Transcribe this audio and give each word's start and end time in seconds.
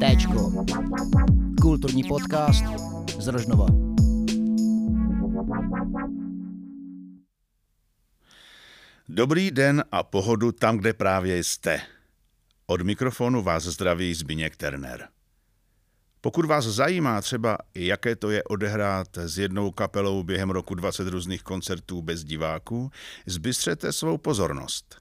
Téčko. 0.00 0.64
Kulturní 1.60 2.04
podcast 2.04 2.64
z 3.18 3.26
Rožnova. 3.26 3.66
Dobrý 9.08 9.50
den 9.50 9.84
a 9.92 10.02
pohodu 10.02 10.52
tam, 10.52 10.76
kde 10.76 10.92
právě 10.92 11.44
jste. 11.44 11.80
Od 12.66 12.82
mikrofonu 12.82 13.42
vás 13.42 13.62
zdraví 13.62 14.14
Zbigněk 14.14 14.56
Terner. 14.56 15.08
Pokud 16.20 16.44
vás 16.44 16.64
zajímá 16.64 17.20
třeba, 17.20 17.58
jaké 17.74 18.16
to 18.16 18.30
je 18.30 18.42
odehrát 18.42 19.18
s 19.18 19.38
jednou 19.38 19.70
kapelou 19.70 20.22
během 20.22 20.50
roku 20.50 20.74
20 20.74 21.08
různých 21.08 21.42
koncertů 21.42 22.02
bez 22.02 22.24
diváků, 22.24 22.90
zbystřete 23.26 23.92
svou 23.92 24.18
pozornost. 24.18 24.99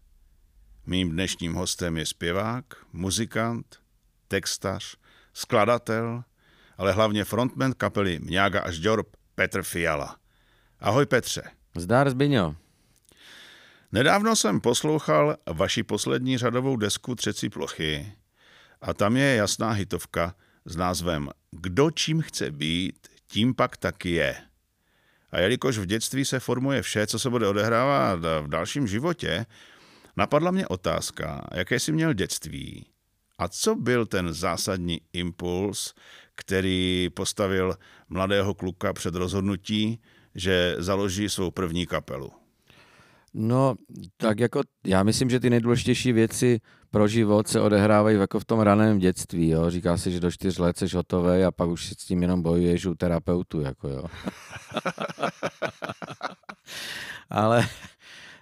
Mým 0.90 1.10
dnešním 1.10 1.54
hostem 1.54 1.98
je 1.98 2.06
zpěvák, 2.06 2.66
muzikant, 2.94 3.80
textař, 4.28 4.98
skladatel, 5.34 6.24
ale 6.78 6.92
hlavně 6.92 7.24
frontman 7.24 7.74
kapely 7.74 8.20
Mňága 8.20 8.62
až 8.62 8.76
Žďorb 8.76 9.08
Petr 9.36 9.64
Fiala. 9.64 10.18
Ahoj 10.80 11.06
Petře. 11.06 11.44
Zdar 11.76 12.10
Zbyňo. 12.10 12.56
Nedávno 13.92 14.36
jsem 14.36 14.62
poslouchal 14.62 15.38
vaši 15.54 15.84
poslední 15.84 16.38
řadovou 16.38 16.78
desku 16.78 17.16
Třecí 17.16 17.50
plochy 17.50 18.14
a 18.82 18.94
tam 18.94 19.18
je 19.18 19.36
jasná 19.36 19.72
hitovka 19.72 20.36
s 20.66 20.76
názvem 20.76 21.30
Kdo 21.52 21.92
čím 21.92 22.22
chce 22.22 22.52
být, 22.52 23.08
tím 23.28 23.56
pak 23.56 23.78
taky 23.78 24.10
je. 24.10 24.36
A 25.32 25.40
jelikož 25.40 25.78
v 25.78 25.86
dětství 25.86 26.26
se 26.26 26.40
formuje 26.40 26.82
vše, 26.82 27.08
co 27.08 27.20
se 27.20 27.30
bude 27.30 27.48
odehrávat 27.48 28.20
v 28.20 28.48
dalším 28.48 28.88
životě, 28.88 29.46
napadla 30.20 30.52
mě 30.52 30.68
otázka, 30.68 31.48
jaké 31.54 31.80
jsi 31.80 31.92
měl 31.92 32.14
dětství 32.14 32.86
a 33.38 33.48
co 33.48 33.76
byl 33.76 34.06
ten 34.06 34.34
zásadní 34.34 35.02
impuls, 35.14 35.94
který 36.36 37.10
postavil 37.14 37.76
mladého 38.10 38.54
kluka 38.54 38.94
před 38.94 39.16
rozhodnutí, 39.16 40.02
že 40.36 40.76
založí 40.78 41.30
svou 41.30 41.52
první 41.52 41.86
kapelu? 41.86 42.32
No, 43.34 43.76
tak 44.18 44.40
jako 44.40 44.62
já 44.86 45.04
myslím, 45.04 45.30
že 45.30 45.40
ty 45.40 45.50
nejdůležitější 45.50 46.12
věci 46.12 46.60
pro 46.92 47.08
život 47.08 47.48
se 47.48 47.62
odehrávají 47.62 48.18
jako 48.18 48.40
v 48.40 48.46
tom 48.46 48.60
raném 48.60 49.00
dětství, 49.00 49.50
jo. 49.50 49.70
Říká 49.70 49.98
se, 49.98 50.12
že 50.12 50.20
do 50.20 50.32
čtyř 50.32 50.58
let 50.58 50.78
jsi 50.78 50.96
hotový 50.96 51.44
a 51.44 51.52
pak 51.52 51.70
už 51.70 51.86
si 51.86 51.94
s 51.94 52.06
tím 52.06 52.22
jenom 52.22 52.42
bojuješ 52.42 52.86
u 52.86 52.96
terapeutu, 52.96 53.62
jako 53.62 53.88
jo. 53.88 54.04
Ale 57.30 57.70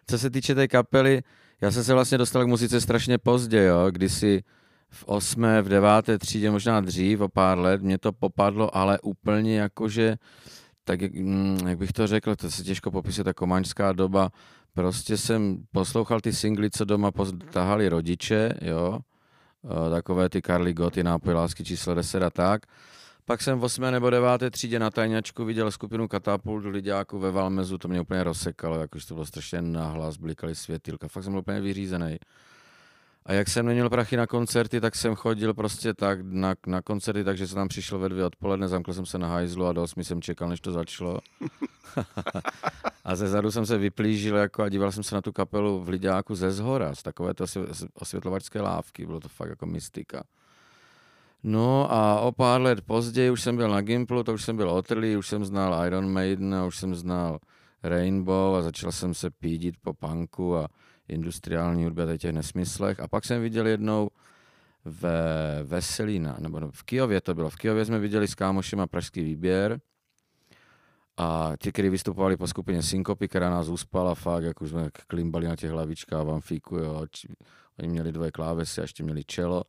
co 0.07 0.17
se 0.17 0.29
týče 0.29 0.55
té 0.55 0.67
kapely, 0.67 1.21
já 1.61 1.71
jsem 1.71 1.83
se 1.83 1.93
vlastně 1.93 2.17
dostal 2.17 2.43
k 2.43 2.47
muzice 2.47 2.81
strašně 2.81 3.17
pozdě, 3.17 3.63
jo, 3.63 3.87
kdysi 3.91 4.43
v 4.89 5.03
osmé, 5.07 5.61
v 5.61 5.69
deváté 5.69 6.17
třídě, 6.17 6.51
možná 6.51 6.81
dřív, 6.81 7.21
o 7.21 7.29
pár 7.29 7.59
let, 7.59 7.81
mě 7.81 7.97
to 7.97 8.11
popadlo, 8.11 8.77
ale 8.77 8.99
úplně 8.99 9.59
jakože, 9.59 10.17
tak 10.83 11.01
mm, 11.01 11.67
jak 11.67 11.77
bych 11.77 11.91
to 11.93 12.07
řekl, 12.07 12.35
to 12.35 12.51
se 12.51 12.63
těžko 12.63 12.91
popisuje, 12.91 13.23
ta 13.25 13.33
komaňská 13.33 13.91
doba, 13.91 14.29
prostě 14.73 15.17
jsem 15.17 15.57
poslouchal 15.71 16.21
ty 16.21 16.33
singly, 16.33 16.69
co 16.69 16.85
doma 16.85 17.11
tahali 17.51 17.89
rodiče, 17.89 18.53
jo, 18.61 18.99
takové 19.91 20.29
ty 20.29 20.41
Karly 20.41 20.73
Goty, 20.73 21.03
nápoj 21.03 21.33
lásky 21.33 21.63
číslo 21.63 21.95
10 21.95 22.23
a 22.23 22.29
tak. 22.29 22.61
Pak 23.27 23.41
jsem 23.41 23.59
v 23.59 23.63
8. 23.63 23.81
nebo 23.81 24.09
9. 24.09 24.29
třídě 24.51 24.79
na 24.79 24.89
tajňačku 24.89 25.45
viděl 25.45 25.71
skupinu 25.71 26.07
Katapult 26.07 26.65
lidáků 26.65 27.19
ve 27.19 27.31
Valmezu, 27.31 27.77
to 27.77 27.87
mě 27.87 28.01
úplně 28.01 28.23
rozsekalo, 28.23 28.79
jakože 28.79 29.07
to 29.07 29.13
bylo 29.13 29.25
strašně 29.25 29.61
nahlas, 29.61 30.17
blikaly 30.17 30.55
světilka, 30.55 31.07
fakt 31.07 31.23
jsem 31.23 31.33
byl 31.33 31.39
úplně 31.39 31.61
vyřízený. 31.61 32.17
A 33.25 33.33
jak 33.33 33.47
jsem 33.47 33.65
neměl 33.65 33.89
prachy 33.89 34.17
na 34.17 34.27
koncerty, 34.27 34.81
tak 34.81 34.95
jsem 34.95 35.15
chodil 35.15 35.53
prostě 35.53 35.93
tak 35.93 36.19
na, 36.21 36.55
na 36.67 36.81
koncerty, 36.81 37.23
takže 37.23 37.47
jsem 37.47 37.55
tam 37.55 37.67
přišel 37.67 37.99
ve 37.99 38.09
dvě 38.09 38.25
odpoledne, 38.25 38.67
zamkl 38.67 38.93
jsem 38.93 39.05
se 39.05 39.17
na 39.17 39.27
hajzlu 39.27 39.65
a 39.65 39.73
do 39.73 39.83
osmi 39.83 40.03
jsem 40.03 40.21
čekal, 40.21 40.49
než 40.49 40.61
to 40.61 40.71
začalo. 40.71 41.19
a 43.05 43.15
ze 43.15 43.27
zadu 43.27 43.51
jsem 43.51 43.65
se 43.65 43.77
vyplížil 43.77 44.35
jako 44.35 44.63
a 44.63 44.69
díval 44.69 44.91
jsem 44.91 45.03
se 45.03 45.15
na 45.15 45.21
tu 45.21 45.31
kapelu 45.31 45.83
v 45.83 45.89
Lidáku 45.89 46.35
ze 46.35 46.51
zhora, 46.51 46.95
z 46.95 47.03
takové 47.03 47.33
to 47.33 47.45
osvětlovačské 47.93 48.61
lávky, 48.61 49.05
bylo 49.05 49.19
to 49.19 49.29
fakt 49.29 49.49
jako 49.49 49.65
mystika. 49.65 50.23
No 51.43 51.91
a 51.91 52.19
o 52.19 52.31
pár 52.31 52.61
let 52.61 52.81
později 52.81 53.31
už 53.31 53.41
jsem 53.41 53.57
byl 53.57 53.69
na 53.69 53.81
Gimplu, 53.81 54.23
to 54.23 54.33
už 54.33 54.43
jsem 54.43 54.57
byl 54.57 54.69
otrlý, 54.69 55.17
už 55.17 55.27
jsem 55.27 55.45
znal 55.45 55.85
Iron 55.87 56.13
Maiden 56.13 56.55
a 56.55 56.65
už 56.65 56.77
jsem 56.77 56.95
znal 56.95 57.39
Rainbow 57.83 58.55
a 58.55 58.61
začal 58.61 58.91
jsem 58.91 59.13
se 59.13 59.29
pídit 59.29 59.75
po 59.81 59.93
punku 59.93 60.55
a 60.55 60.67
industriální 61.07 61.83
hudbě 61.83 62.13
a 62.13 62.17
těch 62.17 62.33
nesmyslech. 62.33 62.99
A 62.99 63.07
pak 63.07 63.25
jsem 63.25 63.41
viděl 63.41 63.67
jednou 63.67 64.09
ve 64.85 65.63
Veselína, 65.63 66.37
nebo 66.39 66.71
v 66.71 66.83
Kijově 66.83 67.21
to 67.21 67.35
bylo. 67.35 67.49
V 67.49 67.55
Kijově 67.55 67.85
jsme 67.85 67.99
viděli 67.99 68.27
s 68.27 68.35
kámošema 68.35 68.87
pražský 68.87 69.23
výběr 69.23 69.79
a 71.17 71.53
ti, 71.59 71.71
kteří 71.71 71.89
vystupovali 71.89 72.37
po 72.37 72.47
skupině 72.47 72.83
Syncopy, 72.83 73.27
která 73.27 73.49
nás 73.49 73.67
uspala 73.67 74.15
fakt, 74.15 74.43
jak 74.43 74.61
už 74.61 74.69
jsme 74.69 74.89
klimbali 75.07 75.47
na 75.47 75.55
těch 75.55 75.71
hlavičkách 75.71 76.25
v 76.25 76.31
amfíku, 76.31 76.77
jo. 76.77 77.05
Oni 77.79 77.89
měli 77.89 78.11
dvoje 78.11 78.31
klávesy 78.31 78.81
a 78.81 78.83
ještě 78.83 79.03
měli 79.03 79.23
čelo. 79.23 79.63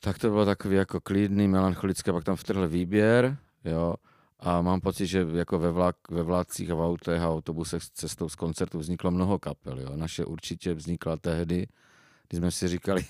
Tak 0.00 0.18
to 0.18 0.30
bylo 0.30 0.44
takový 0.44 0.76
jako 0.76 1.00
klidný, 1.00 1.48
melancholické, 1.48 2.12
pak 2.12 2.24
tam 2.24 2.36
vtrhl 2.36 2.68
výběr, 2.68 3.36
jo. 3.64 3.94
A 4.38 4.62
mám 4.62 4.80
pocit, 4.80 5.06
že 5.06 5.26
jako 5.32 5.58
ve, 5.58 5.70
vlak, 5.70 5.96
ve 6.10 6.22
vládcích 6.22 6.70
a 6.70 6.74
v 6.74 6.80
autech 6.80 7.22
a 7.22 7.28
autobusech 7.28 7.82
cestou 7.84 8.28
z 8.28 8.34
koncertu 8.34 8.78
vzniklo 8.78 9.10
mnoho 9.10 9.38
kapel. 9.38 9.80
Jo. 9.80 9.96
Naše 9.96 10.24
určitě 10.24 10.74
vznikla 10.74 11.16
tehdy, 11.16 11.66
kdy 12.28 12.38
jsme 12.38 12.50
si 12.50 12.68
říkali, 12.68 13.04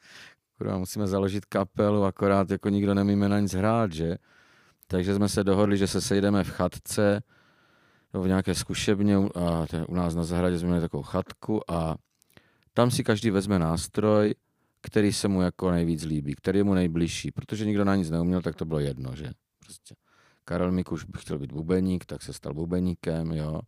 kurva, 0.58 0.78
musíme 0.78 1.06
založit 1.06 1.44
kapelu, 1.44 2.04
akorát 2.04 2.50
jako 2.50 2.68
nikdo 2.68 2.94
nemíme 2.94 3.28
na 3.28 3.40
nic 3.40 3.54
hrát, 3.54 3.92
že? 3.92 4.16
Takže 4.86 5.14
jsme 5.14 5.28
se 5.28 5.44
dohodli, 5.44 5.76
že 5.76 5.86
se 5.86 6.00
sejdeme 6.00 6.44
v 6.44 6.50
chatce, 6.50 7.22
v 8.12 8.26
nějaké 8.26 8.54
zkušebně 8.54 9.16
a 9.16 9.66
u 9.88 9.94
nás 9.94 10.14
na 10.14 10.24
zahradě 10.24 10.58
jsme 10.58 10.68
měli 10.68 10.80
takovou 10.80 11.02
chatku 11.02 11.70
a 11.70 11.96
tam 12.74 12.90
si 12.90 13.04
každý 13.04 13.30
vezme 13.30 13.58
nástroj, 13.58 14.34
který 14.86 15.12
se 15.12 15.28
mu 15.28 15.42
jako 15.42 15.70
nejvíc 15.70 16.04
líbí, 16.04 16.34
který 16.34 16.58
je 16.58 16.64
mu 16.64 16.74
nejbližší, 16.74 17.30
protože 17.30 17.66
nikdo 17.66 17.84
na 17.84 17.96
nic 17.96 18.10
neuměl, 18.10 18.42
tak 18.42 18.56
to 18.56 18.64
bylo 18.64 18.80
jedno, 18.80 19.16
že? 19.16 19.30
Prostě. 19.60 19.94
Karel 20.44 20.72
Mikuš 20.72 21.04
by 21.04 21.18
chtěl 21.18 21.38
být 21.38 21.52
bubeník, 21.52 22.04
tak 22.04 22.22
se 22.22 22.32
stal 22.32 22.54
bubeníkem, 22.54 23.32
jo. 23.32 23.60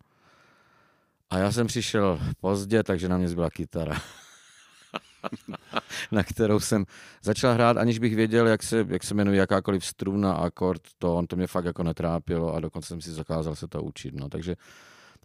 A 1.29 1.37
já 1.37 1.51
jsem 1.51 1.67
přišel 1.67 2.19
pozdě, 2.41 2.83
takže 2.83 3.09
na 3.09 3.17
mě 3.17 3.27
zbyla 3.27 3.49
kytara. 3.49 4.01
na 6.11 6.23
kterou 6.23 6.59
jsem 6.59 6.85
začal 7.23 7.53
hrát, 7.53 7.77
aniž 7.77 7.99
bych 7.99 8.15
věděl, 8.15 8.47
jak 8.47 8.63
se, 8.63 8.85
jak 8.89 9.03
se 9.03 9.13
jmenuje 9.13 9.37
jakákoliv 9.37 9.85
struna, 9.85 10.33
akord, 10.33 10.81
to, 10.97 11.15
on 11.15 11.27
to 11.27 11.35
mě 11.35 11.47
fakt 11.47 11.65
jako 11.65 11.83
netrápilo 11.83 12.53
a 12.53 12.59
dokonce 12.59 12.87
jsem 12.87 13.01
si 13.01 13.11
zakázal 13.11 13.55
se 13.55 13.67
to 13.67 13.83
učit. 13.83 14.13
No. 14.13 14.29
Takže 14.29 14.55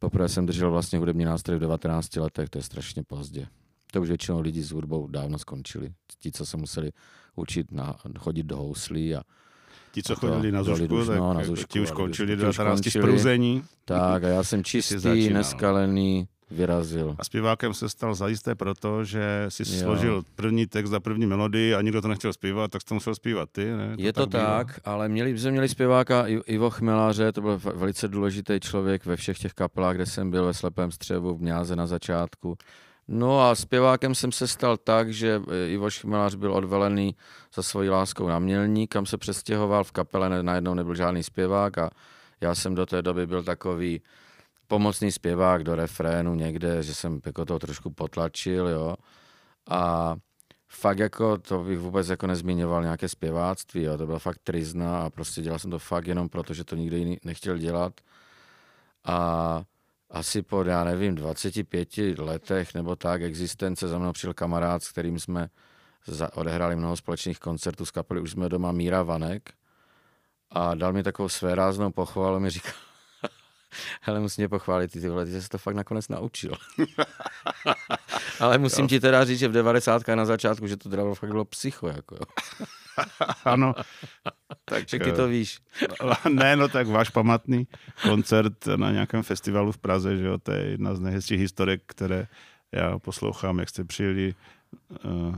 poprvé 0.00 0.28
jsem 0.28 0.46
držel 0.46 0.70
vlastně 0.70 0.98
hudební 0.98 1.24
nástroj 1.24 1.56
v 1.56 1.60
19 1.60 2.16
letech, 2.16 2.50
to 2.50 2.58
je 2.58 2.62
strašně 2.62 3.02
pozdě. 3.02 3.46
To 3.94 4.00
už 4.00 4.08
většinou 4.08 4.40
lidi 4.40 4.62
s 4.62 4.70
hudbou 4.70 5.06
dávno 5.08 5.38
skončili. 5.38 5.92
Ti, 6.18 6.32
co 6.32 6.46
se 6.46 6.56
museli 6.56 6.90
učit 7.36 7.72
na, 7.72 7.96
chodit 8.18 8.42
do 8.42 8.56
houslí 8.56 9.14
a 9.14 9.22
Ti, 9.92 10.02
co 10.02 10.14
chodili 10.16 10.52
na 10.52 10.62
Zušku, 10.62 11.06
tak 11.06 11.18
no, 11.18 11.34
na 11.34 11.44
Zušku, 11.44 11.66
ti 11.68 11.80
už 11.80 11.90
končili 11.90 12.36
do 12.36 12.52
12 12.52 12.90
spruzení. 12.90 13.62
Tak 13.84 14.24
a 14.24 14.28
já 14.28 14.42
jsem 14.42 14.64
čistý, 14.64 15.30
neskalený, 15.30 16.28
vyrazil. 16.50 17.16
A 17.18 17.24
zpěvákem 17.24 17.74
se 17.74 17.88
stal 17.88 18.14
zajisté 18.14 18.54
proto, 18.54 19.04
že 19.04 19.46
si 19.48 19.62
jo. 19.62 19.82
složil 19.84 20.22
první 20.34 20.66
text 20.66 20.90
za 20.90 21.00
první 21.00 21.26
melodii 21.26 21.74
a 21.74 21.82
nikdo 21.82 22.02
to 22.02 22.08
nechtěl 22.08 22.32
zpívat, 22.32 22.70
tak 22.70 22.82
jsi 22.82 22.86
to 22.86 22.94
musel 22.94 23.14
zpívat 23.14 23.48
ty, 23.52 23.64
ne? 23.64 23.96
To 23.96 24.02
Je 24.02 24.12
to 24.12 24.26
tak, 24.26 24.66
tak 24.66 24.80
ale 24.84 25.08
měli, 25.08 25.38
jsme 25.38 25.50
měli 25.50 25.68
zpěváka 25.68 26.24
Ivo 26.26 26.70
Chmeláře, 26.70 27.32
to 27.32 27.40
byl 27.40 27.60
velice 27.74 28.08
důležitý 28.08 28.60
člověk 28.60 29.06
ve 29.06 29.16
všech 29.16 29.38
těch 29.38 29.54
kapelách, 29.54 29.94
kde 29.94 30.06
jsem 30.06 30.30
byl 30.30 30.44
ve 30.44 30.54
Slepém 30.54 30.90
střevu, 30.90 31.34
v 31.34 31.42
Mňáze 31.42 31.76
na 31.76 31.86
začátku. 31.86 32.58
No 33.08 33.40
a 33.40 33.54
zpěvákem 33.54 34.14
jsem 34.14 34.32
se 34.32 34.48
stal 34.48 34.76
tak, 34.76 35.12
že 35.12 35.42
e, 35.50 35.68
Ivo 35.68 35.90
Šmilář 35.90 36.34
byl 36.34 36.52
odvelený 36.52 37.16
za 37.54 37.62
svojí 37.62 37.88
láskou 37.88 38.28
na 38.28 38.38
Mělník, 38.38 38.92
kam 38.92 39.06
se 39.06 39.18
přestěhoval, 39.18 39.84
v 39.84 39.92
kapele 39.92 40.42
najednou 40.42 40.74
nebyl 40.74 40.94
žádný 40.94 41.22
zpěvák 41.22 41.78
a 41.78 41.90
já 42.40 42.54
jsem 42.54 42.74
do 42.74 42.86
té 42.86 43.02
doby 43.02 43.26
byl 43.26 43.42
takový 43.42 44.00
pomocný 44.66 45.12
zpěvák 45.12 45.64
do 45.64 45.74
refrénu 45.74 46.34
někde, 46.34 46.82
že 46.82 46.94
jsem 46.94 47.20
jako 47.26 47.44
to 47.44 47.58
trošku 47.58 47.90
potlačil, 47.90 48.68
jo. 48.68 48.96
A 49.70 50.14
fakt 50.68 50.98
jako, 50.98 51.38
to 51.38 51.64
bych 51.64 51.78
vůbec 51.78 52.08
jako 52.08 52.26
nezmiňoval 52.26 52.82
nějaké 52.82 53.08
zpěváctví, 53.08 53.82
jo. 53.82 53.98
to 53.98 54.06
byla 54.06 54.18
fakt 54.18 54.38
trizna 54.44 55.02
a 55.02 55.10
prostě 55.10 55.42
dělal 55.42 55.58
jsem 55.58 55.70
to 55.70 55.78
fakt 55.78 56.06
jenom 56.06 56.28
proto, 56.28 56.54
že 56.54 56.64
to 56.64 56.76
nikdo 56.76 56.96
jiný 56.96 57.18
nechtěl 57.24 57.58
dělat. 57.58 58.00
A 59.04 59.62
asi 60.14 60.42
po, 60.42 60.62
já 60.62 60.84
nevím, 60.84 61.14
25 61.14 61.88
letech 62.18 62.74
nebo 62.74 62.96
tak 62.96 63.22
existence 63.22 63.88
za 63.88 63.98
mnou 63.98 64.12
přijel 64.12 64.34
kamarád, 64.34 64.82
s 64.82 64.90
kterým 64.90 65.18
jsme 65.18 65.48
za, 66.06 66.36
odehráli 66.36 66.76
mnoho 66.76 66.96
společných 66.96 67.38
koncertů 67.38 67.86
z 67.86 67.90
kapely, 67.90 68.20
už 68.20 68.30
jsme 68.30 68.48
doma 68.48 68.72
Míra 68.72 69.02
Vanek 69.02 69.50
a 70.50 70.74
dal 70.74 70.92
mi 70.92 71.02
takovou 71.02 71.28
své 71.28 71.54
ráznou 71.54 71.90
pochvalu, 71.90 72.40
mi 72.40 72.50
říkal, 72.50 72.72
hele, 74.00 74.20
musím 74.20 74.42
mě 74.42 74.48
pochválit, 74.48 74.92
ty, 74.92 75.00
ty 75.00 75.08
vole, 75.08 75.26
ty 75.26 75.42
jsi 75.42 75.48
to 75.48 75.58
fakt 75.58 75.74
nakonec 75.74 76.08
naučil. 76.08 76.52
Ale 78.40 78.58
musím 78.58 78.88
ti 78.88 79.00
teda 79.00 79.24
říct, 79.24 79.38
že 79.38 79.48
v 79.48 79.52
90. 79.52 80.08
na 80.08 80.24
začátku, 80.24 80.66
že 80.66 80.76
to 80.76 80.88
teda 80.88 81.14
fakt 81.14 81.30
bylo 81.30 81.44
psycho. 81.44 81.88
Jako. 81.88 82.16
ano. 83.44 83.74
Tak, 84.64 84.84
ty 84.84 85.12
to 85.12 85.28
víš. 85.28 85.58
ne, 86.28 86.56
no 86.56 86.68
tak 86.68 86.86
váš 86.86 87.10
pamatný 87.10 87.66
koncert 88.02 88.66
na 88.76 88.90
nějakém 88.90 89.22
festivalu 89.22 89.72
v 89.72 89.78
Praze, 89.78 90.16
že 90.16 90.26
jo, 90.26 90.38
to 90.38 90.52
je 90.52 90.64
jedna 90.64 90.94
z 90.94 91.00
nejhezčích 91.00 91.40
historek, 91.40 91.82
které 91.86 92.26
já 92.72 92.98
poslouchám, 92.98 93.58
jak 93.58 93.68
jste 93.68 93.84
přijeli 93.84 94.34
uh, 95.04 95.36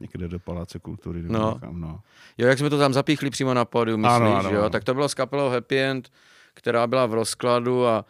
někde 0.00 0.28
do 0.28 0.38
Paláce 0.38 0.78
kultury. 0.78 1.22
No. 1.22 1.52
Někam, 1.54 1.80
no. 1.80 2.00
Jo, 2.38 2.48
jak 2.48 2.58
jsme 2.58 2.70
to 2.70 2.78
tam 2.78 2.92
zapíchli 2.92 3.30
přímo 3.30 3.54
na 3.54 3.64
pódiu, 3.64 3.96
myslíš, 3.96 4.16
ano, 4.16 4.36
ano, 4.36 4.50
jo? 4.50 4.60
Ano. 4.60 4.70
Tak 4.70 4.84
to 4.84 4.94
bylo 4.94 5.08
s 5.08 5.14
kapelou 5.14 5.50
Happy 5.50 5.80
End, 5.80 6.12
která 6.54 6.86
byla 6.86 7.06
v 7.06 7.14
rozkladu 7.14 7.86
a 7.86 8.04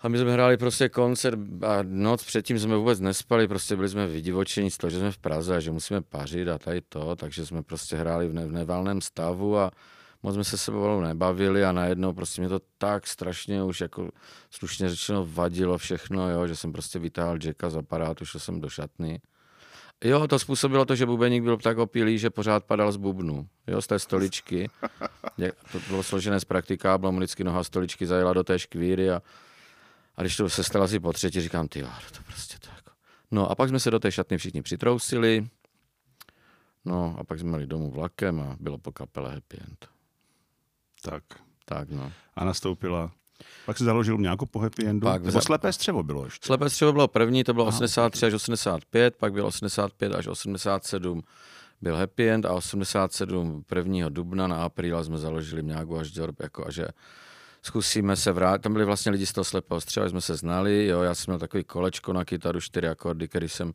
a 0.00 0.08
my 0.08 0.18
jsme 0.18 0.32
hráli 0.32 0.56
prostě 0.56 0.88
koncert 0.88 1.38
a 1.62 1.78
noc 1.82 2.24
předtím 2.24 2.58
jsme 2.58 2.76
vůbec 2.76 3.00
nespali, 3.00 3.48
prostě 3.48 3.76
byli 3.76 3.88
jsme 3.88 4.06
vydivočení 4.06 4.70
z 4.70 4.78
toho, 4.78 4.90
že 4.90 4.98
jsme 4.98 5.12
v 5.12 5.18
Praze 5.18 5.56
a 5.56 5.60
že 5.60 5.70
musíme 5.70 6.00
pařit 6.00 6.48
a 6.48 6.58
tady 6.58 6.80
to, 6.80 7.16
takže 7.16 7.46
jsme 7.46 7.62
prostě 7.62 7.96
hráli 7.96 8.28
v, 8.28 8.32
ne, 8.32 8.46
v 8.46 8.52
nevalném 8.52 9.00
stavu 9.00 9.58
a 9.58 9.70
moc 10.22 10.34
jsme 10.34 10.44
se 10.44 10.58
sebou 10.58 11.00
nebavili 11.00 11.64
a 11.64 11.72
najednou 11.72 12.12
prostě 12.12 12.40
mě 12.40 12.48
to 12.48 12.60
tak 12.78 13.06
strašně 13.06 13.62
už 13.62 13.80
jako 13.80 14.10
slušně 14.50 14.88
řečeno 14.88 15.26
vadilo 15.30 15.78
všechno, 15.78 16.30
jo, 16.30 16.46
že 16.46 16.56
jsem 16.56 16.72
prostě 16.72 16.98
vytáhl 16.98 17.38
Jacka 17.44 17.70
z 17.70 17.76
aparátu, 17.76 18.24
šel 18.24 18.40
jsem 18.40 18.60
do 18.60 18.68
šatny. 18.68 19.20
Jo, 20.04 20.28
to 20.28 20.38
způsobilo 20.38 20.84
to, 20.84 20.94
že 20.94 21.06
bubeník 21.06 21.42
byl 21.42 21.56
tak 21.56 21.78
opilý, 21.78 22.18
že 22.18 22.30
pořád 22.30 22.64
padal 22.64 22.92
z 22.92 22.96
bubnu, 22.96 23.48
jo, 23.66 23.82
z 23.82 23.86
té 23.86 23.98
stoličky. 23.98 24.70
To 25.72 25.78
bylo 25.88 26.02
složené 26.02 26.40
z 26.40 26.44
praktikáblem, 26.44 27.16
vždycky 27.16 27.44
noha 27.44 27.64
stoličky 27.64 28.06
zajela 28.06 28.32
do 28.32 28.44
té 28.44 28.58
škvíry 28.58 29.10
a 29.10 29.22
a 30.18 30.22
když 30.22 30.36
to 30.36 30.48
se 30.48 30.64
stalo 30.64 30.84
asi 30.84 31.00
po 31.00 31.12
třetí, 31.12 31.40
říkám, 31.40 31.68
ty 31.68 31.82
to 31.82 32.22
prostě 32.26 32.56
tak. 32.60 32.94
No 33.30 33.50
a 33.50 33.54
pak 33.54 33.68
jsme 33.68 33.80
se 33.80 33.90
do 33.90 33.98
té 33.98 34.12
šatny 34.12 34.38
všichni 34.38 34.62
přitrousili, 34.62 35.48
no 36.84 37.16
a 37.18 37.24
pak 37.24 37.38
jsme 37.38 37.48
měli 37.48 37.66
domů 37.66 37.90
vlakem 37.90 38.40
a 38.40 38.56
bylo 38.60 38.78
po 38.78 38.92
kapele 38.92 39.34
happy 39.34 39.56
end. 39.66 39.88
Tak. 41.02 41.22
Tak, 41.64 41.90
no. 41.90 42.12
A 42.36 42.44
nastoupila 42.44 43.10
pak 43.66 43.78
si 43.78 43.84
založil 43.84 44.18
nějakou 44.18 44.46
po 44.46 44.58
happy 44.58 44.86
endu? 44.86 45.04
Pak 45.04 45.24
Nebo 45.24 45.40
slepé 45.40 45.72
střevo 45.72 46.02
bylo 46.02 46.24
ještě? 46.24 46.46
Slepé 46.46 46.70
střevo 46.70 46.92
bylo 46.92 47.08
první, 47.08 47.44
to 47.44 47.54
bylo 47.54 47.66
Aha. 47.66 47.76
83 47.76 48.26
až 48.26 48.32
85, 48.32 49.16
pak 49.16 49.32
bylo 49.32 49.46
85 49.46 50.14
až 50.14 50.26
87 50.26 51.22
byl 51.80 51.96
happy 51.96 52.30
end 52.30 52.46
a 52.46 52.52
87 52.52 53.64
1. 53.76 54.08
dubna 54.08 54.46
na 54.46 54.64
apríla 54.64 55.04
jsme 55.04 55.18
založili 55.18 55.62
nějakou 55.62 55.98
až 55.98 56.16
Jorb, 56.16 56.40
jako 56.40 56.66
a 56.66 56.70
že 56.70 56.88
zkusíme 57.68 58.16
se 58.16 58.32
vrátit. 58.32 58.62
Tam 58.62 58.72
byli 58.72 58.84
vlastně 58.84 59.12
lidi 59.12 59.26
z 59.26 59.32
toho 59.32 59.44
slepého 59.44 59.80
střeva, 59.80 60.08
jsme 60.08 60.20
se 60.20 60.36
znali, 60.36 60.86
jo, 60.86 61.02
já 61.02 61.14
jsem 61.14 61.24
měl 61.32 61.38
takový 61.38 61.64
kolečko 61.64 62.12
na 62.12 62.24
kytaru, 62.24 62.60
čtyři 62.60 62.88
akordy, 62.88 63.28
který 63.28 63.48
jsem 63.48 63.72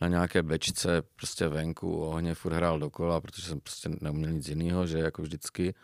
na 0.00 0.08
nějaké 0.08 0.42
bečce 0.42 1.02
prostě 1.16 1.48
venku 1.48 1.96
ohně 1.96 2.34
furt 2.34 2.52
hrál 2.52 2.78
dokola, 2.78 3.20
protože 3.20 3.42
jsem 3.42 3.60
prostě 3.60 3.88
neuměl 4.00 4.32
nic 4.32 4.48
jiného, 4.48 4.86
že 4.86 4.98
jako 4.98 5.22
vždycky. 5.22 5.74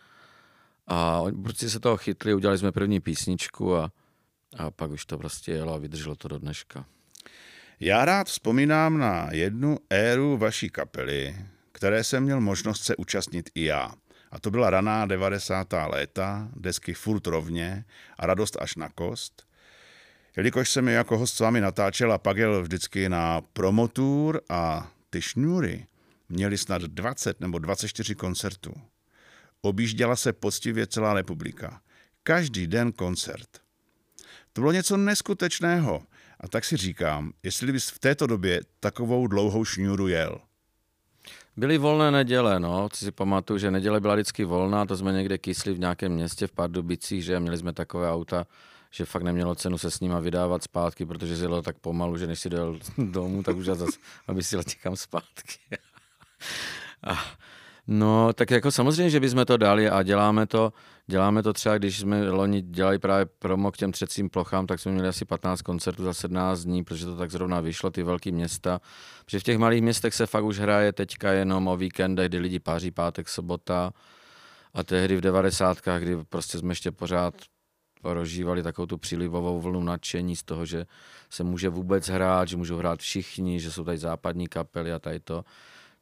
A 0.86 1.22
prostě 1.42 1.70
se 1.70 1.80
toho 1.80 1.96
chytli, 1.96 2.34
udělali 2.34 2.58
jsme 2.58 2.72
první 2.72 3.00
písničku 3.00 3.76
a, 3.76 3.92
a 4.56 4.70
pak 4.70 4.90
už 4.90 5.06
to 5.06 5.18
prostě 5.18 5.52
jelo 5.52 5.74
a 5.74 5.78
vydrželo 5.78 6.16
to 6.16 6.28
do 6.28 6.38
dneška. 6.38 6.84
Já 7.80 8.04
rád 8.04 8.26
vzpomínám 8.26 8.98
na 8.98 9.28
jednu 9.32 9.78
éru 9.90 10.36
vaší 10.36 10.70
kapely, 10.70 11.36
které 11.72 12.04
jsem 12.04 12.22
měl 12.22 12.40
možnost 12.40 12.82
se 12.82 12.96
účastnit 12.96 13.50
i 13.54 13.64
já. 13.64 13.92
A 14.30 14.40
to 14.40 14.50
byla 14.50 14.70
raná 14.70 15.06
90. 15.06 15.72
léta, 15.86 16.48
desky 16.56 16.94
furt 16.94 17.26
rovně 17.26 17.84
a 18.18 18.26
radost 18.26 18.56
až 18.60 18.76
na 18.76 18.88
kost. 18.88 19.46
Jelikož 20.36 20.70
jsem 20.70 20.88
je 20.88 20.94
jako 20.94 21.18
host 21.18 21.36
s 21.36 21.40
vámi 21.40 21.60
natáčel 21.60 22.12
a 22.12 22.18
pak 22.18 22.36
jel 22.36 22.62
vždycky 22.62 23.08
na 23.08 23.40
promotur 23.40 24.40
a 24.48 24.92
ty 25.10 25.22
šňůry 25.22 25.86
měly 26.28 26.58
snad 26.58 26.82
20 26.82 27.40
nebo 27.40 27.58
24 27.58 28.14
koncertů. 28.14 28.72
Objížděla 29.62 30.16
se 30.16 30.32
poctivě 30.32 30.86
celá 30.86 31.14
republika. 31.14 31.80
Každý 32.22 32.66
den 32.66 32.92
koncert. 32.92 33.48
To 34.52 34.60
bylo 34.60 34.72
něco 34.72 34.96
neskutečného. 34.96 36.02
A 36.40 36.48
tak 36.48 36.64
si 36.64 36.76
říkám, 36.76 37.32
jestli 37.42 37.72
bys 37.72 37.88
v 37.88 37.98
této 37.98 38.26
době 38.26 38.60
takovou 38.80 39.26
dlouhou 39.26 39.64
šňůru 39.64 40.08
jel– 40.08 40.40
Byly 41.56 41.78
volné 41.78 42.10
neděle, 42.10 42.60
no, 42.60 42.88
co 42.92 43.04
si 43.04 43.12
pamatuju, 43.12 43.58
že 43.58 43.70
neděle 43.70 44.00
byla 44.00 44.14
vždycky 44.14 44.44
volná, 44.44 44.86
to 44.86 44.96
jsme 44.96 45.12
někde 45.12 45.38
kysli 45.38 45.74
v 45.74 45.78
nějakém 45.78 46.12
městě 46.12 46.46
v 46.46 46.52
Pardubicích, 46.52 47.24
že 47.24 47.40
měli 47.40 47.58
jsme 47.58 47.72
takové 47.72 48.12
auta, 48.12 48.46
že 48.90 49.04
fakt 49.04 49.22
nemělo 49.22 49.54
cenu 49.54 49.78
se 49.78 49.90
s 49.90 50.00
nima 50.00 50.20
vydávat 50.20 50.62
zpátky, 50.62 51.06
protože 51.06 51.36
se 51.36 51.46
tak 51.62 51.78
pomalu, 51.78 52.16
že 52.16 52.26
než 52.26 52.40
si 52.40 52.50
dojel 52.50 52.78
domů, 52.98 53.42
tak 53.42 53.56
už 53.56 53.64
zase, 53.64 53.84
aby 54.26 54.42
si 54.42 54.54
jel 54.54 54.62
někam 54.68 54.96
zpátky. 54.96 55.58
a, 57.06 57.18
no, 57.86 58.32
tak 58.32 58.50
jako 58.50 58.70
samozřejmě, 58.70 59.10
že 59.10 59.20
bychom 59.20 59.44
to 59.44 59.56
dali 59.56 59.90
a 59.90 60.02
děláme 60.02 60.46
to, 60.46 60.72
Děláme 61.10 61.42
to 61.42 61.52
třeba, 61.52 61.78
když 61.78 61.98
jsme 61.98 62.30
loni 62.30 62.62
dělali 62.62 62.98
právě 62.98 63.26
promo 63.26 63.72
k 63.72 63.76
těm 63.76 63.92
třecím 63.92 64.30
plochám, 64.30 64.66
tak 64.66 64.80
jsme 64.80 64.92
měli 64.92 65.08
asi 65.08 65.24
15 65.24 65.62
koncertů 65.62 66.04
za 66.04 66.14
17 66.14 66.60
dní, 66.60 66.84
protože 66.84 67.06
to 67.06 67.16
tak 67.16 67.30
zrovna 67.30 67.60
vyšlo, 67.60 67.90
ty 67.90 68.02
velké 68.02 68.30
města. 68.30 68.80
Protože 69.24 69.38
v 69.38 69.42
těch 69.42 69.58
malých 69.58 69.82
městech 69.82 70.14
se 70.14 70.26
fakt 70.26 70.44
už 70.44 70.58
hraje 70.58 70.92
teďka 70.92 71.32
jenom 71.32 71.68
o 71.68 71.76
víkendech, 71.76 72.28
kdy 72.28 72.38
lidi 72.38 72.60
páří 72.60 72.90
pátek, 72.90 73.28
sobota. 73.28 73.92
A 74.74 74.84
tehdy 74.84 75.16
v 75.16 75.20
90. 75.20 75.78
kdy 75.98 76.16
prostě 76.28 76.58
jsme 76.58 76.72
ještě 76.72 76.90
pořád 76.90 77.34
prožívali 78.02 78.62
takovou 78.62 78.86
tu 78.86 78.98
přílivovou 78.98 79.60
vlnu 79.60 79.82
nadšení 79.82 80.36
z 80.36 80.42
toho, 80.42 80.66
že 80.66 80.86
se 81.30 81.44
může 81.44 81.68
vůbec 81.68 82.08
hrát, 82.08 82.48
že 82.48 82.56
můžou 82.56 82.76
hrát 82.76 83.00
všichni, 83.00 83.60
že 83.60 83.72
jsou 83.72 83.84
tady 83.84 83.98
západní 83.98 84.46
kapely 84.46 84.92
a 84.92 84.98
tady 84.98 85.20
to 85.20 85.44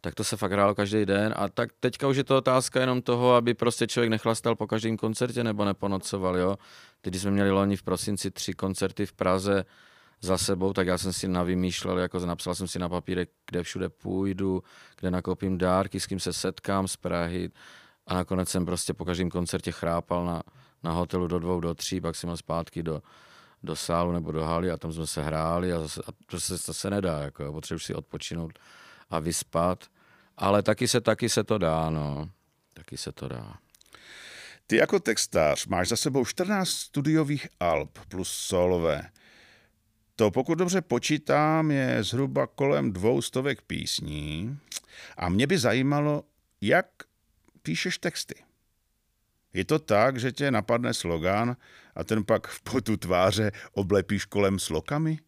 tak 0.08 0.14
to 0.14 0.25
se 0.25 0.37
fakt 0.37 0.52
hrálo 0.52 0.75
každý 0.75 1.06
den 1.06 1.34
a 1.37 1.49
tak 1.49 1.70
teďka 1.81 2.08
už 2.08 2.16
je 2.16 2.25
to 2.25 2.37
otázka 2.37 2.81
jenom 2.81 3.02
toho, 3.02 3.34
aby 3.34 3.55
prostě 3.55 3.87
člověk 3.87 4.10
nechlastal 4.10 4.56
po 4.56 4.66
každém 4.66 4.96
koncertě 4.96 5.44
nebo 5.44 5.64
neponocoval, 5.64 6.37
jo. 6.37 6.56
Když 7.02 7.22
jsme 7.22 7.31
měli 7.31 7.50
loni 7.50 7.76
v 7.76 7.82
prosinci 7.82 8.31
tři 8.31 8.52
koncerty 8.52 9.06
v 9.06 9.12
Praze 9.12 9.64
za 10.20 10.38
sebou, 10.38 10.72
tak 10.72 10.87
já 10.87 10.99
jsem 10.99 11.12
si 11.12 11.28
navymýšlel, 11.28 11.99
jako 11.99 12.19
napsal 12.19 12.55
jsem 12.55 12.69
si 12.69 12.78
na 12.78 12.88
papírek, 12.88 13.28
kde 13.50 13.62
všude 13.62 13.88
půjdu, 13.88 14.62
kde 15.00 15.10
nakoupím 15.10 15.58
dárky, 15.58 16.00
s 16.00 16.06
kým 16.06 16.20
se 16.20 16.32
setkám 16.32 16.88
z 16.88 16.96
Prahy 16.96 17.50
a 18.06 18.14
nakonec 18.14 18.49
jsem 18.49 18.66
prostě 18.66 18.94
po 18.94 19.05
každém 19.05 19.31
koncertě 19.31 19.72
chrápal 19.72 20.25
na, 20.26 20.43
na 20.82 20.93
hotelu 20.93 21.26
do 21.26 21.38
dvou, 21.38 21.60
do 21.60 21.75
tří, 21.75 22.00
pak 22.00 22.16
jsem 22.16 22.28
měl 22.28 22.37
zpátky 22.37 22.82
do, 22.82 23.02
do 23.62 23.76
sálu 23.76 24.12
nebo 24.12 24.32
do 24.32 24.44
haly 24.44 24.70
a 24.70 24.76
tam 24.76 24.93
jsme 24.93 25.06
se 25.06 25.22
hráli 25.22 25.72
a, 25.72 25.81
zase, 25.81 26.00
a 26.06 26.10
to, 26.26 26.40
se, 26.40 26.64
to 26.66 26.75
se 26.75 26.90
nedá, 26.90 27.19
jako, 27.19 27.52
potřebuji 27.52 27.78
si 27.78 27.94
odpočinout 27.94 28.58
a 29.10 29.19
vyspat. 29.19 29.84
Ale 30.39 30.63
taky 30.63 30.89
se, 30.89 31.01
taky 31.01 31.29
se 31.29 31.45
to 31.45 31.59
dá, 31.59 31.91
no. 31.91 32.31
Taky 32.75 32.97
se 32.97 33.13
to 33.13 33.29
dá. 33.29 33.59
Ty 34.67 34.77
jako 34.77 35.01
textář 35.01 35.67
máš 35.67 35.89
za 35.89 35.97
sebou 35.97 36.25
14 36.25 36.69
studiových 36.69 37.49
alb 37.61 37.99
plus 38.09 38.31
solové. 38.33 39.11
To 40.17 40.31
pokud 40.31 40.55
dobře 40.55 40.81
počítám, 40.81 41.71
je 41.71 42.05
zhruba 42.05 42.47
kolem 42.47 42.93
dvou 42.93 43.23
stovek 43.23 43.63
písní. 43.63 44.59
A 45.17 45.29
mě 45.29 45.47
by 45.47 45.59
zajímalo, 45.59 46.23
jak 46.61 46.87
píšeš 47.63 47.99
texty. 47.99 48.35
Je 49.53 49.65
to 49.65 49.79
tak, 49.79 50.21
že 50.21 50.33
tě 50.33 50.51
napadne 50.51 50.95
slogan 50.95 51.57
a 51.95 52.05
ten 52.05 52.25
pak 52.25 52.47
v 52.47 52.63
potu 52.63 52.97
tváře 52.97 53.53
oblepíš 53.73 54.25
kolem 54.25 54.59
slokami? 54.59 55.19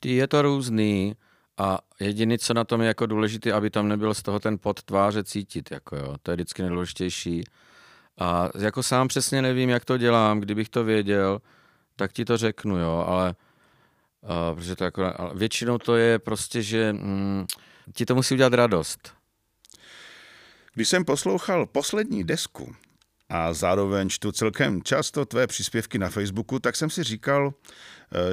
Ty 0.00 0.10
je 0.10 0.26
to 0.26 0.42
různý. 0.42 1.16
A 1.60 1.78
jediný, 2.00 2.38
co 2.38 2.54
na 2.54 2.64
tom 2.64 2.80
je 2.80 2.86
jako 2.86 3.06
důležité, 3.06 3.52
aby 3.52 3.70
tam 3.70 3.88
nebyl 3.88 4.14
z 4.14 4.22
toho 4.22 4.40
ten 4.40 4.58
pod 4.58 4.82
tváře 4.82 5.24
cítit, 5.24 5.70
jako 5.70 5.96
jo. 5.96 6.16
To 6.22 6.30
je 6.30 6.34
vždycky 6.34 6.62
nejdůležitější. 6.62 7.44
A 8.18 8.48
jako 8.58 8.82
sám 8.82 9.08
přesně 9.08 9.42
nevím, 9.42 9.70
jak 9.70 9.84
to 9.84 9.96
dělám, 9.96 10.40
kdybych 10.40 10.68
to 10.68 10.84
věděl, 10.84 11.40
tak 11.96 12.12
ti 12.12 12.24
to 12.24 12.36
řeknu, 12.36 12.78
jo, 12.78 13.04
ale 13.08 13.34
uh, 14.20 14.54
protože 14.54 14.76
to 14.76 14.84
jako, 14.84 15.12
ale 15.16 15.30
většinou 15.34 15.78
to 15.78 15.96
je 15.96 16.18
prostě, 16.18 16.62
že 16.62 16.92
mm, 16.92 17.46
ti 17.94 18.06
to 18.06 18.14
musí 18.14 18.34
udělat 18.34 18.52
radost. 18.52 19.12
Když 20.74 20.88
jsem 20.88 21.04
poslouchal 21.04 21.66
poslední 21.66 22.24
desku 22.24 22.74
a 23.28 23.52
zároveň 23.52 24.08
čtu 24.08 24.32
celkem 24.32 24.82
často 24.82 25.24
tvé 25.24 25.46
příspěvky 25.46 25.98
na 25.98 26.08
Facebooku, 26.08 26.58
tak 26.58 26.76
jsem 26.76 26.90
si 26.90 27.02
říkal, 27.02 27.52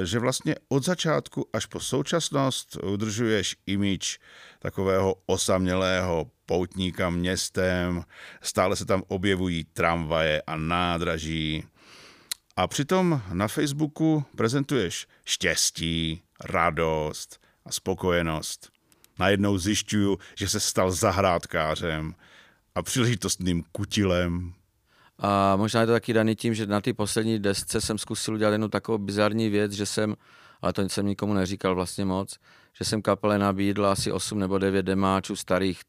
že 0.02 0.18
vlastně 0.18 0.54
od 0.68 0.84
začátku 0.84 1.48
až 1.52 1.66
po 1.66 1.80
současnost 1.80 2.76
udržuješ 2.76 3.56
imič 3.66 4.18
takového 4.58 5.14
osamělého 5.26 6.30
poutníka 6.46 7.10
městem, 7.10 8.04
stále 8.42 8.76
se 8.76 8.84
tam 8.84 9.02
objevují 9.08 9.64
tramvaje 9.64 10.42
a 10.46 10.56
nádraží. 10.56 11.64
A 12.56 12.66
přitom 12.66 13.22
na 13.32 13.48
Facebooku 13.48 14.24
prezentuješ 14.36 15.06
štěstí, 15.24 16.22
radost 16.44 17.40
a 17.64 17.72
spokojenost. 17.72 18.70
Najednou 19.18 19.58
zjišťuju, 19.58 20.18
že 20.34 20.48
se 20.48 20.60
stal 20.60 20.90
zahrádkářem 20.90 22.14
a 22.74 22.82
příležitostným 22.82 23.64
kutilem 23.72 24.54
a 25.18 25.56
možná 25.56 25.80
je 25.80 25.86
to 25.86 25.92
taky 25.92 26.12
daný 26.12 26.36
tím, 26.36 26.54
že 26.54 26.66
na 26.66 26.80
té 26.80 26.92
poslední 26.92 27.38
desce 27.38 27.80
jsem 27.80 27.98
zkusil 27.98 28.34
udělat 28.34 28.50
jednu 28.50 28.68
takovou 28.68 28.98
bizarní 28.98 29.48
věc, 29.48 29.72
že 29.72 29.86
jsem, 29.86 30.14
ale 30.62 30.72
to 30.72 30.82
jsem 30.82 31.06
nikomu 31.06 31.34
neříkal 31.34 31.74
vlastně 31.74 32.04
moc, 32.04 32.38
že 32.78 32.84
jsem 32.84 33.02
kapele 33.02 33.38
nabídl 33.38 33.86
asi 33.86 34.12
8 34.12 34.38
nebo 34.38 34.58
9 34.58 34.82
demáčů 34.82 35.36
starých 35.36 35.80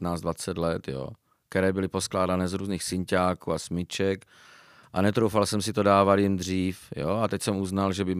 15-20 0.00 0.58
let, 0.58 0.88
jo, 0.88 1.08
které 1.48 1.72
byly 1.72 1.88
poskládané 1.88 2.48
z 2.48 2.52
různých 2.52 2.82
synťáků 2.82 3.52
a 3.52 3.58
smyček. 3.58 4.24
A 4.92 5.02
netroufal 5.02 5.46
jsem 5.46 5.62
si 5.62 5.72
to 5.72 5.82
dávat 5.82 6.18
jen 6.18 6.36
dřív, 6.36 6.80
jo, 6.96 7.08
a 7.08 7.28
teď 7.28 7.42
jsem 7.42 7.56
uznal, 7.56 7.92
že 7.92 8.04
by 8.04 8.16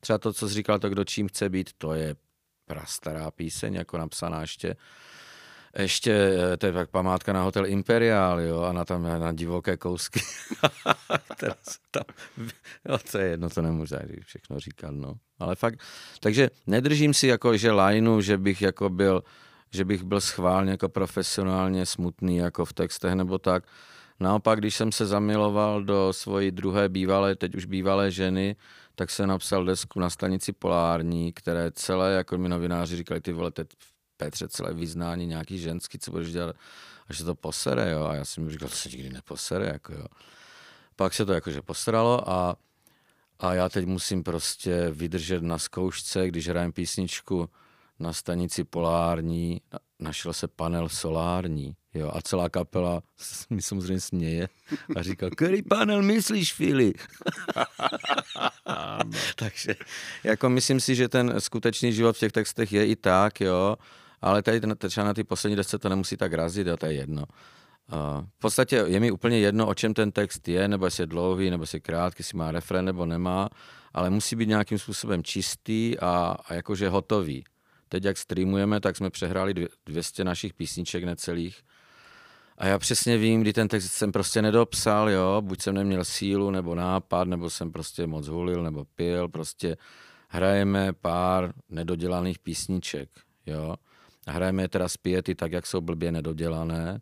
třeba 0.00 0.18
to, 0.18 0.32
co 0.32 0.48
jsi 0.48 0.54
říkal, 0.54 0.78
to 0.78 0.88
kdo 0.88 1.04
čím 1.04 1.28
chce 1.28 1.48
být, 1.48 1.70
to 1.78 1.94
je 1.94 2.16
prastará 2.66 3.30
píseň, 3.30 3.74
jako 3.74 3.98
napsaná 3.98 4.40
ještě 4.40 4.76
ještě, 5.78 6.12
eh, 6.52 6.56
to 6.56 6.66
je 6.66 6.72
pak 6.72 6.90
památka 6.90 7.32
na 7.32 7.42
hotel 7.42 7.66
Imperial, 7.66 8.40
jo, 8.40 8.62
a 8.62 8.72
na 8.72 8.84
tam 8.84 9.02
na 9.02 9.32
divoké 9.32 9.76
kousky. 9.76 10.20
tam, 11.90 12.04
jo, 12.88 12.98
to 13.12 13.18
je 13.18 13.28
jedno, 13.28 13.50
to 13.50 13.62
nemůžu 13.62 13.96
všechno 14.24 14.60
říkat, 14.60 14.90
no. 14.90 15.14
Ale 15.38 15.56
fakt, 15.56 15.80
takže 16.20 16.50
nedržím 16.66 17.14
si 17.14 17.26
jako, 17.26 17.56
že 17.56 17.70
lajnu, 17.70 18.20
že 18.20 18.38
bych 18.38 18.62
jako 18.62 18.90
byl, 18.90 19.22
že 19.72 19.84
bych 19.84 20.02
byl 20.02 20.20
schválně 20.20 20.70
jako 20.70 20.88
profesionálně 20.88 21.86
smutný 21.86 22.36
jako 22.36 22.64
v 22.64 22.72
textech 22.72 23.14
nebo 23.14 23.38
tak. 23.38 23.64
Naopak, 24.20 24.58
když 24.58 24.74
jsem 24.74 24.92
se 24.92 25.06
zamiloval 25.06 25.84
do 25.84 26.12
svojí 26.12 26.50
druhé 26.50 26.88
bývalé, 26.88 27.36
teď 27.36 27.54
už 27.54 27.64
bývalé 27.64 28.10
ženy, 28.10 28.56
tak 28.94 29.10
jsem 29.10 29.28
napsal 29.28 29.64
desku 29.64 30.00
na 30.00 30.10
stanici 30.10 30.52
Polární, 30.52 31.32
které 31.32 31.70
celé, 31.70 32.12
jako 32.12 32.38
mi 32.38 32.48
novináři 32.48 32.96
říkali, 32.96 33.20
ty 33.20 33.32
vole, 33.32 33.50
teď 33.50 33.68
Petře 34.20 34.48
celé 34.48 34.74
vyznání 34.74 35.26
nějaký 35.26 35.58
ženský, 35.58 35.98
co 35.98 36.10
budeš 36.10 36.32
dělat, 36.32 36.56
až 37.08 37.18
se 37.18 37.24
to 37.24 37.34
posere, 37.34 37.90
jo. 37.90 38.04
A 38.04 38.14
já 38.14 38.24
jsem 38.24 38.44
mu 38.44 38.50
říkal, 38.50 38.68
to 38.68 38.74
se 38.74 38.88
nikdy 38.88 39.10
neposere, 39.10 39.66
jako 39.66 39.92
jo. 39.92 40.06
Pak 40.96 41.14
se 41.14 41.26
to 41.26 41.32
jakože 41.32 41.62
posralo 41.62 42.30
a, 42.30 42.56
a 43.38 43.54
já 43.54 43.68
teď 43.68 43.86
musím 43.86 44.22
prostě 44.22 44.90
vydržet 44.90 45.42
na 45.42 45.58
zkoušce, 45.58 46.28
když 46.28 46.48
hrajem 46.48 46.72
písničku 46.72 47.50
na 47.98 48.12
stanici 48.12 48.64
Polární, 48.64 49.60
našel 49.98 50.32
se 50.32 50.48
panel 50.48 50.88
solární, 50.88 51.76
jo, 51.94 52.10
a 52.14 52.22
celá 52.22 52.48
kapela 52.48 53.02
mi 53.50 53.62
samozřejmě 53.62 54.00
směje 54.00 54.48
a 54.96 55.02
říkal, 55.02 55.30
který 55.30 55.62
panel 55.62 56.02
myslíš, 56.02 56.52
Fili? 56.52 56.92
Takže 59.36 59.74
jako 60.24 60.48
myslím 60.48 60.80
si, 60.80 60.94
že 60.94 61.08
ten 61.08 61.34
skutečný 61.38 61.92
život 61.92 62.16
v 62.16 62.20
těch 62.20 62.32
textech 62.32 62.72
je 62.72 62.86
i 62.86 62.96
tak, 62.96 63.40
jo, 63.40 63.76
ale 64.20 64.42
tady 64.42 64.60
třeba 64.88 65.06
na 65.06 65.14
ty 65.14 65.24
poslední 65.24 65.56
desce 65.56 65.78
to 65.78 65.88
nemusí 65.88 66.16
tak 66.16 66.32
razit, 66.32 66.68
a 66.68 66.76
to 66.76 66.86
je 66.86 66.92
jedno. 66.92 67.24
Uh, 67.92 68.24
v 68.36 68.38
podstatě 68.38 68.84
je 68.86 69.00
mi 69.00 69.10
úplně 69.10 69.38
jedno, 69.38 69.66
o 69.66 69.74
čem 69.74 69.94
ten 69.94 70.12
text 70.12 70.48
je, 70.48 70.68
nebo 70.68 70.84
jestli 70.84 71.02
je 71.02 71.06
dlouhý, 71.06 71.50
nebo 71.50 71.62
jestli 71.62 71.76
je 71.76 71.80
krátký, 71.80 72.20
jestli 72.20 72.38
má 72.38 72.50
refren 72.50 72.84
nebo 72.84 73.06
nemá, 73.06 73.48
ale 73.94 74.10
musí 74.10 74.36
být 74.36 74.48
nějakým 74.48 74.78
způsobem 74.78 75.22
čistý 75.22 75.98
a, 75.98 76.36
a 76.46 76.54
jakože 76.54 76.88
hotový. 76.88 77.44
Teď, 77.88 78.04
jak 78.04 78.16
streamujeme, 78.16 78.80
tak 78.80 78.96
jsme 78.96 79.10
přehráli 79.10 79.54
200 79.86 80.24
našich 80.24 80.54
písniček 80.54 81.04
necelých. 81.04 81.62
A 82.58 82.66
já 82.66 82.78
přesně 82.78 83.18
vím, 83.18 83.40
kdy 83.40 83.52
ten 83.52 83.68
text 83.68 83.92
jsem 83.92 84.12
prostě 84.12 84.42
nedopsal, 84.42 85.10
jo, 85.10 85.42
buď 85.44 85.62
jsem 85.62 85.74
neměl 85.74 86.04
sílu, 86.04 86.50
nebo 86.50 86.74
nápad, 86.74 87.28
nebo 87.28 87.50
jsem 87.50 87.72
prostě 87.72 88.06
moc 88.06 88.28
hulil, 88.28 88.62
nebo 88.62 88.84
pil, 88.84 89.28
prostě 89.28 89.76
hrajeme 90.28 90.92
pár 90.92 91.52
nedodělaných 91.68 92.38
písniček, 92.38 93.08
jo. 93.46 93.76
Hrajeme 94.30 94.62
je 94.62 94.68
teda 94.68 94.88
zpěty 94.88 95.34
tak, 95.34 95.52
jak 95.52 95.66
jsou 95.66 95.80
blbě 95.80 96.12
nedodělané. 96.12 97.00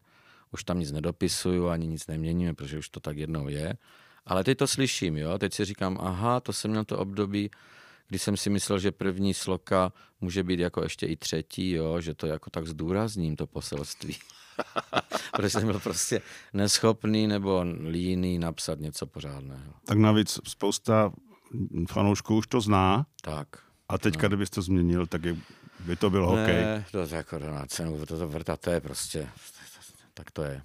Už 0.52 0.64
tam 0.64 0.78
nic 0.78 0.92
nedopisuju, 0.92 1.68
ani 1.68 1.87
nic 1.87 2.06
neměníme, 2.06 2.54
protože 2.54 2.78
už 2.78 2.88
to 2.88 3.00
tak 3.00 3.16
jednou 3.16 3.49
je. 3.49 3.75
Ale 4.26 4.44
teď 4.44 4.58
to 4.58 4.66
slyším, 4.66 5.16
jo. 5.16 5.38
Teď 5.38 5.54
si 5.54 5.64
říkám, 5.64 5.99
aha, 6.00 6.40
to 6.40 6.52
jsem 6.52 6.70
měl 6.70 6.85
to 6.85 6.99
období, 6.99 7.50
kdy 8.08 8.18
jsem 8.18 8.37
si 8.37 8.50
myslel, 8.50 8.78
že 8.78 8.92
první 8.92 9.35
sloka 9.35 9.92
může 10.20 10.42
být 10.42 10.61
jako 10.61 10.82
ještě 10.82 11.06
i 11.06 11.16
třetí, 11.16 11.70
jo, 11.70 12.00
že 12.00 12.14
to 12.14 12.26
jako 12.26 12.50
tak 12.50 12.66
zdůrazním, 12.66 13.37
to 13.37 13.47
poselství. 13.47 14.16
Protože 15.37 15.50
jsem 15.50 15.66
byl 15.66 15.80
prostě 15.80 16.23
neschopný 16.52 17.26
nebo 17.26 17.64
líný 17.90 18.38
napsat 18.38 18.80
něco 18.80 19.06
pořádného. 19.06 19.73
Tak 19.85 19.99
navíc 19.99 20.40
spousta 20.49 21.12
fanoušků 21.88 22.37
už 22.37 22.47
to 22.47 22.61
zná. 22.61 23.06
Tak. 23.23 23.49
A 23.88 23.99
teďka, 23.99 24.23
no. 24.23 24.28
kdybys 24.28 24.50
to 24.50 24.62
změnil, 24.62 25.06
tak 25.06 25.25
je 25.25 25.37
by 25.80 25.97
to 25.97 26.11
byl 26.11 26.26
hokej. 26.26 26.64
Ne, 26.64 26.85
to 26.90 27.00
je 27.00 27.08
jako 27.11 27.38
na 27.38 27.66
cenu, 27.66 28.06
to, 28.06 28.18
to 28.18 28.28
vrtat, 28.28 28.61
to 28.61 28.70
je 28.70 28.80
prostě, 28.80 29.28
tak 30.14 30.30
to 30.30 30.42
je. 30.42 30.62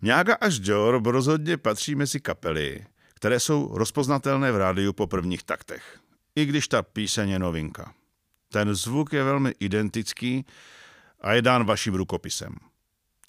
Mňága 0.00 0.34
až 0.34 0.60
Jor 0.62 1.02
rozhodně 1.04 1.56
patří 1.56 1.94
mezi 1.94 2.20
kapely, 2.20 2.86
které 3.14 3.40
jsou 3.40 3.78
rozpoznatelné 3.78 4.52
v 4.52 4.56
rádiu 4.56 4.92
po 4.92 5.06
prvních 5.06 5.42
taktech. 5.42 5.98
I 6.36 6.44
když 6.44 6.68
ta 6.68 6.82
píseň 6.82 7.30
je 7.30 7.38
novinka. 7.38 7.92
Ten 8.52 8.74
zvuk 8.74 9.12
je 9.12 9.24
velmi 9.24 9.54
identický 9.60 10.46
a 11.20 11.32
je 11.32 11.42
dán 11.42 11.64
vaším 11.64 11.94
rukopisem. 11.94 12.54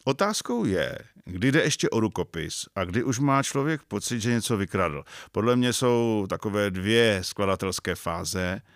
Otázkou 0.03 0.65
je, 0.65 0.97
kdy 1.25 1.51
jde 1.51 1.63
ještě 1.63 1.89
o 1.89 1.99
rukopis 1.99 2.65
a 2.75 2.83
kdy 2.83 3.03
už 3.03 3.19
má 3.19 3.43
člověk 3.43 3.81
pocit, 3.83 4.19
že 4.19 4.31
něco 4.31 4.57
vykradl. 4.57 5.03
Podle 5.31 5.55
mě 5.55 5.73
jsou 5.73 6.25
takové 6.29 6.71
dvě 6.71 7.19
skladatelské 7.23 7.95
fáze– 7.95 8.61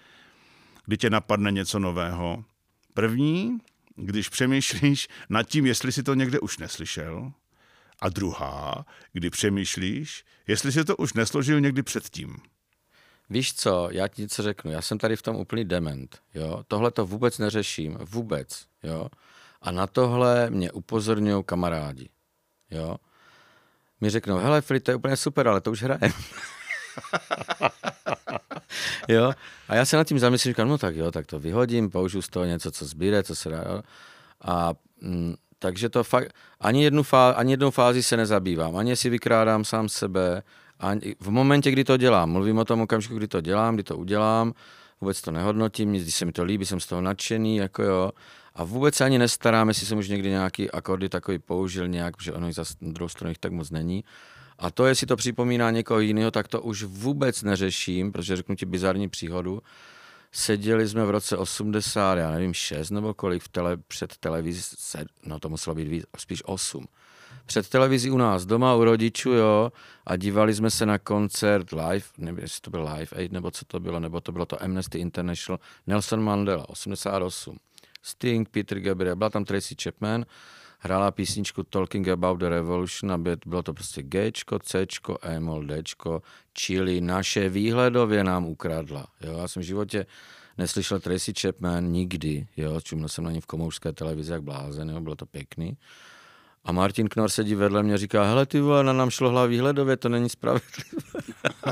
kdy 0.85 0.97
tě 0.97 1.09
napadne 1.09 1.51
něco 1.51 1.79
nového. 1.79 2.43
První, 2.93 3.57
když 3.95 4.29
přemýšlíš 4.29 5.07
nad 5.29 5.43
tím, 5.43 5.65
jestli 5.65 5.91
si 5.91 6.03
to 6.03 6.13
někde 6.13 6.39
už 6.39 6.57
neslyšel. 6.57 7.31
A 7.99 8.09
druhá, 8.09 8.85
kdy 9.13 9.29
přemýšlíš, 9.29 10.25
jestli 10.47 10.71
si 10.71 10.85
to 10.85 10.97
už 10.97 11.13
nesložil 11.13 11.61
někdy 11.61 11.83
předtím. 11.83 12.37
Víš 13.29 13.53
co, 13.53 13.89
já 13.91 14.07
ti 14.07 14.21
něco 14.21 14.43
řeknu, 14.43 14.71
já 14.71 14.81
jsem 14.81 14.97
tady 14.97 15.15
v 15.15 15.21
tom 15.21 15.35
úplný 15.35 15.65
dement, 15.65 16.21
jo, 16.33 16.63
tohle 16.67 16.91
to 16.91 17.05
vůbec 17.05 17.37
neřeším, 17.37 17.97
vůbec, 18.01 18.65
jo, 18.83 19.09
a 19.61 19.71
na 19.71 19.87
tohle 19.87 20.49
mě 20.49 20.71
upozorňují 20.71 21.43
kamarádi, 21.43 22.09
jo, 22.71 22.97
mi 24.01 24.09
řeknou, 24.09 24.37
hele 24.37 24.61
Filip, 24.61 24.83
to 24.83 24.91
je 24.91 24.95
úplně 24.95 25.17
super, 25.17 25.47
ale 25.47 25.61
to 25.61 25.71
už 25.71 25.83
hrajem. 25.83 26.11
jo? 29.07 29.33
A 29.67 29.75
já 29.75 29.85
se 29.85 29.97
nad 29.97 30.07
tím 30.07 30.19
zamyslím, 30.19 30.51
říkám, 30.51 30.67
no 30.67 30.77
tak 30.77 30.95
jo, 30.95 31.11
tak 31.11 31.25
to 31.25 31.39
vyhodím, 31.39 31.89
použiju 31.89 32.21
z 32.21 32.27
toho 32.27 32.45
něco, 32.45 32.71
co 32.71 32.85
zbíre, 32.85 33.23
co 33.23 33.35
se 33.35 33.49
dá. 33.49 33.63
Jo? 33.69 33.81
A 34.41 34.73
mm, 35.01 35.35
takže 35.59 35.89
to 35.89 36.03
fakt, 36.03 36.33
ani 36.59 36.83
jednu, 36.83 37.03
fá, 37.03 37.29
ani 37.29 37.53
jednou 37.53 37.71
fázi 37.71 38.03
se 38.03 38.17
nezabývám, 38.17 38.75
ani 38.75 38.95
si 38.95 39.09
vykrádám 39.09 39.65
sám 39.65 39.89
sebe, 39.89 40.43
ani, 40.79 41.15
v 41.19 41.29
momentě, 41.29 41.71
kdy 41.71 41.83
to 41.83 41.97
dělám, 41.97 42.31
mluvím 42.31 42.57
o 42.57 42.65
tom 42.65 42.81
okamžiku, 42.81 43.15
kdy 43.15 43.27
to 43.27 43.41
dělám, 43.41 43.73
kdy 43.73 43.83
to 43.83 43.97
udělám, 43.97 44.53
vůbec 45.01 45.21
to 45.21 45.31
nehodnotím, 45.31 45.91
když 45.91 46.15
se 46.15 46.25
mi 46.25 46.31
to 46.31 46.43
líbí, 46.43 46.65
jsem 46.65 46.79
z 46.79 46.87
toho 46.87 47.01
nadšený, 47.01 47.57
jako 47.57 47.83
jo, 47.83 48.11
a 48.55 48.63
vůbec 48.63 48.95
se 48.95 49.05
ani 49.05 49.19
nestarám, 49.19 49.67
jestli 49.67 49.85
jsem 49.85 49.97
už 49.97 50.09
někdy 50.09 50.29
nějaký 50.29 50.71
akordy 50.71 51.09
takový 51.09 51.39
použil 51.39 51.87
nějak, 51.87 52.17
protože 52.17 52.33
ono 52.33 52.53
za 52.53 52.63
druhou 52.81 53.09
stranu 53.09 53.29
jich 53.29 53.37
tak 53.37 53.51
moc 53.51 53.71
není. 53.71 54.03
A 54.59 54.71
to, 54.71 54.85
jestli 54.85 55.07
to 55.07 55.15
připomíná 55.15 55.71
někoho 55.71 55.99
jiného, 55.99 56.31
tak 56.31 56.47
to 56.47 56.61
už 56.61 56.83
vůbec 56.83 57.43
neřeším, 57.43 58.11
protože 58.11 58.35
řeknu 58.35 58.55
ti 58.55 58.65
bizarní 58.65 59.09
příhodu. 59.09 59.61
Seděli 60.31 60.87
jsme 60.87 61.05
v 61.05 61.09
roce 61.09 61.37
80, 61.37 62.17
já 62.17 62.31
nevím, 62.31 62.53
6 62.53 62.89
nebo 62.89 63.13
kolik 63.13 63.43
v 63.43 63.49
tele, 63.49 63.77
před 63.77 64.17
televizí, 64.17 64.61
no 65.25 65.39
to 65.39 65.49
muselo 65.49 65.75
být 65.75 65.87
víc, 65.87 66.05
spíš 66.17 66.43
8. 66.45 66.85
Před 67.45 67.69
televizí 67.69 68.11
u 68.11 68.17
nás 68.17 68.45
doma, 68.45 68.75
u 68.75 68.83
rodičů, 68.83 69.31
jo, 69.31 69.71
a 70.05 70.15
dívali 70.15 70.53
jsme 70.53 70.71
se 70.71 70.85
na 70.85 70.97
koncert 70.97 71.71
live, 71.71 72.05
nevím, 72.17 72.39
jestli 72.39 72.61
to 72.61 72.69
byl 72.69 72.81
live 72.93 73.07
aid, 73.15 73.31
nebo 73.31 73.51
co 73.51 73.65
to 73.65 73.79
bylo, 73.79 73.99
nebo 73.99 74.21
to 74.21 74.31
bylo 74.31 74.45
to 74.45 74.63
Amnesty 74.63 74.99
International, 74.99 75.59
Nelson 75.87 76.23
Mandela, 76.23 76.69
88. 76.69 77.57
Sting, 78.01 78.49
Peter 78.49 78.79
Gabriel, 78.79 79.15
byla 79.15 79.29
tam 79.29 79.45
Tracy 79.45 79.75
Chapman, 79.83 80.25
hrála 80.85 81.11
písničku 81.11 81.63
Talking 81.63 82.07
About 82.07 82.39
the 82.39 82.49
Revolution 82.49 83.11
a 83.11 83.17
bylo 83.45 83.63
to 83.63 83.73
prostě 83.73 84.03
G, 84.03 84.31
C, 84.63 84.85
E, 85.21 85.39
D, 85.65 85.83
čili 86.53 87.01
naše 87.01 87.49
výhledově 87.49 88.23
nám 88.23 88.45
ukradla. 88.45 89.07
Jo? 89.21 89.37
Já 89.37 89.47
jsem 89.47 89.61
v 89.61 89.65
životě 89.65 90.05
neslyšel 90.57 90.99
Tracy 90.99 91.33
Chapman 91.41 91.91
nikdy, 91.91 92.47
jo? 92.57 92.81
čumil 92.81 93.09
jsem 93.09 93.23
na 93.23 93.31
ní 93.31 93.41
v 93.41 93.45
komoušské 93.45 93.93
televizi 93.93 94.31
jak 94.31 94.43
blázen, 94.43 94.89
jo? 94.89 95.01
bylo 95.01 95.15
to 95.15 95.25
pěkný. 95.25 95.77
A 96.65 96.71
Martin 96.71 97.07
Knor 97.07 97.29
sedí 97.29 97.55
vedle 97.55 97.83
mě 97.83 97.93
a 97.93 97.97
říká, 97.97 98.23
hele 98.23 98.45
ty 98.45 98.59
vole, 98.59 98.83
na 98.83 98.93
nám 98.93 99.09
šlo 99.09 99.29
hlav 99.29 99.49
výhledově, 99.49 99.97
to 99.97 100.09
není 100.09 100.29
spravedlivé. 100.29 101.21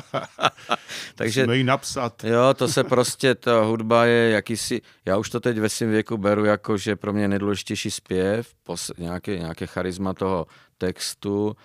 Takže 1.16 1.48
jí 1.52 1.64
napsat. 1.64 2.24
Jo, 2.24 2.54
to 2.54 2.68
se 2.68 2.84
prostě, 2.84 3.36
ta 3.36 3.64
hudba 3.64 4.06
je 4.06 4.30
jakýsi, 4.30 4.82
já 5.06 5.18
už 5.18 5.30
to 5.30 5.40
teď 5.40 5.60
ve 5.60 5.70
svém 5.70 5.90
věku 5.90 6.18
beru 6.18 6.46
jako, 6.46 6.78
že 6.78 6.96
pro 6.96 7.14
mě 7.14 7.28
nejdůležitější 7.28 7.92
zpěv, 7.92 8.54
pos, 8.64 8.92
nějaké, 8.98 9.38
nějaké 9.38 9.68
charisma 9.68 10.14
toho 10.14 10.48
textu, 10.78 11.56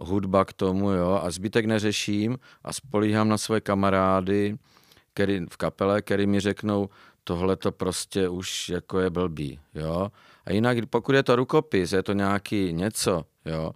hudba 0.00 0.44
k 0.44 0.52
tomu, 0.52 0.90
jo, 0.90 1.20
a 1.22 1.30
zbytek 1.30 1.66
neřeším 1.66 2.38
a 2.64 2.72
spolíhám 2.72 3.28
na 3.28 3.38
své 3.38 3.60
kamarády 3.60 4.58
který, 5.18 5.46
v 5.50 5.56
kapele, 5.56 6.02
který 6.02 6.26
mi 6.26 6.40
řeknou, 6.40 6.88
tohle 7.24 7.56
to 7.56 7.72
prostě 7.72 8.28
už 8.28 8.68
jako 8.68 9.00
je 9.00 9.10
blbý, 9.10 9.60
jo. 9.74 10.08
A 10.48 10.52
jinak, 10.52 10.78
pokud 10.90 11.14
je 11.14 11.22
to 11.22 11.36
rukopis, 11.36 11.92
je 11.92 12.02
to 12.02 12.12
nějaký 12.12 12.72
něco, 12.72 13.24
jo, 13.44 13.72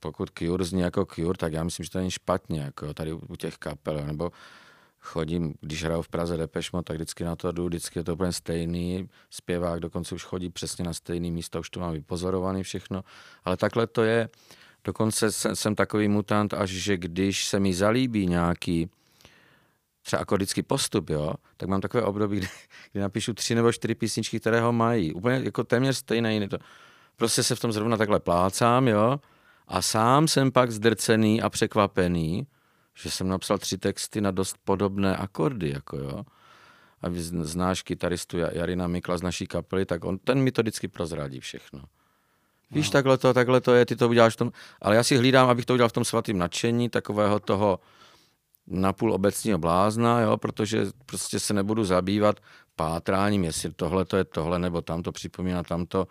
pokud 0.00 0.30
Cure 0.38 0.64
zní 0.64 0.80
jako 0.80 1.06
Cure, 1.06 1.38
tak 1.38 1.52
já 1.52 1.64
myslím, 1.64 1.84
že 1.84 1.90
to 1.90 1.98
není 1.98 2.10
špatně, 2.10 2.60
jako 2.60 2.94
tady 2.94 3.12
u 3.12 3.36
těch 3.36 3.58
kapel, 3.58 4.06
nebo 4.06 4.30
chodím, 5.00 5.54
když 5.60 5.84
hraju 5.84 6.02
v 6.02 6.08
Praze 6.08 6.36
Depešmo, 6.36 6.82
tak 6.82 6.96
vždycky 6.96 7.24
na 7.24 7.36
to 7.36 7.52
jdu, 7.52 7.66
vždycky 7.66 7.98
je 7.98 8.04
to 8.04 8.14
úplně 8.14 8.32
stejný, 8.32 9.08
zpěvák 9.30 9.80
dokonce 9.80 10.14
už 10.14 10.24
chodí 10.24 10.50
přesně 10.50 10.84
na 10.84 10.92
stejný 10.92 11.30
místo, 11.30 11.60
už 11.60 11.70
to 11.70 11.80
mám 11.80 11.92
vypozorovaný 11.92 12.62
všechno, 12.62 13.04
ale 13.44 13.56
takhle 13.56 13.86
to 13.86 14.02
je, 14.02 14.28
dokonce 14.84 15.32
jsem, 15.32 15.56
jsem 15.56 15.74
takový 15.74 16.08
mutant, 16.08 16.54
až 16.54 16.70
že 16.70 16.96
když 16.96 17.44
se 17.44 17.60
mi 17.60 17.74
zalíbí 17.74 18.26
nějaký, 18.26 18.90
třeba 20.04 20.24
vždycky 20.34 20.62
postup, 20.62 21.10
jo, 21.10 21.34
tak 21.56 21.68
mám 21.68 21.80
takové 21.80 22.02
období, 22.02 22.36
kdy, 22.38 22.48
kdy 22.92 23.00
napíšu 23.00 23.34
tři 23.34 23.54
nebo 23.54 23.72
čtyři 23.72 23.94
písničky, 23.94 24.40
které 24.40 24.60
ho 24.60 24.72
mají. 24.72 25.12
Úplně 25.12 25.40
jako 25.44 25.64
téměř 25.64 25.96
stejné. 25.96 26.48
To, 26.48 26.58
prostě 27.16 27.42
se 27.42 27.54
v 27.54 27.60
tom 27.60 27.72
zrovna 27.72 27.96
takhle 27.96 28.20
plácám, 28.20 28.88
jo, 28.88 29.20
a 29.68 29.82
sám 29.82 30.28
jsem 30.28 30.52
pak 30.52 30.70
zdrcený 30.70 31.42
a 31.42 31.50
překvapený, 31.50 32.46
že 32.94 33.10
jsem 33.10 33.28
napsal 33.28 33.58
tři 33.58 33.78
texty 33.78 34.20
na 34.20 34.30
dost 34.30 34.56
podobné 34.64 35.16
akordy, 35.16 35.70
jako 35.70 35.96
jo. 35.96 36.24
A 37.02 37.08
vy 37.08 37.22
znáš 37.22 37.82
kytaristu 37.82 38.38
Jarina 38.38 38.86
Mikla 38.86 39.18
z 39.18 39.22
naší 39.22 39.46
kapely, 39.46 39.86
tak 39.86 40.04
on, 40.04 40.18
ten 40.18 40.38
mi 40.38 40.52
to 40.52 40.62
vždycky 40.62 40.88
prozradí 40.88 41.40
všechno. 41.40 41.80
Víš, 42.70 42.86
no. 42.86 42.92
takhle 42.92 43.18
to, 43.18 43.34
takhle 43.34 43.60
to 43.60 43.74
je, 43.74 43.86
ty 43.86 43.96
to 43.96 44.08
uděláš 44.08 44.34
v 44.34 44.36
tom, 44.36 44.52
ale 44.82 44.96
já 44.96 45.02
si 45.02 45.16
hlídám, 45.16 45.48
abych 45.48 45.64
to 45.66 45.74
udělal 45.74 45.88
v 45.88 45.92
tom 45.92 46.04
svatým 46.04 46.38
nadšení, 46.38 46.88
takového 46.88 47.40
toho 47.40 47.80
napůl 48.66 49.12
obecního 49.12 49.58
blázna, 49.58 50.20
jo, 50.20 50.36
protože 50.36 50.86
prostě 51.06 51.40
se 51.40 51.54
nebudu 51.54 51.84
zabývat 51.84 52.40
pátráním, 52.76 53.44
jestli 53.44 53.72
tohle 53.72 54.04
to 54.04 54.16
je 54.16 54.24
tohle, 54.24 54.58
nebo 54.58 54.82
tam 54.82 55.02
to 55.02 55.12
připomíná 55.12 55.62
tamto. 55.62 56.06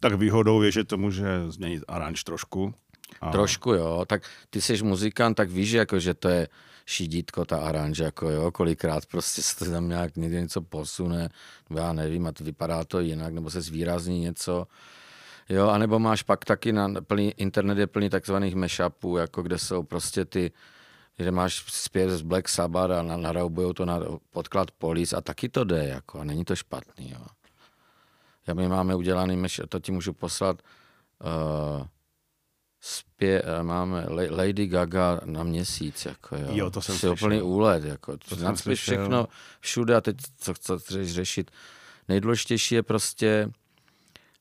Tak 0.00 0.14
výhodou 0.14 0.62
je, 0.62 0.72
že 0.72 0.84
to 0.84 0.98
může 0.98 1.26
změnit 1.48 1.84
aranž 1.88 2.24
trošku. 2.24 2.74
A... 3.20 3.30
Trošku, 3.30 3.72
jo. 3.72 4.04
Tak 4.06 4.22
ty 4.50 4.60
jsi 4.60 4.82
muzikant, 4.82 5.36
tak 5.36 5.50
víš, 5.50 5.70
jako, 5.70 5.98
že 5.98 6.14
to 6.14 6.28
je 6.28 6.48
šidítko, 6.86 7.44
ta 7.44 7.58
aranž, 7.58 7.98
jako 7.98 8.30
jo, 8.30 8.50
kolikrát 8.50 9.06
prostě 9.06 9.42
se 9.42 9.56
to 9.58 9.70
tam 9.70 9.88
nějak 9.88 10.16
někde 10.16 10.40
něco 10.40 10.62
posune, 10.62 11.28
nebo 11.70 11.80
já 11.80 11.92
nevím, 11.92 12.26
a 12.26 12.32
to 12.32 12.44
vypadá 12.44 12.84
to 12.84 13.00
jinak, 13.00 13.32
nebo 13.32 13.50
se 13.50 13.60
zvýrazní 13.60 14.20
něco. 14.20 14.66
Jo, 15.48 15.68
anebo 15.68 15.98
máš 15.98 16.22
pak 16.22 16.44
taky 16.44 16.72
na 16.72 16.88
plný, 17.06 17.32
internet 17.36 17.78
je 17.78 17.86
plný 17.86 18.10
takzvaných 18.10 18.54
mashupů, 18.54 19.16
jako 19.16 19.42
kde 19.42 19.58
jsou 19.58 19.82
prostě 19.82 20.24
ty, 20.24 20.52
kde 21.16 21.30
máš 21.30 21.64
zpěv 21.68 22.10
z 22.10 22.22
Black 22.22 22.48
Sabbath 22.48 22.92
a 22.92 23.02
naraubujou 23.02 23.72
to 23.72 23.84
na 23.84 24.00
podklad 24.30 24.70
polis 24.70 25.12
a 25.12 25.20
taky 25.20 25.48
to 25.48 25.64
jde, 25.64 25.84
jako, 25.84 26.20
a 26.20 26.24
není 26.24 26.44
to 26.44 26.56
špatný, 26.56 27.10
jo. 27.10 27.26
Já 28.46 28.54
my 28.54 28.68
máme 28.68 28.94
udělaný, 28.94 29.42
to 29.68 29.80
ti 29.80 29.92
můžu 29.92 30.12
poslat, 30.12 30.62
uh, 31.24 31.86
spě, 32.84 33.42
eh, 33.44 33.62
máme 33.62 34.06
Lady 34.30 34.66
Gaga 34.66 35.20
na 35.24 35.42
měsíc, 35.42 36.04
jako 36.04 36.36
jo. 36.36 36.48
Jo, 36.50 36.70
to 36.70 36.82
jsem 36.82 36.94
slyšel. 36.94 37.12
úplný 37.12 37.42
úlet, 37.42 37.84
jako. 37.84 38.16
To 38.16 38.36
jsem 38.36 38.74
všechno 38.74 39.28
všude 39.60 39.96
a 39.96 40.00
teď 40.00 40.16
co, 40.38 40.54
co 40.54 40.78
chceš 40.78 41.12
řešit. 41.12 41.50
Nejdůležitější 42.08 42.74
je 42.74 42.82
prostě 42.82 43.50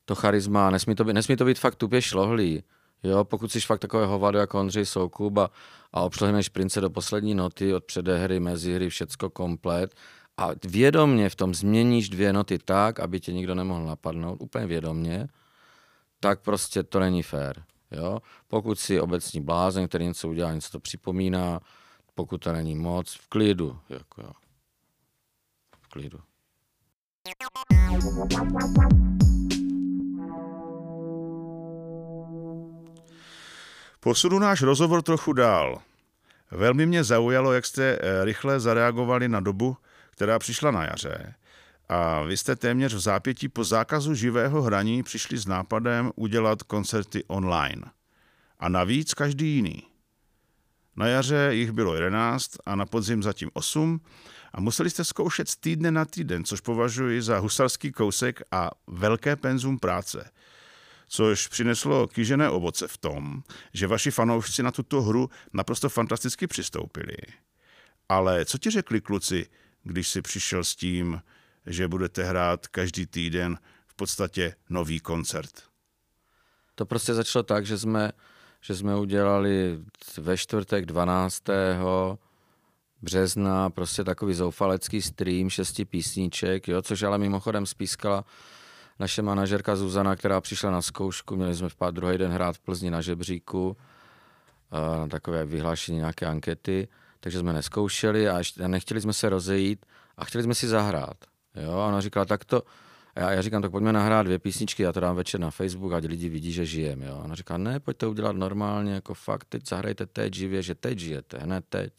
to 0.05 0.15
charisma, 0.15 0.69
nesmí 0.69 0.95
to 0.95 1.03
být, 1.03 1.13
nesmí 1.13 1.35
to 1.35 1.45
být 1.45 1.59
fakt 1.59 1.75
tupě 1.75 2.01
šlohlý. 2.01 2.63
Jo, 3.03 3.23
pokud 3.23 3.51
jsi 3.51 3.61
fakt 3.61 3.79
takové 3.79 4.05
hovado 4.05 4.39
jako 4.39 4.59
Ondřej 4.59 4.85
Soukup 4.85 5.37
a, 5.37 5.49
a 5.93 6.01
obšlehneš 6.01 6.49
prince 6.49 6.81
do 6.81 6.89
poslední 6.89 7.35
noty, 7.35 7.73
od 7.73 7.83
předehry, 7.83 8.41
hry, 8.73 8.89
všecko 8.89 9.29
komplet 9.29 9.95
a 10.37 10.49
vědomně 10.63 11.29
v 11.29 11.35
tom 11.35 11.55
změníš 11.55 12.09
dvě 12.09 12.33
noty 12.33 12.59
tak, 12.59 12.99
aby 12.99 13.19
tě 13.19 13.33
nikdo 13.33 13.55
nemohl 13.55 13.85
napadnout, 13.85 14.41
úplně 14.41 14.65
vědomně, 14.65 15.27
tak 16.19 16.41
prostě 16.41 16.83
to 16.83 16.99
není 16.99 17.23
fér. 17.23 17.63
Jo? 17.91 18.19
Pokud 18.47 18.79
si 18.79 19.01
obecní 19.01 19.41
blázen, 19.41 19.87
který 19.87 20.05
něco 20.05 20.29
udělá, 20.29 20.53
něco 20.53 20.71
to 20.71 20.79
připomíná, 20.79 21.59
pokud 22.15 22.37
to 22.37 22.53
není 22.53 22.75
moc, 22.75 23.13
v 23.13 23.27
klidu. 23.27 23.79
Jako 23.89 24.21
jo. 24.21 24.31
V 25.81 25.87
klidu. 25.87 26.19
Posunu 34.03 34.39
náš 34.39 34.61
rozhovor 34.61 35.01
trochu 35.01 35.33
dál. 35.33 35.81
Velmi 36.51 36.85
mě 36.85 37.03
zaujalo, 37.03 37.53
jak 37.53 37.65
jste 37.65 37.83
eh, 38.01 38.25
rychle 38.25 38.59
zareagovali 38.59 39.29
na 39.29 39.39
dobu, 39.39 39.77
která 40.11 40.39
přišla 40.39 40.71
na 40.71 40.83
jaře. 40.83 41.35
A 41.89 42.23
vy 42.23 42.37
jste 42.37 42.55
téměř 42.55 42.93
v 42.93 42.99
zápětí 42.99 43.49
po 43.49 43.63
zákazu 43.63 44.15
živého 44.15 44.61
hraní 44.61 45.03
přišli 45.03 45.37
s 45.37 45.45
nápadem 45.45 46.11
udělat 46.15 46.63
koncerty 46.63 47.23
online. 47.27 47.83
A 48.59 48.69
navíc 48.69 49.13
každý 49.13 49.55
jiný. 49.55 49.83
Na 50.95 51.07
jaře 51.07 51.49
jich 51.51 51.71
bylo 51.71 51.95
11 51.95 52.51
a 52.65 52.75
na 52.75 52.85
podzim 52.85 53.23
zatím 53.23 53.49
8 53.53 54.01
a 54.53 54.61
museli 54.61 54.89
jste 54.89 55.03
zkoušet 55.03 55.49
z 55.49 55.57
týdne 55.57 55.91
na 55.91 56.05
týden, 56.05 56.43
což 56.43 56.61
považuji 56.61 57.21
za 57.21 57.39
husarský 57.39 57.91
kousek 57.91 58.41
a 58.51 58.69
velké 58.87 59.35
penzum 59.35 59.79
práce– 59.79 60.29
což 61.15 61.47
přineslo 61.47 62.07
kýžené 62.07 62.49
ovoce 62.49 62.87
v 62.87 62.97
tom, 62.97 63.43
že 63.73 63.87
vaši 63.87 64.11
fanoušci 64.11 64.63
na 64.63 64.71
tuto 64.71 65.01
hru 65.01 65.29
naprosto 65.53 65.89
fantasticky 65.89 66.47
přistoupili. 66.47 67.17
Ale 68.09 68.45
co 68.45 68.57
ti 68.57 68.69
řekli 68.69 69.01
kluci, 69.01 69.49
když 69.83 70.07
si 70.07 70.21
přišel 70.21 70.63
s 70.63 70.75
tím, 70.75 71.21
že 71.65 71.87
budete 71.87 72.23
hrát 72.23 72.67
každý 72.67 73.05
týden 73.05 73.57
v 73.87 73.93
podstatě 73.95 74.55
nový 74.69 74.99
koncert? 74.99 75.63
To 76.75 76.85
prostě 76.85 77.13
začalo 77.13 77.43
tak, 77.43 77.65
že 77.65 77.77
jsme, 77.77 78.11
že 78.61 78.75
jsme 78.75 78.95
udělali 78.95 79.79
ve 80.17 80.37
čtvrtek 80.37 80.85
12. 80.85 81.43
března 83.01 83.69
prostě 83.69 84.03
takový 84.03 84.33
zoufalecký 84.33 85.01
stream 85.01 85.49
šesti 85.49 85.85
písniček, 85.85 86.67
jo, 86.67 86.81
což 86.81 87.03
ale 87.03 87.17
mimochodem 87.17 87.65
spískala 87.65 88.25
naše 88.99 89.21
manažerka 89.21 89.75
Zuzana, 89.75 90.15
která 90.15 90.41
přišla 90.41 90.71
na 90.71 90.81
zkoušku, 90.81 91.35
měli 91.35 91.55
jsme 91.55 91.69
v 91.69 91.75
pár 91.75 91.93
druhý 91.93 92.17
den 92.17 92.31
hrát 92.31 92.55
v 92.55 92.59
Plzni 92.59 92.91
na 92.91 93.01
žebříku, 93.01 93.77
na 94.97 95.07
takové 95.07 95.45
vyhlášení 95.45 95.97
nějaké 95.97 96.25
ankety, 96.25 96.87
takže 97.19 97.39
jsme 97.39 97.53
neskoušeli 97.53 98.29
a 98.29 98.37
ještě, 98.37 98.67
nechtěli 98.67 99.01
jsme 99.01 99.13
se 99.13 99.29
rozejít 99.29 99.85
a 100.17 100.25
chtěli 100.25 100.43
jsme 100.43 100.55
si 100.55 100.67
zahrát. 100.67 101.17
Jo? 101.55 101.71
A 101.71 101.87
ona 101.87 102.01
říkala, 102.01 102.25
tak 102.25 102.45
to, 102.45 102.61
já, 103.15 103.31
já 103.31 103.41
říkám, 103.41 103.61
tak 103.61 103.71
pojďme 103.71 103.93
nahrát 103.93 104.25
dvě 104.25 104.39
písničky, 104.39 104.83
já 104.83 104.91
to 104.91 104.99
dám 104.99 105.15
večer 105.15 105.39
na 105.39 105.51
Facebook, 105.51 105.93
ať 105.93 106.03
lidi 106.03 106.29
vidí, 106.29 106.51
že 106.51 106.65
žijem. 106.65 107.01
Jo? 107.01 107.15
A 107.15 107.23
ona 107.23 107.35
říká, 107.35 107.57
ne, 107.57 107.79
pojďte 107.79 108.07
udělat 108.07 108.35
normálně, 108.35 108.93
jako 108.93 109.13
fakt, 109.13 109.45
teď 109.49 109.69
zahrajte 109.69 110.05
teď 110.05 110.33
živě, 110.33 110.61
že 110.61 110.75
teď 110.75 110.99
žijete, 110.99 111.37
hned 111.37 111.65
teď. 111.69 111.93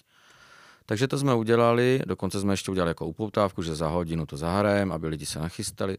Takže 0.87 1.09
to 1.09 1.18
jsme 1.18 1.35
udělali, 1.35 2.00
dokonce 2.07 2.40
jsme 2.40 2.52
ještě 2.52 2.70
udělali 2.70 2.90
jako 2.90 3.07
upoutávku, 3.07 3.62
že 3.62 3.74
za 3.74 3.88
hodinu 3.88 4.26
to 4.26 4.37
zahrajeme, 4.37 4.94
aby 4.94 5.09
lidi 5.09 5.26
se 5.26 5.38
nachystali. 5.38 5.98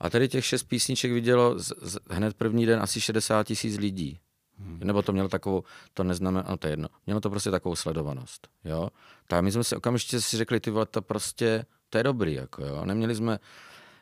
A 0.00 0.10
tady 0.10 0.28
těch 0.28 0.44
šest 0.44 0.62
písniček 0.62 1.12
vidělo 1.12 1.58
z, 1.58 1.72
z, 1.82 1.98
hned 2.10 2.34
první 2.34 2.66
den 2.66 2.80
asi 2.82 3.00
60 3.00 3.46
tisíc 3.46 3.78
lidí. 3.78 4.18
Hmm. 4.58 4.78
Nebo 4.84 5.02
to 5.02 5.12
mělo 5.12 5.28
takovou, 5.28 5.64
to 5.94 6.04
neznamená, 6.04 6.46
no 6.50 6.56
to 6.56 6.66
je 6.66 6.72
jedno, 6.72 6.88
mělo 7.06 7.20
to 7.20 7.30
prostě 7.30 7.50
takovou 7.50 7.76
sledovanost, 7.76 8.48
jo. 8.64 8.88
Tak 9.26 9.44
my 9.44 9.52
jsme 9.52 9.64
si 9.64 9.76
okamžitě 9.76 10.20
si 10.20 10.36
řekli, 10.36 10.60
ty 10.60 10.70
vole, 10.70 10.86
to 10.86 11.02
prostě, 11.02 11.64
to 11.90 11.98
je 11.98 12.04
dobrý, 12.04 12.34
jako 12.34 12.64
jo. 12.64 12.84
Neměli 12.84 13.14
jsme, 13.14 13.38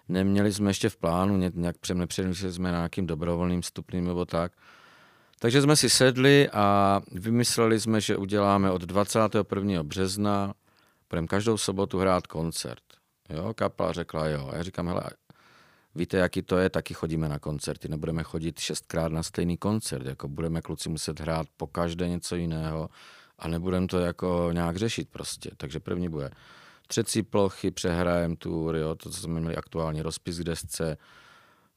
neměli 0.09 0.53
jsme 0.53 0.71
ještě 0.71 0.89
v 0.89 0.97
plánu, 0.97 1.37
nějak 1.55 1.77
přemýšleli 1.79 2.53
jsme 2.53 2.73
na 2.73 2.79
nějakým 2.79 3.07
dobrovolným 3.07 3.63
stupným 3.63 4.05
nebo 4.05 4.25
tak. 4.25 4.53
Takže 5.39 5.63
jsme 5.63 5.77
si 5.77 5.91
sedli 5.91 6.49
a 6.53 7.01
vymysleli 7.13 7.81
jsme, 7.81 8.01
že 8.01 8.17
uděláme 8.17 8.71
od 8.71 8.83
21. 8.83 9.83
března, 9.83 10.55
budeme 11.11 11.27
každou 11.27 11.59
sobotu 11.59 11.99
hrát 11.99 12.27
koncert. 12.27 12.83
Jo, 13.31 13.55
kapela 13.55 13.93
řekla 13.93 14.27
jo. 14.27 14.51
A 14.53 14.57
já 14.57 14.63
říkám, 14.63 14.89
hele, 14.89 15.03
víte, 15.97 16.17
jaký 16.17 16.43
to 16.43 16.59
je, 16.59 16.71
taky 16.71 16.95
chodíme 16.95 17.29
na 17.29 17.39
koncerty. 17.39 17.89
Nebudeme 17.89 18.23
chodit 18.23 18.59
šestkrát 18.59 19.13
na 19.13 19.23
stejný 19.23 19.57
koncert, 19.57 20.07
jako 20.07 20.29
budeme 20.29 20.63
kluci 20.63 20.89
muset 20.89 21.21
hrát 21.21 21.47
po 21.57 21.67
každé 21.67 22.09
něco 22.09 22.37
jiného 22.37 22.89
a 23.39 23.49
nebudeme 23.49 23.87
to 23.87 23.99
jako 23.99 24.51
nějak 24.53 24.77
řešit 24.77 25.09
prostě. 25.09 25.51
Takže 25.57 25.81
první 25.81 26.09
bude 26.09 26.31
třecí 26.87 27.23
plochy, 27.23 27.71
přehrajem 27.71 28.37
tour, 28.37 28.77
jo, 28.77 28.95
to, 28.95 29.11
co 29.11 29.21
jsme 29.21 29.41
měli 29.41 29.57
aktuální 29.57 30.03
rozpis 30.03 30.39
k 30.39 30.45
desce, 30.45 30.97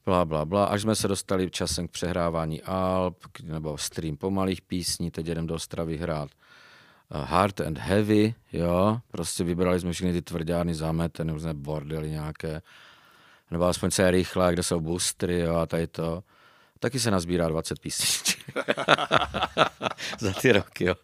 bla, 0.04 0.24
bla, 0.24 0.44
bla, 0.44 0.64
až 0.64 0.82
jsme 0.82 0.94
se 0.94 1.08
dostali 1.08 1.50
časem 1.50 1.88
k 1.88 1.90
přehrávání 1.90 2.62
alb, 2.62 3.16
nebo 3.42 3.78
stream 3.78 4.16
pomalých 4.16 4.62
písní, 4.62 5.10
teď 5.10 5.26
jdem 5.26 5.46
do 5.46 5.54
Ostravy 5.54 5.96
hrát 5.96 6.30
uh, 7.14 7.20
Hard 7.20 7.60
and 7.60 7.78
Heavy, 7.78 8.34
jo, 8.52 9.00
prostě 9.10 9.44
vybrali 9.44 9.80
jsme 9.80 9.92
všechny 9.92 10.12
ty 10.12 10.22
tvrdárny 10.22 10.74
zámety, 10.74 11.24
nebo 11.24 11.40
bordely 11.52 12.10
nějaké, 12.10 12.62
nebo 13.50 13.64
aspoň 13.64 13.90
je 13.98 14.10
rychle, 14.10 14.52
kde 14.52 14.62
jsou 14.62 14.80
boostry 14.80 15.40
jo, 15.40 15.56
a 15.56 15.66
tady 15.66 15.86
to. 15.86 16.22
Taky 16.78 17.00
se 17.00 17.10
nazbírá 17.10 17.48
20 17.48 17.78
písniček 17.78 18.38
za 20.18 20.32
ty 20.32 20.52
roky. 20.52 20.84
Jo. 20.84 20.94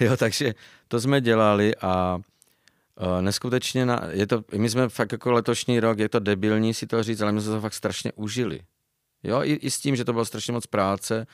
jo, 0.00 0.16
takže 0.16 0.54
to 0.88 1.00
jsme 1.00 1.20
dělali 1.20 1.76
a 1.76 2.16
uh, 2.16 3.22
neskutečně, 3.22 3.86
na, 3.86 4.02
je 4.10 4.26
to, 4.26 4.44
my 4.56 4.70
jsme 4.70 4.88
fakt 4.88 5.12
jako 5.12 5.32
letošní 5.32 5.80
rok, 5.80 5.98
je 5.98 6.08
to 6.08 6.18
debilní 6.20 6.74
si 6.74 6.86
to 6.86 7.02
říct, 7.02 7.20
ale 7.20 7.32
my 7.32 7.40
jsme 7.40 7.52
to 7.52 7.60
fakt 7.60 7.74
strašně 7.74 8.12
užili. 8.12 8.60
Jo, 9.22 9.42
i, 9.42 9.52
i 9.52 9.70
s 9.70 9.80
tím, 9.80 9.96
že 9.96 10.04
to 10.04 10.12
bylo 10.12 10.24
strašně 10.24 10.52
moc 10.52 10.66
práce. 10.66 11.26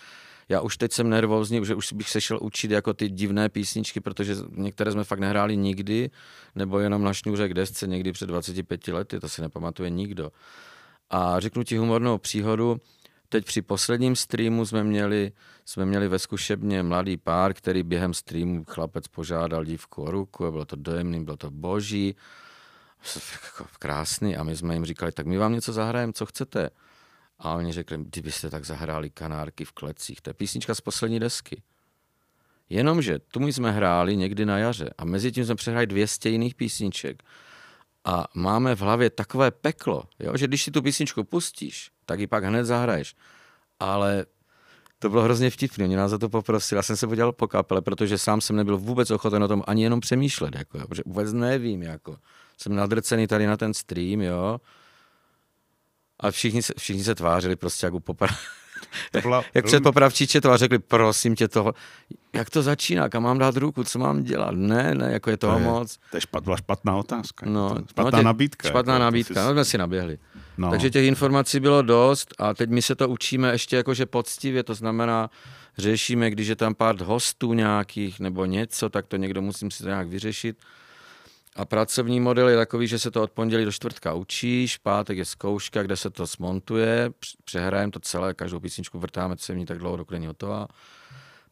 Já 0.52 0.60
už 0.60 0.76
teď 0.76 0.92
jsem 0.92 1.10
nervózní, 1.10 1.64
že 1.64 1.74
už 1.74 1.92
bych 1.92 2.10
se 2.10 2.20
šel 2.20 2.38
učit 2.42 2.70
jako 2.70 2.94
ty 2.94 3.08
divné 3.08 3.48
písničky, 3.48 4.00
protože 4.00 4.36
některé 4.50 4.92
jsme 4.92 5.04
fakt 5.04 5.18
nehráli 5.18 5.56
nikdy, 5.56 6.10
nebo 6.54 6.78
jenom 6.78 7.04
na 7.04 7.12
šňůře 7.12 7.48
k 7.48 7.54
desce 7.54 7.86
někdy 7.86 8.12
před 8.12 8.26
25 8.26 8.88
lety, 8.88 9.20
to 9.20 9.28
si 9.28 9.42
nepamatuje 9.42 9.90
nikdo. 9.90 10.32
A 11.10 11.40
řeknu 11.40 11.62
ti 11.62 11.76
humornou 11.76 12.18
příhodu, 12.18 12.80
teď 13.28 13.44
při 13.44 13.62
posledním 13.62 14.16
streamu 14.16 14.66
jsme 14.66 14.84
měli, 14.84 15.32
jsme 15.64 15.86
měli 15.86 16.08
ve 16.08 16.18
zkušebně 16.18 16.82
mladý 16.82 17.16
pár, 17.16 17.54
který 17.54 17.82
během 17.82 18.14
streamu 18.14 18.64
chlapec 18.64 19.08
požádal 19.08 19.64
dívku 19.64 20.02
o 20.02 20.10
ruku, 20.10 20.50
bylo 20.50 20.64
to 20.64 20.76
dojemný, 20.76 21.24
bylo 21.24 21.36
to 21.36 21.50
boží, 21.50 22.16
jako 23.44 23.66
krásný 23.78 24.36
a 24.36 24.42
my 24.42 24.56
jsme 24.56 24.74
jim 24.74 24.84
říkali, 24.84 25.12
tak 25.12 25.26
my 25.26 25.38
vám 25.38 25.52
něco 25.52 25.72
zahrajeme, 25.72 26.12
co 26.12 26.26
chcete. 26.26 26.70
A 27.42 27.54
oni 27.54 27.72
řekli, 27.72 27.98
kdybyste 27.98 28.50
tak 28.50 28.64
zahráli 28.64 29.10
kanárky 29.10 29.64
v 29.64 29.72
klecích, 29.72 30.20
to 30.20 30.30
je 30.30 30.34
písnička 30.34 30.74
z 30.74 30.80
poslední 30.80 31.20
desky. 31.20 31.62
Jenomže 32.68 33.18
tu 33.18 33.40
my 33.40 33.52
jsme 33.52 33.70
hráli 33.70 34.16
někdy 34.16 34.46
na 34.46 34.58
jaře 34.58 34.90
a 34.98 35.04
mezi 35.04 35.32
tím 35.32 35.44
jsme 35.44 35.54
přehráli 35.54 35.86
200 35.86 36.28
jiných 36.28 36.54
písniček. 36.54 37.22
A 38.04 38.24
máme 38.34 38.74
v 38.74 38.80
hlavě 38.80 39.10
takové 39.10 39.50
peklo, 39.50 40.02
jo, 40.18 40.36
že 40.36 40.46
když 40.46 40.62
si 40.62 40.70
tu 40.70 40.82
písničku 40.82 41.24
pustíš, 41.24 41.90
tak 42.06 42.20
ji 42.20 42.26
pak 42.26 42.44
hned 42.44 42.64
zahraješ. 42.64 43.14
Ale 43.80 44.26
to 44.98 45.08
bylo 45.08 45.22
hrozně 45.22 45.50
vtipné, 45.50 45.84
oni 45.84 45.96
nás 45.96 46.10
za 46.10 46.18
to 46.18 46.28
poprosili. 46.28 46.76
Já 46.76 46.82
jsem 46.82 46.96
se 46.96 47.06
podělal 47.06 47.32
po 47.32 47.48
kapele, 47.48 47.82
protože 47.82 48.18
sám 48.18 48.40
jsem 48.40 48.56
nebyl 48.56 48.78
vůbec 48.78 49.10
ochoten 49.10 49.42
o 49.42 49.48
tom 49.48 49.62
ani 49.66 49.82
jenom 49.82 50.00
přemýšlet, 50.00 50.54
jako, 50.54 50.78
jo, 50.78 50.88
protože 50.88 51.02
vůbec 51.06 51.32
nevím, 51.32 51.82
jako. 51.82 52.16
Jsem 52.58 52.74
nadrcený 52.74 53.26
tady 53.26 53.46
na 53.46 53.56
ten 53.56 53.74
stream, 53.74 54.20
jo. 54.20 54.60
A 56.22 56.30
všichni 56.30 56.62
se, 56.62 56.72
všichni 56.78 57.04
se 57.04 57.14
tvářili 57.14 57.56
prostě 57.56 57.86
jako 57.86 58.00
popra... 58.00 58.28
Byla, 59.22 59.44
jak 59.54 59.64
před 59.64 59.82
popravčíče 59.82 60.40
to 60.40 60.50
a 60.50 60.56
řekli, 60.56 60.78
prosím 60.78 61.34
tě 61.34 61.48
toho, 61.48 61.74
jak 62.32 62.50
to 62.50 62.62
začíná, 62.62 63.08
kam 63.08 63.22
mám 63.22 63.38
dát 63.38 63.56
ruku, 63.56 63.84
co 63.84 63.98
mám 63.98 64.22
dělat? 64.22 64.54
Ne, 64.54 64.94
ne, 64.94 65.12
jako 65.12 65.30
je 65.30 65.36
toho 65.36 65.52
to 65.52 65.58
je, 65.58 65.66
moc. 65.66 65.98
To 66.10 66.16
je 66.16 66.20
špat, 66.20 66.44
byla 66.44 66.56
špatná 66.56 66.96
otázka. 66.96 67.46
No, 67.48 67.76
špatná 67.90 68.10
no, 68.10 68.18
tě, 68.18 68.24
nabídka. 68.24 68.68
Špatná 68.68 68.94
jako, 68.94 69.02
nabídka, 69.04 69.34
jsi... 69.34 69.40
no 69.40 69.52
jsme 69.52 69.64
si 69.64 69.78
naběhli. 69.78 70.18
No. 70.58 70.70
Takže 70.70 70.90
těch 70.90 71.06
informací 71.06 71.60
bylo 71.60 71.82
dost 71.82 72.34
a 72.38 72.54
teď 72.54 72.70
my 72.70 72.82
se 72.82 72.94
to 72.94 73.08
učíme 73.08 73.52
ještě 73.52 73.76
jakože 73.76 74.06
poctivě, 74.06 74.62
to 74.62 74.74
znamená, 74.74 75.30
řešíme, 75.78 76.30
když 76.30 76.48
je 76.48 76.56
tam 76.56 76.74
pár 76.74 77.02
hostů 77.02 77.52
nějakých 77.52 78.20
nebo 78.20 78.44
něco, 78.44 78.88
tak 78.88 79.06
to 79.06 79.16
někdo 79.16 79.42
musím 79.42 79.70
si 79.70 79.82
to 79.82 79.88
nějak 79.88 80.08
vyřešit. 80.08 80.56
A 81.56 81.64
pracovní 81.64 82.20
model 82.20 82.48
je 82.48 82.56
takový, 82.56 82.86
že 82.86 82.98
se 82.98 83.10
to 83.10 83.22
od 83.22 83.30
pondělí 83.30 83.64
do 83.64 83.72
čtvrtka 83.72 84.14
učíš, 84.14 84.78
pátek 84.78 85.18
je 85.18 85.24
zkouška, 85.24 85.82
kde 85.82 85.96
se 85.96 86.10
to 86.10 86.26
smontuje, 86.26 87.10
přehrajeme 87.44 87.92
to 87.92 88.00
celé, 88.00 88.34
každou 88.34 88.60
písničku 88.60 88.98
vrtáme, 88.98 89.36
co 89.36 89.54
mi 89.54 89.66
tak 89.66 89.78
dlouho, 89.78 89.96
dokud 89.96 90.12
není 90.12 90.26
hotová. 90.26 90.68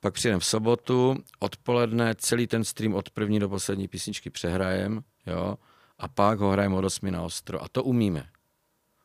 Pak 0.00 0.14
přijdeme 0.14 0.40
v 0.40 0.44
sobotu, 0.44 1.16
odpoledne, 1.38 2.14
celý 2.14 2.46
ten 2.46 2.64
stream 2.64 2.94
od 2.94 3.10
první 3.10 3.40
do 3.40 3.48
poslední 3.48 3.88
písničky 3.88 4.30
přehrajem, 4.30 5.00
jo, 5.26 5.56
a 5.98 6.08
pak 6.08 6.38
ho 6.38 6.50
hrajeme 6.50 6.76
od 6.76 6.84
8 6.84 7.10
na 7.10 7.22
ostro. 7.22 7.62
A 7.62 7.68
to 7.68 7.84
umíme. 7.84 8.28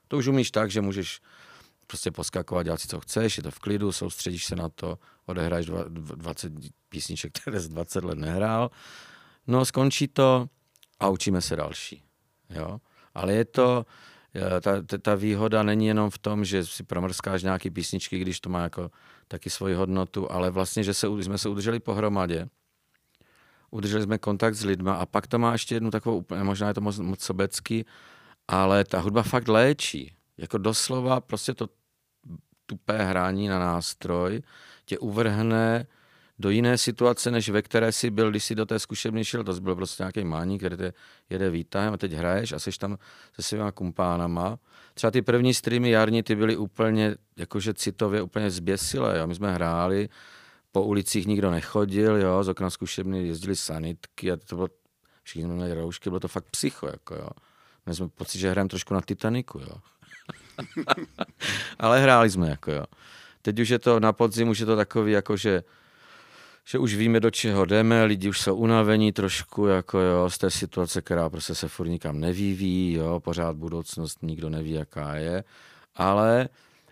To 0.08 0.18
už 0.18 0.28
umíš 0.28 0.52
tak, 0.52 0.72
že 0.72 0.82
můžeš 0.82 1.22
prostě 1.88 2.12
poskakovat, 2.12 2.64
dělat 2.64 2.82
si, 2.82 2.88
co 2.88 3.00
chceš, 3.00 3.38
je 3.38 3.44
to 3.44 3.52
v 3.52 3.60
klidu, 3.60 3.92
soustředíš 3.92 4.46
se 4.46 4.56
na 4.56 4.70
to, 4.70 5.00
odehraješ 5.26 5.66
20 5.88 6.54
písniček, 6.90 7.34
které 7.40 7.60
z 7.60 7.70
20 7.70 8.04
let 8.04 8.18
nehrál. 8.18 8.72
No, 9.48 9.66
skončí 9.66 10.08
to, 10.08 10.48
a 11.00 11.10
učíme 11.10 11.42
se 11.42 11.56
další. 11.56 12.04
Jo? 12.50 12.80
Ale 13.14 13.34
je 13.34 13.46
to, 13.46 13.86
eh, 14.36 14.62
ta, 14.62 14.82
ta, 14.82 14.98
ta 14.98 15.16
výhoda 15.16 15.64
není 15.64 15.88
jenom 15.88 16.10
v 16.10 16.18
tom, 16.18 16.46
že 16.46 16.66
si 16.66 16.84
promrskáš 16.84 17.44
nějaký 17.44 17.70
písničky, 17.70 18.20
když 18.20 18.40
to 18.40 18.50
má 18.50 18.64
jako 18.64 18.92
taky 19.28 19.50
svoji 19.50 19.76
hodnotu, 19.76 20.32
ale 20.32 20.52
vlastně, 20.52 20.84
že 20.84 20.94
se, 20.94 21.08
jsme 21.08 21.38
se 21.38 21.50
udrželi 21.50 21.80
pohromadě, 21.80 22.48
udrželi 23.72 24.04
jsme 24.04 24.18
kontakt 24.18 24.56
s 24.56 24.66
lidma 24.66 24.96
a 24.96 25.06
pak 25.06 25.28
to 25.28 25.40
má 25.40 25.52
ještě 25.52 25.76
jednu 25.76 25.92
takovou, 25.92 26.26
možná 26.44 26.68
je 26.68 26.74
to 26.74 26.82
moc, 26.82 27.00
moc 27.00 27.22
sobecký, 27.22 27.86
ale 28.48 28.84
ta 28.84 29.00
hudba 29.00 29.24
fakt 29.24 29.48
léčí. 29.48 30.16
Jako 30.38 30.58
doslova 30.58 31.22
prostě 31.22 31.54
to 31.54 31.70
tupé 32.66 33.04
hrání 33.04 33.48
na 33.48 33.60
nástroj 33.60 34.42
tě 34.86 35.00
uvrhne 35.00 35.88
do 36.40 36.50
jiné 36.50 36.78
situace, 36.78 37.32
než 37.32 37.50
ve 37.50 37.62
které 37.62 37.92
si 37.92 38.10
byl, 38.10 38.30
když 38.30 38.44
si 38.44 38.56
do 38.56 38.66
té 38.66 38.80
zkušebny 38.80 39.26
šel, 39.26 39.44
to 39.44 39.54
byl 39.54 39.76
prostě 39.76 40.04
nějaký 40.04 40.24
mání, 40.24 40.58
který 40.58 40.78
te 40.78 40.94
jede 41.30 41.50
výtahem 41.50 41.94
a 41.94 41.98
teď 41.98 42.12
hraješ 42.12 42.52
a 42.52 42.60
seš 42.60 42.78
tam 42.78 42.98
se 43.36 43.42
svýma 43.42 43.72
kumpánama. 43.72 44.60
Třeba 44.94 45.12
ty 45.12 45.22
první 45.22 45.54
streamy 45.54 45.90
jarní, 45.90 46.24
ty 46.24 46.36
byly 46.36 46.58
úplně, 46.58 47.16
jakože 47.38 47.74
citově 47.74 48.22
úplně 48.22 48.52
zběsilé, 48.52 49.18
jo. 49.18 49.28
My 49.28 49.36
jsme 49.36 49.54
hráli, 49.54 50.10
po 50.72 50.84
ulicích 50.84 51.28
nikdo 51.28 51.52
nechodil, 51.52 52.16
jo, 52.16 52.44
z 52.44 52.50
okna 52.50 52.70
zkušebny 52.70 53.28
jezdili 53.28 53.56
sanitky 53.56 54.32
a 54.32 54.38
to 54.38 54.56
bylo, 54.56 54.68
všichni 55.24 55.44
jsme 55.44 55.54
měli 55.54 55.74
roušky, 55.74 56.10
bylo 56.10 56.20
to 56.20 56.28
fakt 56.28 56.46
psycho, 56.52 56.88
jako 56.88 57.16
jo. 57.16 57.30
Měli 57.86 57.96
jsme 57.96 58.08
pocit, 58.10 58.40
že 58.40 58.52
hrajeme 58.52 58.70
trošku 58.70 58.94
na 58.94 59.02
Titaniku, 59.02 59.60
jo. 59.60 59.76
Ale 61.80 62.02
hráli 62.02 62.30
jsme, 62.30 62.50
jako 62.50 62.72
jo. 62.72 62.86
Teď 63.42 63.60
už 63.60 63.70
je 63.70 63.80
to 63.80 64.00
na 64.00 64.14
podzim, 64.14 64.50
už 64.50 64.60
je 64.60 64.66
to 64.66 64.76
takový, 64.76 65.12
jakože 65.12 65.64
že 66.66 66.80
už 66.80 66.96
víme, 66.96 67.20
do 67.20 67.32
čeho 67.32 67.66
jdeme, 67.66 68.04
lidi 68.04 68.30
už 68.30 68.42
jsou 68.42 68.56
unavení 68.56 69.12
trošku 69.12 69.66
jako 69.66 70.00
jo, 70.00 70.30
z 70.30 70.38
té 70.38 70.52
situace, 70.52 71.02
která 71.02 71.30
prostě 71.30 71.56
se 71.56 71.68
furt 71.68 71.88
nikam 71.88 72.20
nevyvíjí, 72.20 72.94
jo, 72.94 73.20
pořád 73.20 73.58
budoucnost 73.58 74.24
nikdo 74.24 74.50
neví, 74.50 74.72
jaká 74.72 75.16
je, 75.16 75.44
ale 75.96 76.50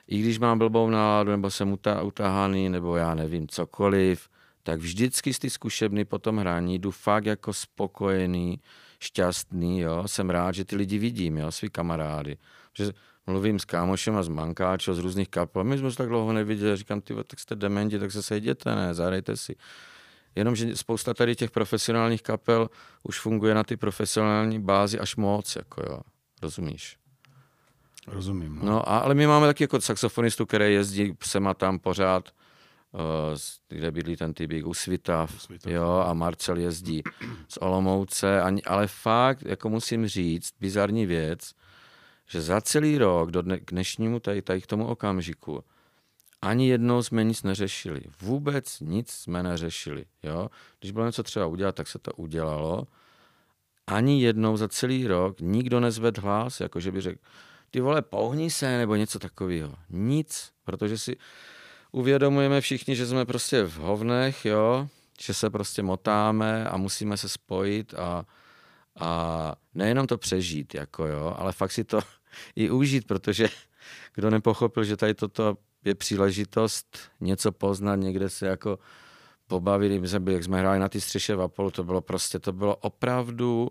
i 0.08 0.20
když 0.20 0.40
mám 0.40 0.60
blbou 0.60 0.90
náladu, 0.90 1.32
nebo 1.32 1.52
jsem 1.52 1.78
utahaný, 2.04 2.70
nebo 2.70 2.96
já 2.96 3.14
nevím, 3.14 3.48
cokoliv, 3.48 4.30
tak 4.64 4.80
vždycky 4.80 5.34
z 5.34 5.40
ty 5.40 5.50
zkušebny 5.50 6.06
po 6.06 6.20
tom 6.20 6.38
hraní 6.38 6.80
jdu 6.80 6.92
fakt 6.92 7.26
jako 7.26 7.54
spokojený, 7.54 8.60
šťastný, 9.04 9.80
jo, 9.80 10.04
jsem 10.06 10.30
rád, 10.30 10.56
že 10.56 10.66
ty 10.66 10.76
lidi 10.76 10.98
vidím, 10.98 11.38
jo, 11.38 11.52
svý 11.52 11.70
kamarády. 11.70 12.38
Že 12.74 12.94
mluvím 13.28 13.60
s 13.60 13.66
kámošem 13.66 14.16
a 14.16 14.24
z 14.24 14.28
mankáčo, 14.28 14.94
z 14.94 15.00
různých 15.00 15.30
kapel. 15.30 15.64
My 15.64 15.78
jsme 15.78 15.92
se 15.92 15.98
tak 15.98 16.08
dlouho 16.08 16.34
neviděli, 16.34 16.78
říkám, 16.78 17.02
ty, 17.02 17.14
tak 17.28 17.40
jste 17.40 17.56
dementi, 17.56 18.00
tak 18.00 18.12
se 18.12 18.24
sejděte, 18.24 18.76
ne, 18.76 18.94
zahrajte 18.94 19.38
si. 19.38 19.56
Jenomže 20.36 20.76
spousta 20.76 21.14
tady 21.14 21.36
těch 21.36 21.52
profesionálních 21.52 22.22
kapel 22.22 22.70
už 23.04 23.20
funguje 23.20 23.54
na 23.54 23.64
ty 23.64 23.78
profesionální 23.78 24.60
bázi 24.60 25.00
až 25.00 25.16
moc, 25.16 25.56
jako 25.56 25.82
jo, 25.90 26.00
rozumíš? 26.42 26.98
Rozumím. 28.08 28.60
No. 28.60 28.66
no 28.66 28.90
a, 28.90 28.98
ale 28.98 29.16
my 29.16 29.28
máme 29.28 29.48
taky 29.48 29.64
jako 29.64 29.82
saxofonistu, 29.82 30.46
který 30.46 30.74
jezdí 30.74 31.14
sem 31.24 31.48
a 31.48 31.54
tam 31.54 31.80
pořád, 31.80 32.30
kde 33.70 33.92
bydlí 33.92 34.16
ten 34.16 34.34
typ 34.34 34.52
u 34.66 34.74
Svitav, 34.74 35.48
jo, 35.66 36.04
a 36.08 36.14
Marcel 36.14 36.58
jezdí 36.58 37.04
z 37.48 37.58
Olomouce, 37.58 38.42
ale 38.66 38.88
fakt, 38.88 39.44
jako 39.46 39.70
musím 39.70 40.08
říct, 40.08 40.54
bizarní 40.60 41.06
věc, 41.06 41.52
že 42.28 42.42
za 42.42 42.62
celý 42.62 42.98
rok 42.98 43.32
do 43.32 43.42
dne, 43.42 43.60
k 43.60 43.72
dnešnímu 43.72 44.20
tady, 44.20 44.42
tady 44.42 44.62
k 44.62 44.68
tomu 44.68 44.88
okamžiku 44.88 45.64
ani 46.44 46.70
jednou 46.70 47.04
jsme 47.04 47.24
nic 47.24 47.44
neřešili. 47.44 48.02
Vůbec 48.22 48.80
nic 48.80 49.12
jsme 49.12 49.44
neřešili. 49.44 50.06
Jo? 50.24 50.50
Když 50.80 50.92
bylo 50.92 51.06
něco 51.06 51.24
třeba 51.24 51.46
udělat, 51.46 51.76
tak 51.76 51.88
se 51.88 52.00
to 52.00 52.14
udělalo. 52.14 52.88
Ani 53.88 54.22
jednou 54.22 54.58
za 54.58 54.68
celý 54.68 55.08
rok 55.08 55.42
nikdo 55.42 55.80
nezvedl 55.80 56.22
hlas, 56.22 56.60
jako 56.60 56.80
že 56.80 56.92
by 56.92 57.02
řekl, 57.02 57.20
ty 57.72 57.82
vole, 57.82 58.02
pohni 58.02 58.52
se, 58.52 58.78
nebo 58.78 58.96
něco 58.96 59.20
takového. 59.20 59.76
Nic, 59.90 60.52
protože 60.64 60.98
si 60.98 61.18
uvědomujeme 61.94 62.62
všichni, 62.62 62.96
že 62.96 63.08
jsme 63.08 63.26
prostě 63.26 63.64
v 63.64 63.76
hovnech, 63.76 64.46
jo, 64.46 64.88
že 65.22 65.34
se 65.34 65.50
prostě 65.50 65.84
motáme 65.84 66.70
a 66.70 66.78
musíme 66.78 67.18
se 67.18 67.30
spojit 67.30 67.94
a, 67.94 68.26
a 69.00 69.56
nejenom 69.74 70.08
to 70.08 70.18
přežít, 70.18 70.76
jako 70.76 71.06
jo, 71.08 71.36
ale 71.38 71.52
fakt 71.52 71.72
si 71.72 71.84
to 71.84 72.00
i 72.56 72.70
užít, 72.70 73.08
protože 73.08 73.50
kdo 74.16 74.30
nepochopil, 74.30 74.84
že 74.84 74.98
tady 74.98 75.14
toto 75.14 75.58
je 75.86 75.96
příležitost 75.96 76.98
něco 77.22 77.52
poznat, 77.52 77.96
někde 77.96 78.30
se 78.30 78.48
jako 78.48 78.80
pobavit, 79.48 80.02
my 80.02 80.08
jsme 80.08 80.20
byli, 80.20 80.34
jak 80.34 80.44
jsme 80.44 80.60
hráli 80.60 80.80
na 80.80 80.90
ty 80.90 81.02
střeše 81.02 81.36
v 81.36 81.42
Apollo, 81.42 81.72
to 81.72 81.84
bylo 81.84 82.02
prostě, 82.02 82.40
to 82.40 82.54
bylo 82.54 82.76
opravdu, 82.76 83.70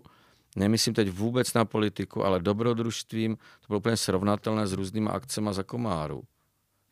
nemyslím 0.55 0.93
teď 0.93 1.09
vůbec 1.09 1.53
na 1.53 1.65
politiku, 1.65 2.25
ale 2.25 2.39
dobrodružstvím, 2.39 3.35
to 3.35 3.67
bylo 3.67 3.77
úplně 3.79 3.97
srovnatelné 3.97 4.67
s 4.67 4.73
různýma 4.73 5.11
akcemi 5.11 5.49
za 5.51 5.63
komáru. 5.63 6.23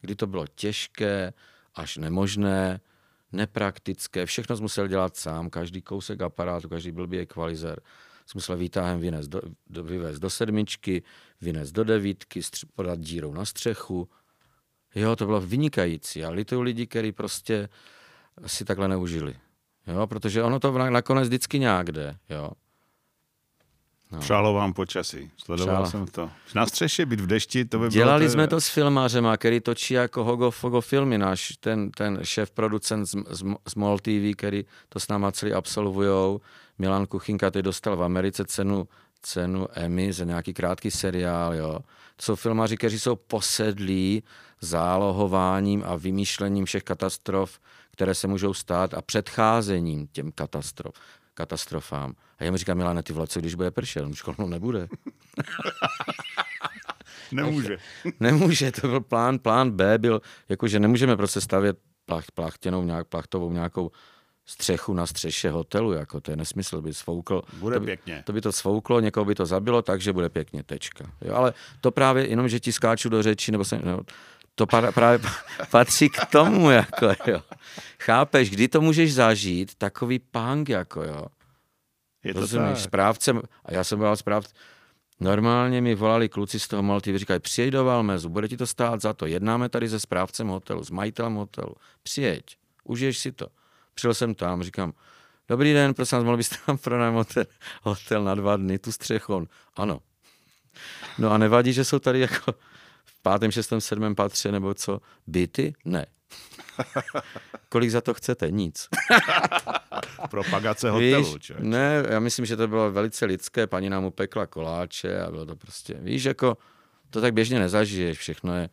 Kdy 0.02 0.16
to 0.16 0.28
bylo 0.28 0.46
těžké, 0.56 1.34
až 1.76 1.98
nemožné, 1.98 2.80
nepraktické, 3.32 4.26
všechno 4.26 4.58
jsme 4.58 4.64
musel 4.64 4.88
dělat 4.88 5.18
sám, 5.18 5.50
každý 5.50 5.82
kousek 5.82 6.22
aparátu, 6.22 6.70
každý 6.70 6.92
blbý 6.92 7.20
ekvalizer 7.20 7.82
jsem 8.26 8.38
musel 8.38 8.58
výtahem 8.58 9.00
vynést 9.00 9.30
do, 9.30 9.42
do, 9.70 9.84
vyvést 9.84 10.22
do 10.22 10.30
sedmičky, 10.30 11.04
vynést 11.42 11.74
do 11.74 11.84
devítky, 11.84 12.40
stř- 12.40 12.68
podat 12.74 13.00
dírou 13.00 13.34
na 13.34 13.46
střechu. 13.46 14.10
Jo, 14.96 15.16
to 15.16 15.26
bylo 15.26 15.42
vynikající. 15.42 16.26
A 16.26 16.30
lituju 16.30 16.62
lidi, 16.62 16.88
kteří 16.88 17.12
prostě 17.12 17.70
si 18.46 18.66
takhle 18.66 18.88
neužili. 18.88 19.36
Jo, 19.88 20.08
protože 20.08 20.44
ono 20.44 20.60
to 20.60 20.90
nakonec 20.90 21.28
vždycky 21.28 21.60
nějak 21.60 21.92
jde. 21.92 22.18
Jo. 22.30 22.52
No. 24.12 24.20
Přálo 24.20 24.54
vám 24.54 24.74
počasí, 24.74 25.32
sledoval 25.38 25.76
Přála. 25.76 25.90
jsem 25.90 26.06
to. 26.08 26.30
Na 26.56 26.66
střeše 26.66 27.06
být 27.06 27.20
v 27.20 27.28
dešti, 27.28 27.66
to 27.66 27.80
by 27.80 27.90
Dělali 27.90 28.26
bylo... 28.26 28.32
jsme 28.32 28.48
to 28.48 28.62
s 28.62 28.70
filmářem, 28.70 29.28
který 29.38 29.60
točí 29.60 29.94
jako 29.94 30.24
Hogo 30.24 30.52
Fogo 30.52 30.82
filmy, 30.82 31.18
náš 31.18 31.54
ten, 31.60 31.92
ten 31.92 32.20
šéf 32.24 32.52
producent 32.52 33.06
z, 33.06 33.16
z, 33.30 33.44
z 33.68 33.76
MOL 33.76 34.00
TV, 34.00 34.36
který 34.36 34.66
to 34.90 35.00
s 35.00 35.08
náma 35.08 35.32
celý 35.32 35.54
absolvujou. 35.54 36.42
Milan 36.80 37.06
Kuchinka 37.06 37.52
teď 37.52 37.66
dostal 37.66 37.98
v 37.98 38.04
Americe 38.04 38.46
cenu, 38.46 38.88
cenu 39.22 39.68
Emmy 39.74 40.14
za 40.14 40.24
nějaký 40.26 40.54
krátký 40.54 40.92
seriál, 40.92 41.56
jo. 41.56 41.80
To 42.16 42.24
jsou 42.24 42.36
filmaři, 42.36 42.78
kteří 42.78 43.00
jsou 43.00 43.16
posedlí 43.16 44.24
zálohováním 44.62 45.84
a 45.86 45.96
vymýšlením 45.96 46.66
všech 46.66 46.84
katastrof, 46.84 47.60
které 47.92 48.16
se 48.16 48.28
můžou 48.28 48.54
stát 48.54 48.94
a 48.94 49.02
předcházením 49.02 50.08
těm 50.08 50.32
katastrof, 50.32 50.96
katastrofám. 51.34 52.14
A 52.40 52.44
já 52.44 52.52
mu 52.52 52.58
říkám, 52.58 52.78
Milane, 52.78 53.04
ty 53.04 53.14
vole, 53.14 53.28
co 53.28 53.40
když 53.40 53.56
bude 53.56 53.72
pršet? 53.72 54.04
On 54.04 54.14
říkal, 54.14 54.36
no 54.40 54.48
nebude. 54.48 54.88
Nemůže. 57.32 57.78
Nemůže, 58.20 58.72
to 58.72 58.88
byl 58.88 59.02
plán, 59.02 59.40
plán 59.40 59.72
B 59.72 59.98
byl, 59.98 60.22
jakože 60.50 60.80
nemůžeme 60.80 61.18
prostě 61.18 61.42
stavět 61.42 61.78
plach, 62.06 62.26
plachtěnou, 62.34 62.84
nějak, 62.84 63.08
plachtovou 63.08 63.52
nějakou 63.52 63.92
střechu 64.46 64.94
na 64.94 65.06
střeše 65.06 65.50
hotelu, 65.50 65.92
jako 65.92 66.22
to 66.22 66.32
je 66.32 66.38
nesmysl, 66.38 66.82
by 66.82 66.94
svoukl. 66.94 67.42
Bude 67.54 67.76
to 67.76 67.80
by, 67.80 67.86
pěkně. 67.86 68.24
To 68.26 68.34
by 68.34 68.42
to 68.42 68.52
svouklo, 68.52 69.00
někoho 69.00 69.26
by 69.26 69.36
to 69.36 69.46
zabilo, 69.46 69.82
takže 69.82 70.14
bude 70.14 70.30
pěkně, 70.30 70.64
tečka. 70.64 71.12
Jo, 71.22 71.36
ale 71.36 71.54
to 71.82 71.92
právě 71.92 72.28
jenom, 72.28 72.50
že 72.50 72.60
ti 72.60 72.72
skáču 72.72 73.10
do 73.10 73.24
řeči, 73.24 73.52
nebo 73.52 73.66
se, 73.66 73.80
no, 73.84 74.00
to 74.56 74.68
právě 74.68 75.20
patří 75.72 76.10
k 76.10 76.26
tomu, 76.26 76.70
jako 76.70 77.06
jo. 77.28 77.42
Chápeš, 78.00 78.50
kdy 78.50 78.68
to 78.68 78.82
můžeš 78.82 79.14
zažít, 79.14 79.76
takový 79.76 80.20
punk, 80.20 80.70
jako 80.70 81.04
jo. 81.04 81.26
Je 82.24 82.34
to 82.34 82.40
Rozumíš, 82.40 82.70
tak. 82.70 82.80
správcem, 82.80 83.42
a 83.66 83.74
já 83.74 83.84
jsem 83.84 84.00
byl 84.00 84.16
správce, 84.16 84.54
normálně 85.20 85.82
mi 85.82 85.96
volali 85.96 86.30
kluci 86.30 86.60
z 86.60 86.68
toho 86.68 86.84
Malty, 86.84 87.18
říkají, 87.18 87.40
přijeď 87.40 87.72
do 87.72 87.86
Valmezu, 87.86 88.30
bude 88.30 88.48
ti 88.48 88.58
to 88.58 88.68
stát 88.68 89.02
za 89.02 89.14
to, 89.14 89.26
jednáme 89.26 89.70
tady 89.70 89.90
se 89.90 90.00
správcem 90.00 90.48
hotelu, 90.48 90.84
s 90.84 90.92
majitelem 90.92 91.34
hotelu, 91.34 91.76
přijeď, 92.04 92.44
užiješ 92.84 93.18
si 93.18 93.32
to. 93.32 93.48
Přijel 93.94 94.14
jsem 94.14 94.36
tam, 94.36 94.64
říkám, 94.64 94.94
dobrý 95.48 95.74
den, 95.74 95.94
prosím 95.94 96.18
vás, 96.18 96.26
mohl 96.26 96.38
byste 96.38 96.56
nám 96.68 96.78
pronajmout 96.78 97.28
hotel, 97.28 97.46
hotel 97.82 98.24
na 98.24 98.36
dva 98.36 98.58
dny, 98.58 98.80
tu 98.80 98.92
střechu? 98.92 99.48
Ano. 99.76 100.00
No 101.18 101.32
a 101.32 101.38
nevadí, 101.38 101.74
že 101.74 101.86
jsou 101.86 102.00
tady 102.00 102.20
jako 102.20 102.54
pátém, 103.22 103.52
šestém, 103.52 103.82
sedmém 103.82 104.16
patře 104.16 104.52
nebo 104.52 104.74
co, 104.74 105.00
byty? 105.28 105.74
Ne. 105.86 106.06
Kolik 107.70 107.90
za 107.90 108.02
to 108.02 108.14
chcete? 108.14 108.52
Nic. 108.52 108.88
Propagace 110.30 110.90
hotelu. 110.90 111.34
Víš, 111.34 111.52
ne, 111.60 112.04
já 112.10 112.20
myslím, 112.20 112.46
že 112.46 112.58
to 112.58 112.68
bylo 112.68 112.92
velice 112.92 113.26
lidské. 113.26 113.68
Paní 113.68 113.90
nám 113.90 114.06
upekla 114.06 114.48
koláče 114.48 115.22
a 115.22 115.32
bylo 115.32 115.46
to 115.46 115.56
prostě, 115.56 115.94
víš, 115.94 116.24
jako 116.24 116.58
to 117.10 117.22
tak 117.22 117.34
běžně 117.34 117.60
nezažiješ. 117.60 118.18
Všechno 118.18 118.56
je, 118.56 118.70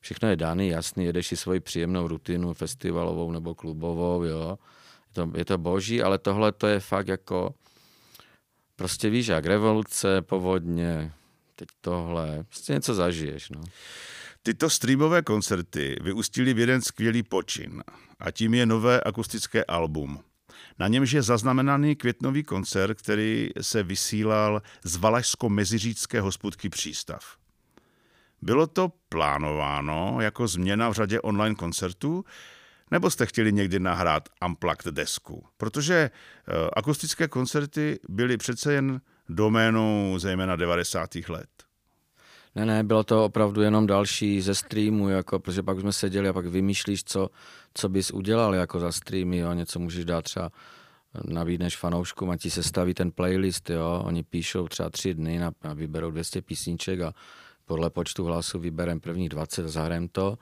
všechno 0.00 0.28
je 0.28 0.36
daný, 0.36 0.68
jasný, 0.68 1.04
jedeš 1.04 1.26
si 1.26 1.36
svoji 1.36 1.60
příjemnou 1.60 2.08
rutinu 2.08 2.54
festivalovou 2.54 3.32
nebo 3.32 3.54
klubovou, 3.54 4.24
jo. 4.24 4.58
Je 5.08 5.14
to, 5.14 5.38
je 5.38 5.44
to 5.44 5.58
boží, 5.58 6.02
ale 6.02 6.18
tohle 6.18 6.52
to 6.52 6.66
je 6.66 6.80
fakt 6.80 7.08
jako, 7.08 7.54
prostě 8.76 9.10
víš, 9.10 9.26
jak 9.26 9.46
revoluce, 9.46 10.22
povodně, 10.22 11.12
teď 11.60 11.68
tohle, 11.80 12.44
prostě 12.44 12.72
něco 12.72 12.94
zažiješ, 12.94 13.50
no. 13.50 13.62
Tyto 14.42 14.70
streamové 14.70 15.22
koncerty 15.22 15.96
vyústily 16.00 16.54
v 16.54 16.58
jeden 16.58 16.82
skvělý 16.82 17.22
počin 17.22 17.82
a 18.18 18.30
tím 18.30 18.54
je 18.54 18.66
nové 18.66 19.00
akustické 19.00 19.64
album. 19.64 20.20
Na 20.78 20.88
němž 20.88 21.12
je 21.12 21.22
zaznamenaný 21.22 21.96
květnový 21.96 22.42
koncert, 22.42 22.98
který 22.98 23.50
se 23.60 23.82
vysílal 23.82 24.62
z 24.84 24.96
Valašsko-Meziřícké 24.96 26.20
hospodky 26.20 26.68
Přístav. 26.68 27.36
Bylo 28.42 28.66
to 28.66 28.92
plánováno 29.08 30.18
jako 30.20 30.48
změna 30.48 30.88
v 30.88 30.92
řadě 30.92 31.20
online 31.20 31.54
koncertů, 31.54 32.24
nebo 32.90 33.10
jste 33.10 33.26
chtěli 33.26 33.52
někdy 33.52 33.78
nahrát 33.78 34.28
unplugged 34.46 34.86
desku? 34.94 35.46
Protože 35.56 35.94
eh, 35.94 36.70
akustické 36.76 37.28
koncerty 37.28 37.98
byly 38.08 38.36
přece 38.36 38.72
jen 38.72 39.00
doménou 39.30 40.14
zejména 40.18 40.56
90. 40.56 41.10
let. 41.28 41.48
Ne, 42.54 42.66
ne, 42.66 42.84
bylo 42.84 43.04
to 43.04 43.24
opravdu 43.24 43.62
jenom 43.62 43.86
další 43.86 44.40
ze 44.40 44.54
streamu, 44.54 45.08
jako, 45.08 45.38
protože 45.38 45.62
pak 45.62 45.80
jsme 45.80 45.92
seděli 45.92 46.28
a 46.28 46.32
pak 46.32 46.46
vymýšlíš, 46.46 47.04
co, 47.04 47.28
co 47.74 47.88
bys 47.88 48.10
udělal 48.10 48.54
jako 48.54 48.80
za 48.80 48.92
streamy, 48.92 49.38
jo, 49.38 49.52
něco 49.52 49.78
můžeš 49.78 50.04
dát 50.04 50.22
třeba 50.22 50.50
nabídneš 51.24 51.76
fanouškům 51.76 52.30
a 52.30 52.36
ti 52.36 52.50
se 52.50 52.62
staví 52.62 52.94
ten 52.94 53.10
playlist, 53.10 53.70
jo, 53.70 54.02
oni 54.04 54.22
píšou 54.22 54.68
třeba 54.68 54.90
tři 54.90 55.14
dny 55.14 55.42
a, 55.42 55.52
a 55.62 55.74
vyberou 55.74 56.10
200 56.10 56.42
písniček 56.42 57.00
a 57.00 57.12
podle 57.64 57.90
počtu 57.90 58.24
hlasů 58.24 58.58
vyberem 58.58 59.00
prvních 59.00 59.28
20 59.28 59.76
a 59.76 59.88
to. 60.12 60.38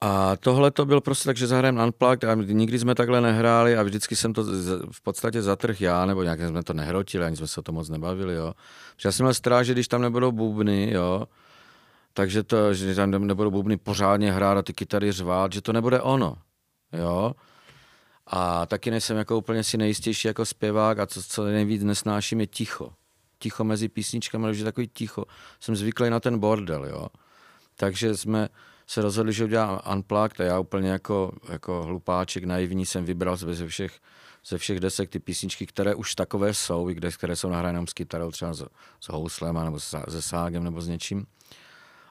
A 0.00 0.36
tohle 0.36 0.70
to 0.70 0.86
byl 0.86 1.00
prostě 1.00 1.28
tak, 1.28 1.36
že 1.36 1.46
zahrajeme 1.46 1.84
Unplugged 1.84 2.24
a 2.24 2.34
nikdy 2.34 2.78
jsme 2.78 2.94
takhle 2.94 3.20
nehráli 3.20 3.76
a 3.76 3.82
vždycky 3.82 4.16
jsem 4.16 4.32
to 4.32 4.44
v 4.92 5.02
podstatě 5.02 5.42
zatrh 5.42 5.80
já, 5.80 6.06
nebo 6.06 6.22
nějak 6.22 6.40
jsme 6.40 6.62
to 6.62 6.72
nehrotili, 6.72 7.24
ani 7.24 7.36
jsme 7.36 7.46
se 7.46 7.60
o 7.60 7.62
to 7.62 7.72
moc 7.72 7.88
nebavili, 7.88 8.34
jo. 8.34 8.54
Protože 8.96 9.08
já 9.08 9.12
jsem 9.12 9.24
měl 9.24 9.34
strach, 9.34 9.64
že 9.64 9.72
když 9.72 9.88
tam 9.88 10.02
nebudou 10.02 10.32
bubny, 10.32 10.90
jo, 10.92 11.26
takže 12.14 12.42
to, 12.42 12.74
že 12.74 12.94
tam 12.94 13.10
nebudou 13.10 13.50
bubny 13.50 13.76
pořádně 13.76 14.32
hrát 14.32 14.58
a 14.58 14.62
ty 14.62 14.72
kytary 14.72 15.12
řvát, 15.12 15.52
že 15.52 15.62
to 15.62 15.72
nebude 15.72 16.00
ono, 16.00 16.36
jo. 16.92 17.34
A 18.26 18.66
taky 18.66 18.90
nejsem 18.90 19.16
jako 19.16 19.38
úplně 19.38 19.64
si 19.64 19.78
nejistější 19.78 20.28
jako 20.28 20.46
zpěvák 20.46 20.98
a 20.98 21.06
co, 21.06 21.22
co 21.22 21.44
nejvíc 21.44 21.82
nesnáším 21.82 22.40
je 22.40 22.46
ticho. 22.46 22.92
Ticho 23.38 23.64
mezi 23.64 23.88
písničkami, 23.88 24.54
že 24.54 24.64
takový 24.64 24.88
ticho. 24.88 25.24
Jsem 25.60 25.76
zvyklý 25.76 26.10
na 26.10 26.20
ten 26.20 26.38
bordel, 26.38 26.86
jo. 26.86 27.08
Takže 27.76 28.16
jsme, 28.16 28.48
se 28.90 29.02
rozhodli, 29.02 29.32
že 29.32 29.44
udělám 29.44 29.80
Unplugged 29.92 30.40
a 30.40 30.44
já 30.44 30.58
úplně 30.58 30.90
jako, 30.90 31.32
jako 31.48 31.82
hlupáček 31.82 32.44
naivní 32.44 32.86
jsem 32.86 33.04
vybral 33.04 33.36
ze 33.36 33.66
všech, 33.66 33.92
ze 34.46 34.58
všech 34.58 34.80
desek 34.80 35.10
ty 35.10 35.18
písničky, 35.18 35.66
které 35.66 35.94
už 35.94 36.14
takové 36.14 36.54
jsou, 36.54 36.88
kde, 36.88 37.10
které 37.10 37.36
jsou 37.36 37.50
nahrány 37.50 37.86
s 37.86 37.92
kytarou, 37.92 38.30
třeba 38.30 38.54
s, 38.54 38.66
s 39.00 39.08
houslem 39.08 39.64
nebo 39.64 39.80
se 39.80 40.22
ságem 40.22 40.64
nebo 40.64 40.80
s 40.80 40.88
něčím. 40.88 41.26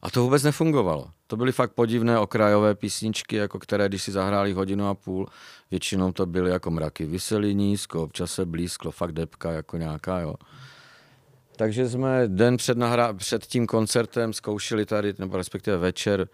A 0.02 0.10
to 0.10 0.24
vůbec 0.24 0.44
nefungovalo. 0.44 1.08
To 1.28 1.38
byly 1.38 1.52
fakt 1.52 1.74
podivné 1.74 2.20
okrajové 2.20 2.76
písničky, 2.76 3.36
jako 3.36 3.60
které, 3.60 3.90
když 3.90 4.04
si 4.04 4.12
zahráli 4.12 4.54
hodinu 4.54 4.88
a 4.88 4.96
půl, 4.96 5.28
většinou 5.72 6.12
to 6.12 6.26
byly 6.26 6.52
jako 6.52 6.72
mraky 6.72 7.06
vyselí 7.06 7.56
nízko, 7.56 8.04
občas 8.04 8.32
se 8.32 8.46
blízko, 8.46 8.92
fakt 8.92 9.12
depka 9.12 9.52
jako 9.52 9.78
nějaká, 9.78 10.20
jo. 10.20 10.36
Takže 11.56 11.90
jsme 11.90 12.28
den 12.28 12.58
před, 12.58 12.78
nahra- 12.78 13.16
před 13.16 13.46
tím 13.46 13.68
koncertem 13.68 14.34
zkoušeli 14.34 14.86
tady, 14.86 15.14
nebo 15.20 15.38
respektive 15.38 15.78
večer, 15.78 16.28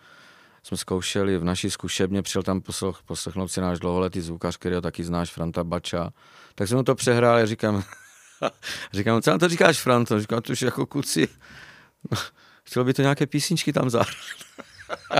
jsme 0.66 0.78
zkoušeli 0.78 1.38
v 1.38 1.44
naší 1.44 1.70
zkušebně, 1.70 2.22
přijel 2.22 2.44
tam 2.44 2.62
posloch, 2.62 3.04
poslechnout 3.04 3.48
si 3.48 3.62
náš 3.62 3.80
dlouholetý 3.80 4.22
zvukař, 4.22 4.58
který 4.58 4.76
ho 4.76 4.82
taky 4.82 5.04
znáš, 5.04 5.32
Franta 5.32 5.64
Bača. 5.64 6.10
Tak 6.56 6.68
jsme 6.68 6.78
mu 6.78 6.84
to 6.84 6.96
přehráli, 6.96 7.48
říkám, 7.48 7.84
říkám, 8.94 9.22
co 9.22 9.32
na 9.32 9.38
to 9.38 9.50
říkáš, 9.50 9.82
Franto? 9.82 10.20
Říkám, 10.20 10.42
to 10.42 10.54
už 10.54 10.62
jako 10.62 10.86
kuci. 10.86 11.28
Chtělo 12.64 12.86
by 12.86 12.94
to 12.94 13.02
nějaké 13.02 13.26
písničky 13.26 13.74
tam 13.74 13.90
zahrát. 13.90 14.16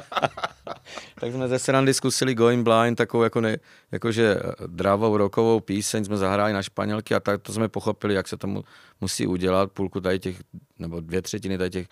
tak 1.20 1.32
jsme 1.32 1.48
ze 1.48 1.60
srandy 1.60 1.94
zkusili 1.94 2.36
Going 2.36 2.64
Blind, 2.64 2.98
takovou 2.98 3.24
jako 3.24 3.42
ne, 3.42 3.58
jakože 3.92 4.40
dravou 4.68 5.18
rokovou 5.18 5.60
píseň 5.60 6.06
jsme 6.06 6.18
zahráli 6.18 6.54
na 6.54 6.64
španělky 6.64 7.16
a 7.16 7.20
tak 7.20 7.42
to 7.42 7.54
jsme 7.54 7.70
pochopili, 7.70 8.14
jak 8.14 8.28
se 8.28 8.38
tomu 8.38 8.64
musí 9.02 9.28
udělat. 9.28 9.72
Půlku 9.72 10.02
tady 10.02 10.20
těch, 10.20 10.38
nebo 10.80 11.00
dvě 11.00 11.22
třetiny 11.22 11.58
tady 11.58 11.70
těch 11.70 11.88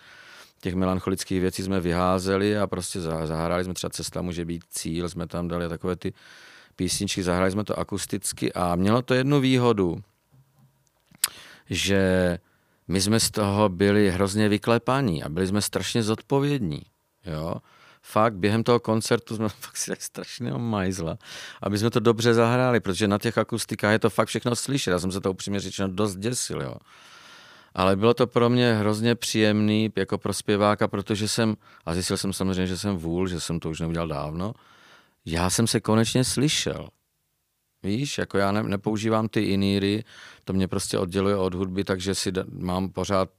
těch 0.63 0.76
melancholických 0.76 1.41
věcí 1.41 1.63
jsme 1.63 1.80
vyházeli 1.80 2.58
a 2.58 2.67
prostě 2.67 3.02
zahráli 3.02 3.63
jsme 3.63 3.73
třeba 3.73 3.89
Cesta 3.89 4.21
může 4.21 4.45
být 4.45 4.63
cíl, 4.69 5.10
jsme 5.10 5.28
tam 5.28 5.47
dali 5.47 5.69
takové 5.69 5.95
ty 5.95 6.13
písničky, 6.76 7.23
zahráli 7.23 7.52
jsme 7.52 7.63
to 7.63 7.80
akusticky 7.80 8.54
a 8.54 8.76
mělo 8.76 9.02
to 9.02 9.13
jednu 9.13 9.39
výhodu, 9.39 10.04
že 11.69 12.38
my 12.88 13.02
jsme 13.02 13.19
z 13.19 13.32
toho 13.32 13.69
byli 13.69 14.12
hrozně 14.12 14.49
vyklepaní 14.49 15.23
a 15.23 15.30
byli 15.30 15.47
jsme 15.47 15.62
strašně 15.62 16.04
zodpovědní. 16.04 16.82
Jo? 17.26 17.56
Fakt 18.02 18.36
během 18.36 18.63
toho 18.63 18.80
koncertu 18.80 19.36
jsme 19.36 19.49
fakt 19.60 19.78
si 19.78 19.91
tak 19.91 20.02
strašného 20.02 20.60
majzla, 20.60 21.17
aby 21.62 21.78
jsme 21.78 21.89
to 21.89 21.99
dobře 21.99 22.34
zahráli, 22.34 22.80
protože 22.80 23.08
na 23.08 23.17
těch 23.17 23.38
akustikách 23.38 23.91
je 23.91 23.99
to 23.99 24.10
fakt 24.10 24.28
všechno 24.28 24.56
slyšet. 24.56 24.91
Já 24.91 24.99
jsem 24.99 25.12
se 25.12 25.21
to 25.21 25.32
upřímně 25.32 25.60
řečeno 25.60 25.88
dost 25.88 26.15
děsil. 26.15 26.62
Jo? 26.62 26.76
Ale 27.75 27.95
bylo 27.95 28.13
to 28.13 28.27
pro 28.27 28.49
mě 28.49 28.73
hrozně 28.73 29.15
příjemný 29.15 29.91
jako 29.95 30.17
pro 30.17 30.33
zpěváka, 30.33 30.88
protože 30.88 31.27
jsem, 31.27 31.55
a 31.86 31.93
zjistil 31.93 32.17
jsem 32.17 32.33
samozřejmě, 32.33 32.67
že 32.67 32.77
jsem 32.77 32.97
vůl, 32.97 33.27
že 33.27 33.39
jsem 33.39 33.59
to 33.59 33.69
už 33.69 33.79
neudělal 33.79 34.07
dávno, 34.07 34.53
já 35.25 35.49
jsem 35.49 35.67
se 35.67 35.79
konečně 35.79 36.23
slyšel. 36.23 36.89
Víš, 37.83 38.17
jako 38.17 38.38
já 38.38 38.51
ne, 38.51 38.63
nepoužívám 38.63 39.27
ty 39.27 39.41
iníry, 39.41 40.03
to 40.45 40.53
mě 40.53 40.67
prostě 40.67 40.97
odděluje 40.97 41.36
od 41.36 41.53
hudby, 41.53 41.83
takže 41.83 42.15
si 42.15 42.31
da, 42.31 42.43
mám 42.51 42.89
pořád 42.89 43.29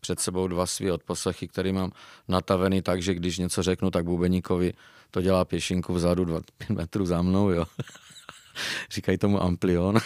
před 0.00 0.20
sebou 0.20 0.48
dva 0.48 0.66
svý 0.66 0.90
odposlechy, 0.90 1.48
který 1.48 1.72
mám 1.72 1.92
natavený 2.28 2.82
tak, 2.82 3.02
že 3.02 3.14
když 3.14 3.38
něco 3.38 3.62
řeknu, 3.62 3.90
tak 3.90 4.04
bubeníkovi 4.04 4.72
to 5.10 5.20
dělá 5.20 5.44
pěšinku 5.44 5.94
vzadu 5.94 6.40
5 6.58 6.70
metrů 6.70 7.06
za 7.06 7.22
mnou, 7.22 7.50
jo. 7.50 7.64
Říkají 8.90 9.18
tomu 9.18 9.42
amplion. 9.42 9.98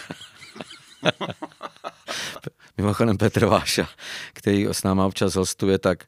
Mimochodem 2.77 3.17
Petr 3.17 3.47
Váša, 3.47 3.89
který 4.33 4.67
s 4.67 4.83
náma 4.83 5.07
občas 5.07 5.35
hostuje, 5.35 5.79
tak 5.79 6.05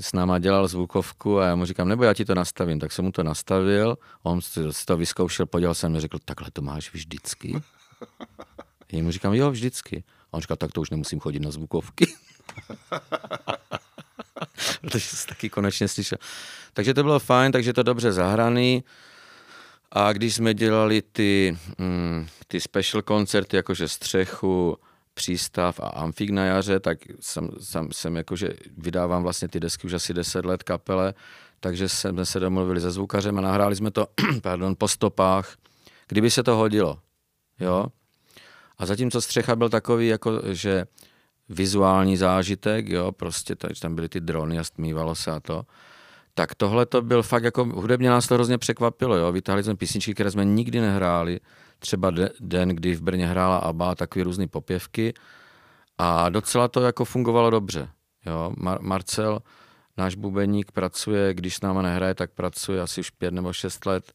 s 0.00 0.12
náma 0.12 0.38
dělal 0.38 0.68
zvukovku 0.68 1.38
a 1.38 1.46
já 1.46 1.54
mu 1.56 1.64
říkám, 1.64 1.88
nebo 1.88 2.04
já 2.04 2.14
ti 2.14 2.24
to 2.24 2.34
nastavím. 2.34 2.80
Tak 2.80 2.92
jsem 2.92 3.04
mu 3.04 3.12
to 3.12 3.22
nastavil, 3.22 3.98
on 4.22 4.40
si 4.42 4.86
to 4.86 4.96
vyzkoušel, 4.96 5.46
podíval 5.46 5.74
se 5.74 5.88
mi 5.88 6.00
řekl, 6.00 6.18
takhle 6.24 6.50
to 6.52 6.62
máš 6.62 6.92
vždycky. 6.92 7.62
Já 8.92 9.02
mu 9.02 9.10
říkám, 9.10 9.34
jo, 9.34 9.50
vždycky. 9.50 10.04
A 10.32 10.34
on 10.34 10.40
říkal, 10.40 10.56
tak 10.56 10.72
to 10.72 10.80
už 10.80 10.90
nemusím 10.90 11.20
chodit 11.20 11.40
na 11.40 11.50
zvukovky. 11.50 12.06
Protože 14.80 15.06
jsi 15.06 15.26
taky 15.26 15.50
konečně 15.50 15.88
slyšel. 15.88 16.18
Takže 16.72 16.94
to 16.94 17.02
bylo 17.02 17.18
fajn, 17.18 17.52
takže 17.52 17.72
to 17.72 17.82
dobře 17.82 18.12
zahraný. 18.12 18.84
A 19.92 20.12
když 20.12 20.34
jsme 20.34 20.54
dělali 20.54 21.02
ty, 21.02 21.58
mm, 21.78 22.26
ty 22.48 22.60
special 22.60 23.02
koncerty, 23.02 23.56
jakože 23.56 23.88
střechu, 23.88 24.78
přístav 25.14 25.80
a 25.80 25.88
amfik 25.88 26.30
na 26.30 26.44
jaře, 26.44 26.80
tak 26.80 26.98
jsem, 27.20 27.50
jsem, 27.60 27.88
jsem 27.92 28.16
jakože 28.16 28.48
vydávám 28.78 29.22
vlastně 29.22 29.48
ty 29.48 29.60
desky 29.60 29.86
už 29.86 29.92
asi 29.92 30.14
10 30.14 30.44
let 30.44 30.62
kapele, 30.62 31.14
takže 31.60 31.88
jsme 31.88 32.26
se 32.26 32.40
domluvili 32.40 32.80
se 32.80 32.90
zvukařem 32.90 33.38
a 33.38 33.40
nahráli 33.40 33.76
jsme 33.76 33.90
to 33.90 34.06
pardon, 34.42 34.74
po 34.78 34.88
stopách, 34.88 35.56
kdyby 36.08 36.30
se 36.30 36.42
to 36.42 36.56
hodilo. 36.56 36.98
Jo? 37.60 37.86
A 38.78 38.86
zatímco 38.86 39.20
střecha 39.20 39.56
byl 39.56 39.68
takový, 39.68 40.08
jako, 40.08 40.40
že 40.52 40.84
vizuální 41.48 42.16
zážitek, 42.16 42.88
jo, 42.88 43.12
prostě 43.12 43.56
tam 43.80 43.94
byly 43.94 44.08
ty 44.08 44.20
drony 44.20 44.58
a 44.58 44.64
stmívalo 44.64 45.14
se 45.14 45.30
a 45.30 45.40
to, 45.40 45.62
tak 46.34 46.54
tohle 46.54 46.86
to 46.86 47.02
byl 47.02 47.22
fakt 47.22 47.44
jako, 47.44 47.64
hudebně 47.64 48.10
nás 48.10 48.26
to 48.26 48.34
hrozně 48.34 48.58
překvapilo, 48.58 49.16
jo, 49.16 49.32
vytáhli 49.32 49.62
jsme 49.62 49.76
písničky, 49.76 50.14
které 50.14 50.30
jsme 50.30 50.44
nikdy 50.44 50.80
nehráli, 50.80 51.40
třeba 51.80 52.12
den, 52.40 52.68
kdy 52.68 52.94
v 52.94 53.02
Brně 53.02 53.26
hrála 53.26 53.56
ABBA, 53.56 53.94
takové 53.94 54.24
různé 54.24 54.46
popěvky. 54.46 55.14
A 55.98 56.28
docela 56.28 56.68
to 56.68 56.80
jako 56.80 57.04
fungovalo 57.04 57.50
dobře, 57.50 57.88
jo, 58.26 58.52
Mar- 58.56 58.80
Marcel, 58.80 59.40
náš 59.96 60.14
bubeník 60.14 60.72
pracuje, 60.72 61.34
když 61.34 61.56
s 61.56 61.60
náma 61.60 61.82
nehraje, 61.82 62.14
tak 62.14 62.30
pracuje 62.30 62.80
asi 62.80 63.00
už 63.00 63.10
pět 63.10 63.34
nebo 63.34 63.52
šest 63.52 63.86
let 63.86 64.12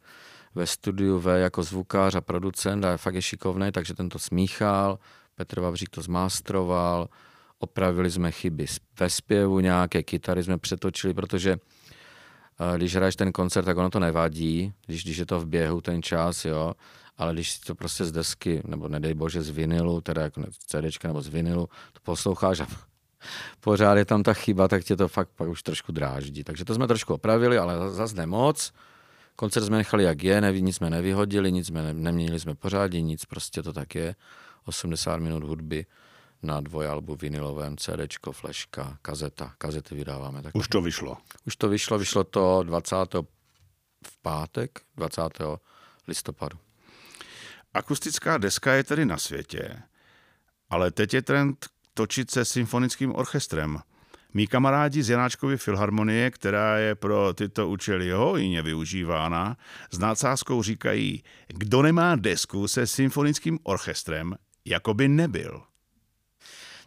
ve 0.55 0.67
studiu 0.67 1.19
V 1.19 1.39
jako 1.39 1.63
zvukář 1.63 2.15
a 2.15 2.21
producent 2.21 2.85
a 2.85 2.97
fakt 2.97 3.15
je 3.15 3.21
šikovný, 3.21 3.71
takže 3.71 3.93
ten 3.93 4.09
to 4.09 4.19
smíchal, 4.19 4.99
Petr 5.35 5.59
Vavřík 5.59 5.89
to 5.89 6.01
zmástroval, 6.01 7.07
opravili 7.59 8.11
jsme 8.11 8.31
chyby 8.31 8.65
ve 8.99 9.09
zpěvu, 9.09 9.59
nějaké 9.59 10.03
kytary 10.03 10.43
jsme 10.43 10.57
přetočili, 10.57 11.13
protože 11.13 11.51
eh, 11.53 12.77
když 12.77 12.95
hraješ 12.95 13.15
ten 13.15 13.31
koncert, 13.31 13.65
tak 13.65 13.77
ono 13.77 13.89
to 13.89 13.99
nevadí, 13.99 14.73
když, 14.85 15.03
když 15.03 15.17
je 15.17 15.25
to 15.25 15.39
v 15.39 15.45
běhu 15.45 15.81
ten 15.81 16.03
čas, 16.03 16.45
jo, 16.45 16.73
ale 17.17 17.33
když 17.33 17.59
to 17.59 17.75
prostě 17.75 18.05
z 18.05 18.11
desky, 18.11 18.61
nebo 18.65 18.87
nedej 18.87 19.13
bože 19.13 19.41
z 19.41 19.49
vinilu, 19.49 20.01
teda 20.01 20.21
jako 20.21 20.43
CDčka 20.67 21.07
nebo 21.07 21.21
z 21.21 21.27
vinilu, 21.27 21.69
to 21.93 21.99
posloucháš 22.03 22.59
a 22.59 22.67
pořád 23.59 23.97
je 23.97 24.05
tam 24.05 24.23
ta 24.23 24.33
chyba, 24.33 24.67
tak 24.67 24.83
tě 24.83 24.95
to 24.95 25.07
fakt 25.07 25.29
pak 25.35 25.49
už 25.49 25.63
trošku 25.63 25.91
dráždí. 25.91 26.43
Takže 26.43 26.65
to 26.65 26.75
jsme 26.75 26.87
trošku 26.87 27.13
opravili, 27.13 27.57
ale 27.57 27.91
zase 27.91 28.15
nemoc. 28.15 28.73
Koncert 29.35 29.65
jsme 29.65 29.77
nechali 29.77 30.03
jak 30.03 30.23
je, 30.23 30.41
neví, 30.41 30.61
nic 30.61 30.75
jsme 30.75 30.89
nevyhodili, 30.89 31.51
nic 31.51 31.67
jsme 31.67 31.83
ne, 31.83 31.93
neměnili 31.93 32.39
jsme 32.39 32.55
pořádí, 32.55 33.03
nic, 33.03 33.25
prostě 33.25 33.63
to 33.63 33.73
tak 33.73 33.95
je. 33.95 34.15
80 34.65 35.17
minut 35.17 35.43
hudby 35.43 35.85
na 36.43 36.61
dvojalbu 36.61 37.15
vinilovém, 37.15 37.77
CDčko, 37.77 38.31
fleška, 38.31 38.97
kazeta. 39.01 39.53
Kazety 39.57 39.95
vydáváme 39.95 40.41
taky. 40.41 40.59
Už 40.59 40.67
to 40.67 40.81
vyšlo. 40.81 41.17
Už 41.47 41.55
to 41.55 41.69
vyšlo, 41.69 41.97
vyšlo 41.97 42.23
to 42.23 42.63
20. 42.63 42.95
v 44.07 44.17
pátek, 44.21 44.79
20. 44.95 45.21
listopadu. 46.07 46.64
Akustická 47.75 48.37
deska 48.37 48.73
je 48.73 48.83
tedy 48.83 49.05
na 49.05 49.17
světě, 49.17 49.77
ale 50.69 50.91
teď 50.91 51.13
je 51.13 51.21
trend 51.21 51.65
točit 51.93 52.31
se 52.31 52.45
symfonickým 52.45 53.15
orchestrem. 53.15 53.79
Mí 54.33 54.47
kamarádi 54.47 55.03
z 55.03 55.09
Janáčkovy 55.09 55.57
filharmonie, 55.57 56.31
která 56.31 56.77
je 56.77 56.95
pro 56.95 57.33
tyto 57.33 57.69
účely 57.69 58.11
hojně 58.11 58.61
využívána, 58.61 59.57
s 59.91 59.99
nácázkou 59.99 60.63
říkají, 60.63 61.23
kdo 61.47 61.81
nemá 61.81 62.15
desku 62.15 62.67
se 62.67 62.87
symfonickým 62.87 63.59
orchestrem, 63.63 64.35
jako 64.65 64.93
by 64.93 65.07
nebyl. 65.07 65.63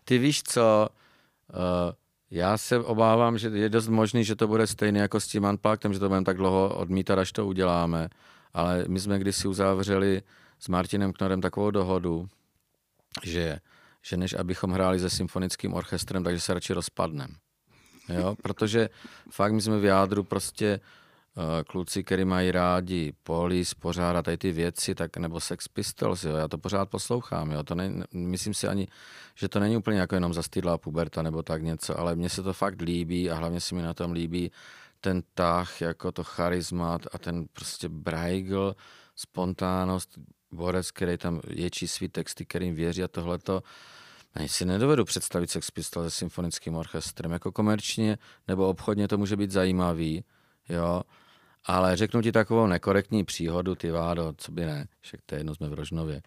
Ty 0.04 0.18
víš 0.18 0.42
co, 0.42 0.88
uh, 0.88 1.56
já 2.30 2.58
se 2.58 2.78
obávám, 2.78 3.38
že 3.38 3.48
je 3.48 3.68
dost 3.68 3.88
možný, 3.88 4.24
že 4.24 4.36
to 4.36 4.46
bude 4.46 4.66
stejné 4.66 5.00
jako 5.00 5.20
s 5.20 5.26
tím 5.26 5.44
Unpluggedem, 5.44 5.92
že 5.92 5.98
to 5.98 6.08
budeme 6.08 6.24
tak 6.24 6.36
dlouho 6.36 6.74
odmítat, 6.74 7.18
až 7.18 7.32
to 7.32 7.46
uděláme. 7.46 8.08
Ale 8.52 8.84
my 8.88 9.00
jsme 9.00 9.18
kdysi 9.18 9.48
uzavřeli 9.48 10.22
s 10.58 10.68
Martinem 10.68 11.12
Knorem 11.12 11.40
takovou 11.40 11.70
dohodu, 11.70 12.28
že, 13.24 13.58
že 14.02 14.16
než 14.16 14.34
abychom 14.34 14.70
hráli 14.70 15.00
se 15.00 15.10
symfonickým 15.10 15.74
orchestrem, 15.74 16.24
takže 16.24 16.40
se 16.40 16.54
radši 16.54 16.72
rozpadneme. 16.72 17.34
Jo, 18.08 18.36
protože 18.42 18.88
fakt 19.30 19.52
my 19.52 19.62
jsme 19.62 19.78
v 19.78 19.84
jádru 19.84 20.24
prostě 20.24 20.80
Eh, 21.38 21.64
kluci, 21.64 22.04
který 22.04 22.24
mají 22.24 22.50
rádi 22.50 23.12
Police, 23.22 23.74
pořád 23.78 24.16
a 24.16 24.22
tady 24.22 24.38
ty 24.38 24.52
věci, 24.52 24.94
tak 24.94 25.16
nebo 25.16 25.40
Sex 25.40 25.68
Pistols, 25.68 26.24
jo, 26.24 26.36
já 26.36 26.48
to 26.48 26.58
pořád 26.58 26.90
poslouchám, 26.90 27.50
jo, 27.50 27.62
to 27.62 27.74
ne, 27.74 27.90
myslím 28.12 28.54
si 28.54 28.68
ani, 28.68 28.88
že 29.34 29.48
to 29.48 29.60
není 29.60 29.76
úplně 29.76 29.98
jako 29.98 30.14
jenom 30.14 30.34
zastydlá 30.34 30.78
puberta 30.78 31.22
nebo 31.22 31.42
tak 31.42 31.62
něco, 31.62 31.98
ale 31.98 32.16
mně 32.16 32.28
se 32.28 32.42
to 32.42 32.52
fakt 32.52 32.80
líbí 32.80 33.30
a 33.30 33.34
hlavně 33.34 33.60
se 33.60 33.74
mi 33.74 33.82
na 33.82 33.94
tom 33.94 34.12
líbí 34.12 34.52
ten 35.00 35.22
tah, 35.34 35.80
jako 35.80 36.12
to 36.12 36.24
charismat 36.24 37.06
a 37.12 37.18
ten 37.18 37.46
prostě 37.52 37.88
brajgl, 37.88 38.76
spontánnost, 39.16 40.18
borec, 40.52 40.90
který 40.90 41.18
tam 41.18 41.40
ječí 41.48 41.88
svý 41.88 42.08
texty, 42.08 42.44
kterým 42.44 42.74
věří 42.74 43.02
a 43.04 43.08
tohleto, 43.08 43.62
ani 44.34 44.48
si 44.48 44.64
nedovedu 44.64 45.04
představit 45.04 45.50
Sex 45.50 45.70
Pistols 45.70 46.14
se 46.14 46.18
symfonickým 46.18 46.74
orchestrem. 46.74 47.32
Jako 47.32 47.52
komerčně 47.52 48.18
nebo 48.48 48.68
obchodně 48.68 49.08
to 49.08 49.18
může 49.18 49.36
být 49.36 49.50
zajímavý, 49.50 50.24
jo, 50.68 51.02
ale 51.64 51.96
řeknu 51.96 52.22
ti 52.22 52.32
takovou 52.32 52.66
nekorektní 52.66 53.24
příhodu, 53.24 53.74
ty 53.74 53.90
vádo, 53.90 54.34
co 54.36 54.52
by 54.52 54.64
ne, 54.64 54.88
však 55.00 55.20
to 55.26 55.34
je 55.34 55.38
jedno 55.38 55.54
jsme 55.54 55.68
v 55.68 55.74
Rožnově. 55.74 56.22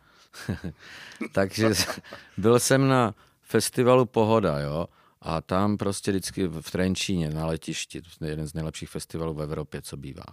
Takže 1.32 1.70
byl 2.38 2.60
jsem 2.60 2.88
na 2.88 3.16
festivalu 3.42 4.06
Pohoda, 4.06 4.60
jo, 4.60 4.88
a 5.22 5.42
tam 5.42 5.78
prostě 5.78 6.12
vždycky 6.12 6.48
v 6.48 6.72
Trenčíně 6.72 7.30
na 7.30 7.46
letišti, 7.46 8.02
to 8.02 8.26
je 8.26 8.32
jeden 8.32 8.48
z 8.48 8.54
nejlepších 8.54 8.90
festivalů 8.90 9.34
v 9.34 9.42
Evropě, 9.42 9.82
co 9.82 9.98
bývá, 9.98 10.26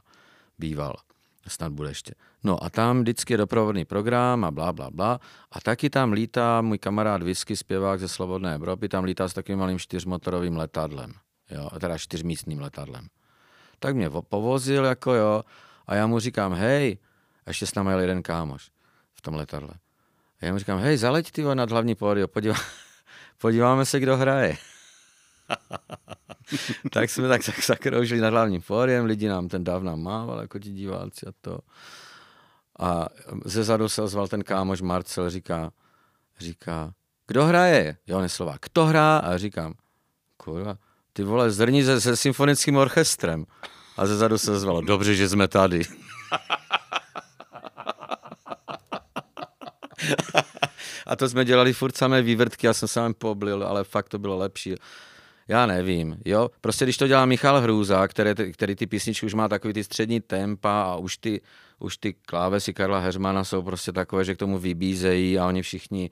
býval. 0.58 0.94
Snad 1.48 1.72
bude 1.72 1.88
ještě. 1.88 2.14
No 2.44 2.64
a 2.64 2.70
tam 2.70 3.00
vždycky 3.00 3.32
je 3.32 3.36
doprovodný 3.36 3.84
program 3.84 4.44
a 4.44 4.50
blá, 4.50 4.72
blá, 4.72 4.90
blá. 4.90 5.20
A 5.52 5.60
taky 5.60 5.90
tam 5.90 6.12
lítá 6.12 6.60
můj 6.60 6.78
kamarád 6.78 7.22
Whisky, 7.22 7.56
zpěvák 7.56 8.00
ze 8.00 8.08
Slobodné 8.08 8.54
Evropy, 8.54 8.88
tam 8.88 9.04
lítá 9.04 9.28
s 9.28 9.34
takovým 9.34 9.58
malým 9.58 9.78
čtyřmotorovým 9.78 10.56
letadlem. 10.56 11.12
Jo, 11.50 11.70
teda 11.80 11.98
čtyřmístným 11.98 12.60
letadlem 12.60 13.08
tak 13.78 13.96
mě 13.96 14.10
povozil, 14.10 14.84
jako 14.84 15.14
jo, 15.14 15.42
a 15.86 15.94
já 15.94 16.06
mu 16.06 16.18
říkám, 16.18 16.52
hej, 16.54 16.98
a 17.46 17.50
ještě 17.50 17.66
s 17.66 17.74
námi 17.74 17.90
jel 17.90 18.00
jeden 18.00 18.22
kámoš 18.22 18.70
v 19.14 19.20
tom 19.20 19.34
letadle. 19.34 19.74
A 20.40 20.46
já 20.46 20.52
mu 20.52 20.58
říkám, 20.58 20.78
hej, 20.78 20.96
zaleď 20.96 21.30
ty 21.30 21.42
nad 21.42 21.70
hlavní 21.70 21.94
pódio, 21.94 22.28
podívá, 22.28 22.54
podíváme 23.38 23.84
se, 23.84 24.00
kdo 24.00 24.16
hraje. 24.16 24.56
tak 26.92 27.10
jsme 27.10 27.28
tak, 27.28 27.42
zakroužili 27.66 28.20
nad 28.20 28.30
hlavním 28.30 28.62
pódiem, 28.62 29.04
lidi 29.04 29.28
nám 29.28 29.48
ten 29.48 29.64
dáv 29.64 29.82
nám 29.82 30.02
mával, 30.02 30.40
jako 30.40 30.58
ti 30.58 30.70
diváci 30.70 31.26
a 31.26 31.30
to. 31.40 31.58
A 32.78 33.06
ze 33.44 33.64
zadu 33.64 33.88
se 33.88 34.02
ozval 34.02 34.28
ten 34.28 34.44
kámoš 34.44 34.80
Marcel, 34.80 35.30
říká, 35.30 35.70
říká, 36.38 36.92
kdo 37.26 37.44
hraje? 37.44 37.96
Jo, 38.06 38.20
neslova, 38.20 38.56
kdo 38.70 38.86
hrá? 38.86 39.18
A 39.18 39.36
říkám, 39.36 39.74
kurva, 40.36 40.76
ty 41.12 41.22
vole, 41.22 41.50
zrní 41.50 41.84
se, 41.84 42.00
se 42.00 42.16
symfonickým 42.16 42.76
orchestrem. 42.76 43.44
A 43.96 44.06
ze 44.06 44.16
zadu 44.16 44.38
se 44.38 44.58
zvalo, 44.58 44.80
dobře, 44.80 45.14
že 45.14 45.28
jsme 45.28 45.48
tady. 45.48 45.82
a 51.06 51.16
to 51.16 51.28
jsme 51.28 51.44
dělali 51.44 51.72
furt 51.72 51.96
samé 51.96 52.22
vývrtky, 52.22 52.66
já 52.66 52.72
jsem 52.72 52.88
sám 52.88 53.14
poblil, 53.14 53.64
ale 53.66 53.84
fakt 53.84 54.08
to 54.08 54.18
bylo 54.18 54.36
lepší. 54.36 54.74
Já 55.48 55.66
nevím, 55.66 56.16
jo. 56.24 56.50
Prostě 56.60 56.84
když 56.84 56.96
to 56.96 57.06
dělá 57.06 57.26
Michal 57.26 57.60
Hrůza, 57.60 58.08
který, 58.08 58.52
který 58.52 58.74
ty 58.76 58.86
písničky 58.86 59.26
už 59.26 59.34
má 59.34 59.48
takový 59.48 59.74
ty 59.74 59.84
střední 59.84 60.20
tempa 60.20 60.82
a 60.82 60.96
už 60.96 61.16
ty, 61.16 61.40
už 61.78 61.96
ty 61.96 62.12
klávesy 62.12 62.74
Karla 62.74 62.98
Heřmana 62.98 63.44
jsou 63.44 63.62
prostě 63.62 63.92
takové, 63.92 64.24
že 64.24 64.34
k 64.34 64.38
tomu 64.38 64.58
vybízejí 64.58 65.38
a 65.38 65.46
oni 65.46 65.62
všichni 65.62 66.10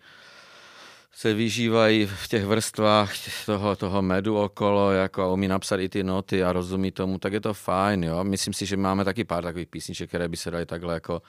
se 1.13 1.35
vyžívají 1.35 2.07
v 2.07 2.29
těch 2.29 2.45
vrstvách 2.45 3.13
toho, 3.47 3.77
toho 3.77 4.03
medu 4.03 4.39
okolo, 4.39 4.93
jako 4.93 5.23
a 5.23 5.33
umí 5.33 5.49
napsat 5.49 5.81
i 5.81 5.89
ty 5.89 6.05
noty 6.05 6.45
a 6.45 6.53
rozumí 6.53 6.91
tomu, 6.91 7.19
tak 7.19 7.33
je 7.33 7.41
to 7.41 7.55
fajn, 7.55 8.05
jo. 8.05 8.25
Myslím 8.25 8.55
si, 8.55 8.67
že 8.67 8.77
máme 8.77 9.05
taky 9.05 9.25
pár 9.25 9.45
takových 9.45 9.69
písniček, 9.69 10.09
které 10.09 10.29
by 10.29 10.37
se 10.37 10.51
daly 10.51 10.67
takhle 10.67 10.95
jako 10.95 11.23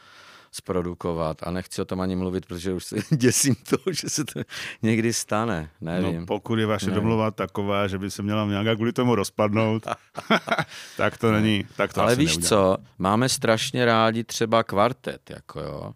zprodukovat 0.51 1.37
a 1.43 1.51
nechci 1.51 1.81
o 1.81 1.85
tom 1.85 2.01
ani 2.01 2.15
mluvit, 2.15 2.45
protože 2.45 2.73
už 2.73 2.85
se 2.85 2.95
děsím 3.15 3.55
toho, 3.55 3.93
že 4.01 4.09
se 4.09 4.25
to 4.25 4.41
někdy 4.81 5.13
stane, 5.13 5.69
nevím. 5.81 6.19
No, 6.19 6.25
pokud 6.25 6.59
je 6.59 6.65
vaše 6.65 6.85
nevím. 6.85 6.95
domluva 7.01 7.31
taková, 7.31 7.87
že 7.87 7.97
by 7.97 8.11
se 8.11 8.23
měla 8.23 8.45
nějak 8.45 8.75
kvůli 8.77 8.93
tomu 8.93 9.15
rozpadnout, 9.15 9.87
tak 10.97 11.17
to 11.17 11.31
není, 11.31 11.65
tak 11.77 11.93
to 11.93 12.01
Ale 12.01 12.15
víš 12.15 12.37
neudělám. 12.37 12.49
co, 12.77 12.83
máme 12.97 13.29
strašně 13.29 13.85
rádi 13.85 14.23
třeba 14.23 14.63
kvartet, 14.63 15.29
jako 15.29 15.59
jo. 15.59 15.93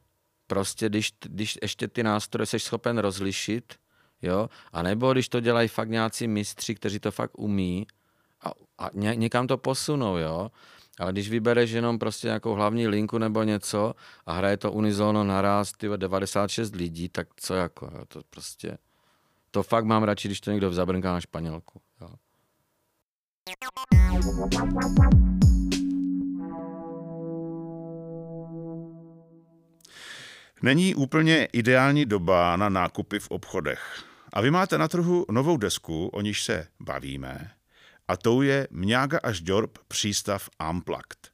Prostě 0.47 0.89
když, 0.89 1.11
když 1.21 1.57
ještě 1.61 1.87
ty 1.87 2.03
nástroje 2.03 2.45
jsi 2.45 2.59
schopen 2.59 2.97
rozlišit, 2.97 3.73
jo, 4.21 4.49
a 4.73 4.81
nebo 4.81 5.13
když 5.13 5.29
to 5.29 5.39
dělají 5.39 5.67
fakt 5.67 5.89
nějací 5.89 6.27
mistři, 6.27 6.75
kteří 6.75 6.99
to 6.99 7.11
fakt 7.11 7.39
umí 7.39 7.87
a, 8.45 8.49
a 8.77 8.89
ně, 8.93 9.15
někam 9.15 9.47
to 9.47 9.57
posunou, 9.57 10.17
jo, 10.17 10.51
ale 10.99 11.11
když 11.11 11.29
vybereš 11.29 11.71
jenom 11.71 11.99
prostě 11.99 12.27
nějakou 12.27 12.53
hlavní 12.53 12.87
linku 12.87 13.17
nebo 13.17 13.43
něco 13.43 13.93
a 14.25 14.33
hraje 14.33 14.57
to 14.57 14.71
unizono 14.71 15.23
naraz, 15.23 15.71
ty 15.71 15.87
96 15.97 16.75
lidí, 16.75 17.09
tak 17.09 17.27
co 17.35 17.53
jako, 17.53 17.85
jo, 17.85 18.05
to 18.07 18.21
prostě, 18.29 18.77
to 19.51 19.63
fakt 19.63 19.85
mám 19.85 20.03
radši, 20.03 20.27
když 20.27 20.41
to 20.41 20.51
někdo 20.51 20.73
zabrnká 20.73 21.13
na 21.13 21.21
španělku, 21.21 21.81
jo. 22.01 22.09
Není 30.63 30.95
úplně 30.95 31.45
ideální 31.45 32.05
doba 32.05 32.57
na 32.57 32.69
nákupy 32.69 33.19
v 33.19 33.31
obchodech. 33.31 34.03
A 34.33 34.41
vy 34.41 34.51
máte 34.51 34.77
na 34.77 34.87
trhu 34.87 35.25
novou 35.31 35.57
desku, 35.57 36.07
o 36.07 36.21
níž 36.21 36.43
se 36.43 36.67
bavíme, 36.79 37.51
a 38.07 38.17
tou 38.17 38.41
je 38.41 38.67
Mňága 38.71 39.19
až 39.23 39.41
Dorp 39.41 39.77
přístav 39.87 40.49
Amplakt. 40.59 41.31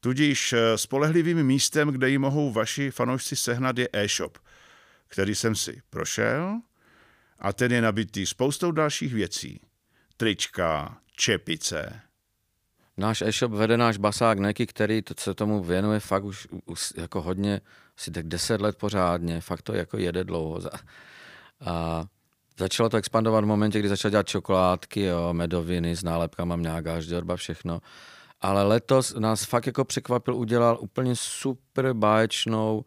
Tudíž 0.00 0.52
eh, 0.52 0.78
spolehlivým 0.78 1.42
místem, 1.42 1.88
kde 1.88 2.10
ji 2.10 2.18
mohou 2.18 2.52
vaši 2.52 2.90
fanoušci 2.90 3.36
sehnat, 3.36 3.78
je 3.78 3.88
e-shop, 3.92 4.38
který 5.08 5.34
jsem 5.34 5.54
si 5.54 5.82
prošel 5.90 6.60
a 7.38 7.52
ten 7.52 7.72
je 7.72 7.82
nabitý 7.82 8.26
spoustou 8.26 8.72
dalších 8.72 9.14
věcí. 9.14 9.60
Trička, 10.16 10.98
čepice. 11.16 12.00
Náš 12.96 13.22
e-shop 13.22 13.52
vede 13.52 13.76
náš 13.76 13.96
basák 13.96 14.38
Neky, 14.38 14.66
který 14.66 15.02
se 15.18 15.34
tomu 15.34 15.62
věnuje 15.62 16.00
fakt 16.00 16.24
už, 16.24 16.48
už 16.64 16.92
jako 16.96 17.22
hodně, 17.22 17.60
asi 17.98 18.10
tak 18.10 18.26
deset 18.26 18.60
let 18.60 18.76
pořádně, 18.76 19.40
fakt 19.40 19.62
to 19.62 19.74
jako 19.74 19.98
jede 19.98 20.24
dlouho. 20.24 20.60
A 21.60 22.04
začalo 22.58 22.88
to 22.88 22.96
expandovat 22.96 23.44
v 23.44 23.46
momentě, 23.46 23.78
kdy 23.78 23.88
začal 23.88 24.10
dělat 24.10 24.28
čokoládky, 24.28 25.00
jo, 25.02 25.32
medoviny 25.32 25.96
s 25.96 26.02
nálepkama, 26.02 26.56
mňága, 26.56 27.00
žďorba, 27.00 27.36
všechno. 27.36 27.80
Ale 28.40 28.62
letos 28.62 29.14
nás 29.14 29.44
fakt 29.44 29.66
jako 29.66 29.84
překvapil, 29.84 30.36
udělal 30.36 30.78
úplně 30.80 31.16
super 31.16 31.92
báječnou 31.92 32.84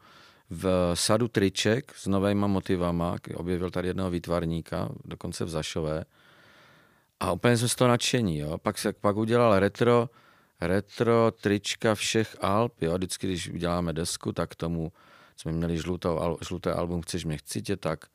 v 0.50 0.92
sadu 0.94 1.28
triček 1.28 1.96
s 1.96 2.08
novýma 2.08 2.48
motivama, 2.48 3.16
objevil 3.36 3.72
tady 3.72 3.88
jednoho 3.88 4.10
výtvarníka, 4.10 4.90
dokonce 5.06 5.46
v 5.46 5.50
Zašové. 5.50 6.06
A 7.20 7.32
úplně 7.32 7.58
jsme 7.58 7.68
z 7.68 7.76
toho 7.76 7.88
nadšení, 7.88 8.38
jo. 8.38 8.58
Pak 8.58 8.78
se 8.78 8.94
pak 8.94 9.16
udělal 9.16 9.60
retro, 9.60 10.10
retro 10.62 11.32
trička 11.42 11.96
všech 11.96 12.36
Alp, 12.42 12.82
jo. 12.82 12.94
Vždycky, 12.94 13.28
když 13.28 13.50
uděláme 13.50 13.94
desku, 13.94 14.32
tak 14.32 14.56
tomu 14.56 14.92
jsme 15.38 15.52
měli 15.52 15.78
žlutou, 15.78 16.38
žluté 16.48 16.74
album 16.74 17.02
Chceš 17.02 17.26
mě 17.26 17.38
chcítě, 17.38 17.78
tak 17.78 18.06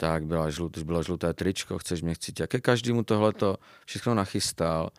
tak 0.00 0.26
byla 0.26 0.50
žlut, 0.50 0.78
bylo 0.78 1.02
žluté 1.02 1.34
tričko, 1.34 1.78
chceš 1.78 2.02
mě 2.02 2.14
chcít, 2.14 2.40
ke 2.46 2.60
každému 2.60 3.02
tohleto 3.02 3.56
všechno 3.86 4.14
nachystal. 4.14 4.90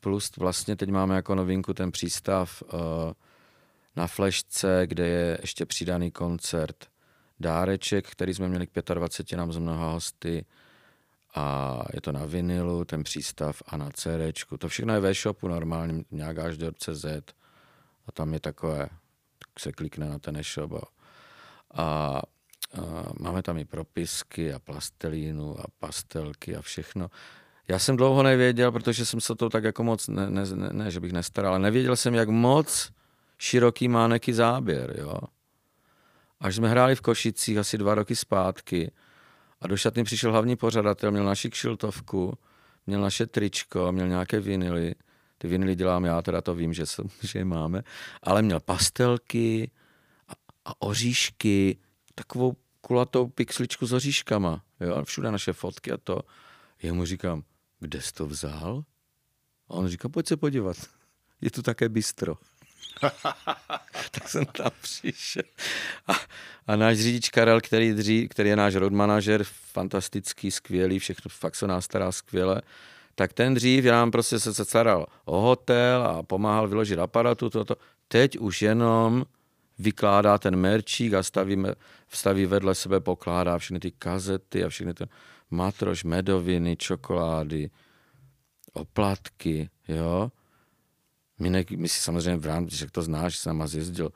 Plus 0.00 0.30
vlastně 0.36 0.76
teď 0.76 0.90
máme 0.90 1.16
jako 1.16 1.34
novinku 1.34 1.74
ten 1.74 1.92
přístav 1.92 2.62
uh, 2.62 2.78
na 3.96 4.06
flešce, 4.06 4.82
kde 4.86 5.06
je 5.06 5.38
ještě 5.40 5.66
přidaný 5.66 6.10
koncert 6.10 6.86
dáreček, 7.40 8.10
který 8.10 8.34
jsme 8.34 8.48
měli 8.48 8.66
k 8.66 8.94
25 8.94 9.36
nám 9.36 9.52
z 9.52 9.58
mnoha 9.58 9.92
hosty 9.92 10.44
a 11.34 11.78
je 11.94 12.00
to 12.00 12.12
na 12.12 12.24
vinilu, 12.26 12.84
ten 12.84 13.02
přístav 13.02 13.62
a 13.66 13.76
na 13.76 13.90
CD. 13.90 14.44
To 14.58 14.68
všechno 14.68 14.94
je 14.94 15.00
ve 15.00 15.14
shopu 15.14 15.48
normálně, 15.48 16.04
nějak 16.10 16.38
až 16.38 16.56
do 16.56 16.72
CZ 16.72 17.04
a 18.06 18.12
tam 18.12 18.34
je 18.34 18.40
takové, 18.40 18.88
se 19.58 19.72
klikne 19.72 20.08
na 20.08 20.18
ten 20.18 20.36
e-shop 20.36 20.72
a, 20.72 20.86
a 21.82 22.22
máme 23.20 23.42
tam 23.42 23.58
i 23.58 23.64
propisky 23.64 24.52
a 24.52 24.58
plastelínu 24.58 25.60
a 25.60 25.64
pastelky 25.78 26.56
a 26.56 26.62
všechno. 26.62 27.10
Já 27.68 27.78
jsem 27.78 27.96
dlouho 27.96 28.22
nevěděl, 28.22 28.72
protože 28.72 29.06
jsem 29.06 29.20
se 29.20 29.34
to 29.34 29.48
tak 29.48 29.64
jako 29.64 29.84
moc, 29.84 30.08
ne, 30.08 30.30
ne, 30.30 30.42
ne, 30.54 30.68
ne 30.72 30.90
že 30.90 31.00
bych 31.00 31.12
nestaral, 31.12 31.52
ale 31.52 31.62
nevěděl 31.62 31.96
jsem, 31.96 32.14
jak 32.14 32.28
moc 32.28 32.90
široký 33.38 33.88
má 33.88 34.08
neký 34.08 34.32
záběr, 34.32 34.94
jo. 34.98 35.18
Až 36.40 36.56
jsme 36.56 36.68
hráli 36.68 36.94
v 36.94 37.00
Košicích 37.00 37.58
asi 37.58 37.78
dva 37.78 37.94
roky 37.94 38.16
zpátky 38.16 38.90
a 39.60 39.66
do 39.66 39.76
šatny 39.76 40.04
přišel 40.04 40.32
hlavní 40.32 40.56
pořadatel, 40.56 41.10
měl 41.10 41.24
naši 41.24 41.50
kšiltovku, 41.50 42.38
měl 42.86 43.00
naše 43.00 43.26
tričko, 43.26 43.92
měl 43.92 44.08
nějaké 44.08 44.40
vinily, 44.40 44.94
ty 45.38 45.48
vinily 45.48 45.76
dělám 45.76 46.04
já, 46.04 46.22
teda 46.22 46.40
to 46.40 46.54
vím, 46.54 46.72
že, 46.72 46.86
jsem, 46.86 47.06
že 47.22 47.38
je 47.38 47.44
máme, 47.44 47.82
ale 48.22 48.42
měl 48.42 48.60
pastelky 48.60 49.70
a, 50.28 50.32
a 50.64 50.82
oříšky, 50.82 51.78
takovou 52.14 52.56
kulatou 52.86 53.26
pixličku 53.28 53.86
s 53.86 53.92
oříškama. 53.92 54.62
Jo? 54.80 55.04
Všude 55.04 55.30
naše 55.30 55.52
fotky 55.52 55.92
a 55.92 55.96
to. 55.96 56.20
Já 56.82 56.94
mu 56.94 57.04
říkám, 57.04 57.42
kde 57.80 58.02
jsi 58.02 58.12
to 58.12 58.26
vzal? 58.26 58.84
A 59.68 59.74
on 59.74 59.88
říká, 59.88 60.08
pojď 60.08 60.28
se 60.28 60.36
podívat. 60.36 60.76
Je 61.40 61.50
tu 61.50 61.62
také 61.62 61.88
bistro. 61.88 62.34
tak 64.10 64.28
jsem 64.28 64.46
tam 64.46 64.70
přišel. 64.80 65.42
A, 66.06 66.12
a 66.66 66.76
náš 66.76 66.98
řidič 66.98 67.28
Karel, 67.28 67.60
který, 67.60 67.92
dří, 67.92 68.28
který 68.28 68.48
je 68.48 68.56
náš 68.56 68.74
road 68.74 68.92
manažer, 68.92 69.44
fantastický, 69.44 70.50
skvělý, 70.50 70.98
všechno 70.98 71.28
fakt 71.28 71.54
se 71.54 71.66
nás 71.66 71.84
stará 71.84 72.12
skvěle, 72.12 72.62
tak 73.14 73.32
ten 73.32 73.54
dřív 73.54 73.84
já 73.84 73.94
nám 73.94 74.10
prostě 74.10 74.40
se 74.40 74.64
staral 74.64 75.06
o 75.24 75.40
hotel 75.40 76.02
a 76.02 76.22
pomáhal 76.22 76.68
vyložit 76.68 76.98
aparatu, 76.98 77.50
toto. 77.50 77.76
Teď 78.08 78.38
už 78.38 78.62
jenom 78.62 79.24
vykládá 79.78 80.38
ten 80.38 80.56
merčík 80.56 81.14
a 81.14 81.22
staví, 81.22 81.62
staví 82.08 82.46
vedle 82.46 82.74
sebe, 82.74 83.00
pokládá 83.00 83.58
všechny 83.58 83.80
ty 83.80 83.90
kazety 83.90 84.64
a 84.64 84.68
všechny 84.68 84.94
ty 84.94 85.04
matroš, 85.50 86.04
medoviny, 86.04 86.76
čokolády, 86.76 87.70
oplatky, 88.72 89.70
jo. 89.88 90.30
My, 91.38 91.50
ne, 91.50 91.64
my 91.76 91.88
si 91.88 92.00
samozřejmě 92.00 92.36
v 92.36 92.46
rámci, 92.46 92.76
že 92.76 92.86
to 92.90 93.02
znáš, 93.02 93.38
jsem 93.38 93.58
nás 93.58 93.74
jezdil, 93.74 94.10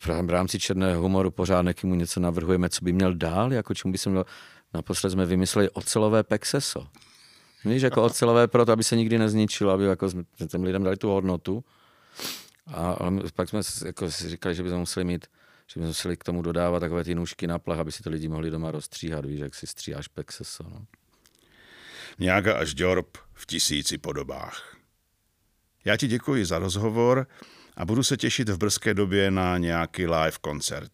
v 0.00 0.30
rámci 0.30 0.58
černého 0.58 1.02
humoru 1.02 1.30
pořád 1.30 1.84
mu 1.84 1.94
něco 1.94 2.20
navrhujeme, 2.20 2.68
co 2.68 2.84
by 2.84 2.92
měl 2.92 3.14
dál, 3.14 3.52
jako 3.52 3.74
čemu 3.74 3.92
by 3.92 3.98
se 3.98 4.10
měl, 4.10 4.24
naposled 4.74 5.10
jsme 5.10 5.26
vymysleli 5.26 5.70
ocelové 5.70 6.22
pexeso. 6.22 6.86
Víš, 7.64 7.82
jako 7.82 8.02
ocelové 8.02 8.48
proto, 8.48 8.72
aby 8.72 8.84
se 8.84 8.96
nikdy 8.96 9.18
nezničilo, 9.18 9.72
aby 9.72 9.84
jako 9.84 10.10
jsme 10.10 10.24
těm 10.48 10.62
lidem 10.62 10.84
dali 10.84 10.96
tu 10.96 11.08
hodnotu. 11.08 11.64
A, 12.66 12.96
pak 13.34 13.48
jsme 13.48 13.60
jako 13.86 14.10
si 14.10 14.28
říkali, 14.28 14.54
že 14.54 14.62
bychom 14.62 14.78
museli 14.78 15.04
mít, 15.04 15.26
že 15.66 15.80
bychom 15.80 15.86
museli 15.86 16.16
k 16.16 16.24
tomu 16.24 16.42
dodávat 16.42 16.80
takové 16.80 17.04
ty 17.04 17.14
nůžky 17.14 17.46
na 17.46 17.58
plach, 17.58 17.78
aby 17.78 17.92
si 17.92 18.02
to 18.02 18.10
lidi 18.10 18.28
mohli 18.28 18.50
doma 18.50 18.70
rozstříhat, 18.70 19.24
víš, 19.24 19.40
jak 19.40 19.54
si 19.54 19.66
stříháš 19.66 20.08
pexeso. 20.08 20.62
No. 20.62 20.86
Nějaká 22.18 22.58
až 22.58 22.74
Dorp 22.74 23.18
v 23.32 23.46
tisíci 23.46 23.98
podobách. 23.98 24.76
Já 25.84 25.96
ti 25.96 26.06
děkuji 26.06 26.44
za 26.44 26.58
rozhovor 26.58 27.26
a 27.76 27.84
budu 27.84 28.02
se 28.02 28.16
těšit 28.16 28.48
v 28.48 28.58
brzké 28.58 28.94
době 28.94 29.30
na 29.30 29.58
nějaký 29.58 30.06
live 30.06 30.38
koncert. 30.40 30.92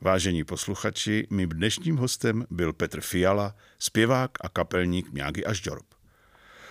Vážení 0.00 0.44
posluchači, 0.44 1.26
mým 1.30 1.48
dnešním 1.48 1.96
hostem 1.96 2.46
byl 2.50 2.72
Petr 2.72 3.00
Fiala, 3.00 3.56
zpěvák 3.78 4.30
a 4.40 4.48
kapelník 4.48 5.12
Mňágy 5.12 5.44
až 5.44 5.60
Dorp. 5.60 5.94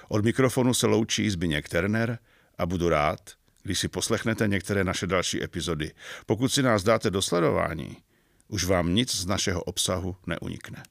Od 0.07 0.25
mikrofonu 0.25 0.73
se 0.73 0.87
loučí 0.87 1.29
Zbyněk 1.29 1.69
Terner– 1.69 2.19
a 2.59 2.65
budu 2.65 2.89
rád, 2.89 3.19
když 3.63 3.79
si 3.79 3.87
poslechnete 3.87 4.47
některé 4.47 4.83
naše 4.83 5.07
další 5.07 5.43
epizody. 5.43 5.91
Pokud 6.25 6.49
si 6.49 6.63
nás 6.63 6.83
dáte 6.83 7.09
do 7.09 7.21
sledování, 7.21 7.97
už 8.47 8.65
vám 8.65 8.95
nic 8.95 9.15
z 9.15 9.25
našeho 9.25 9.63
obsahu 9.63 10.15
neunikne. 10.27 10.83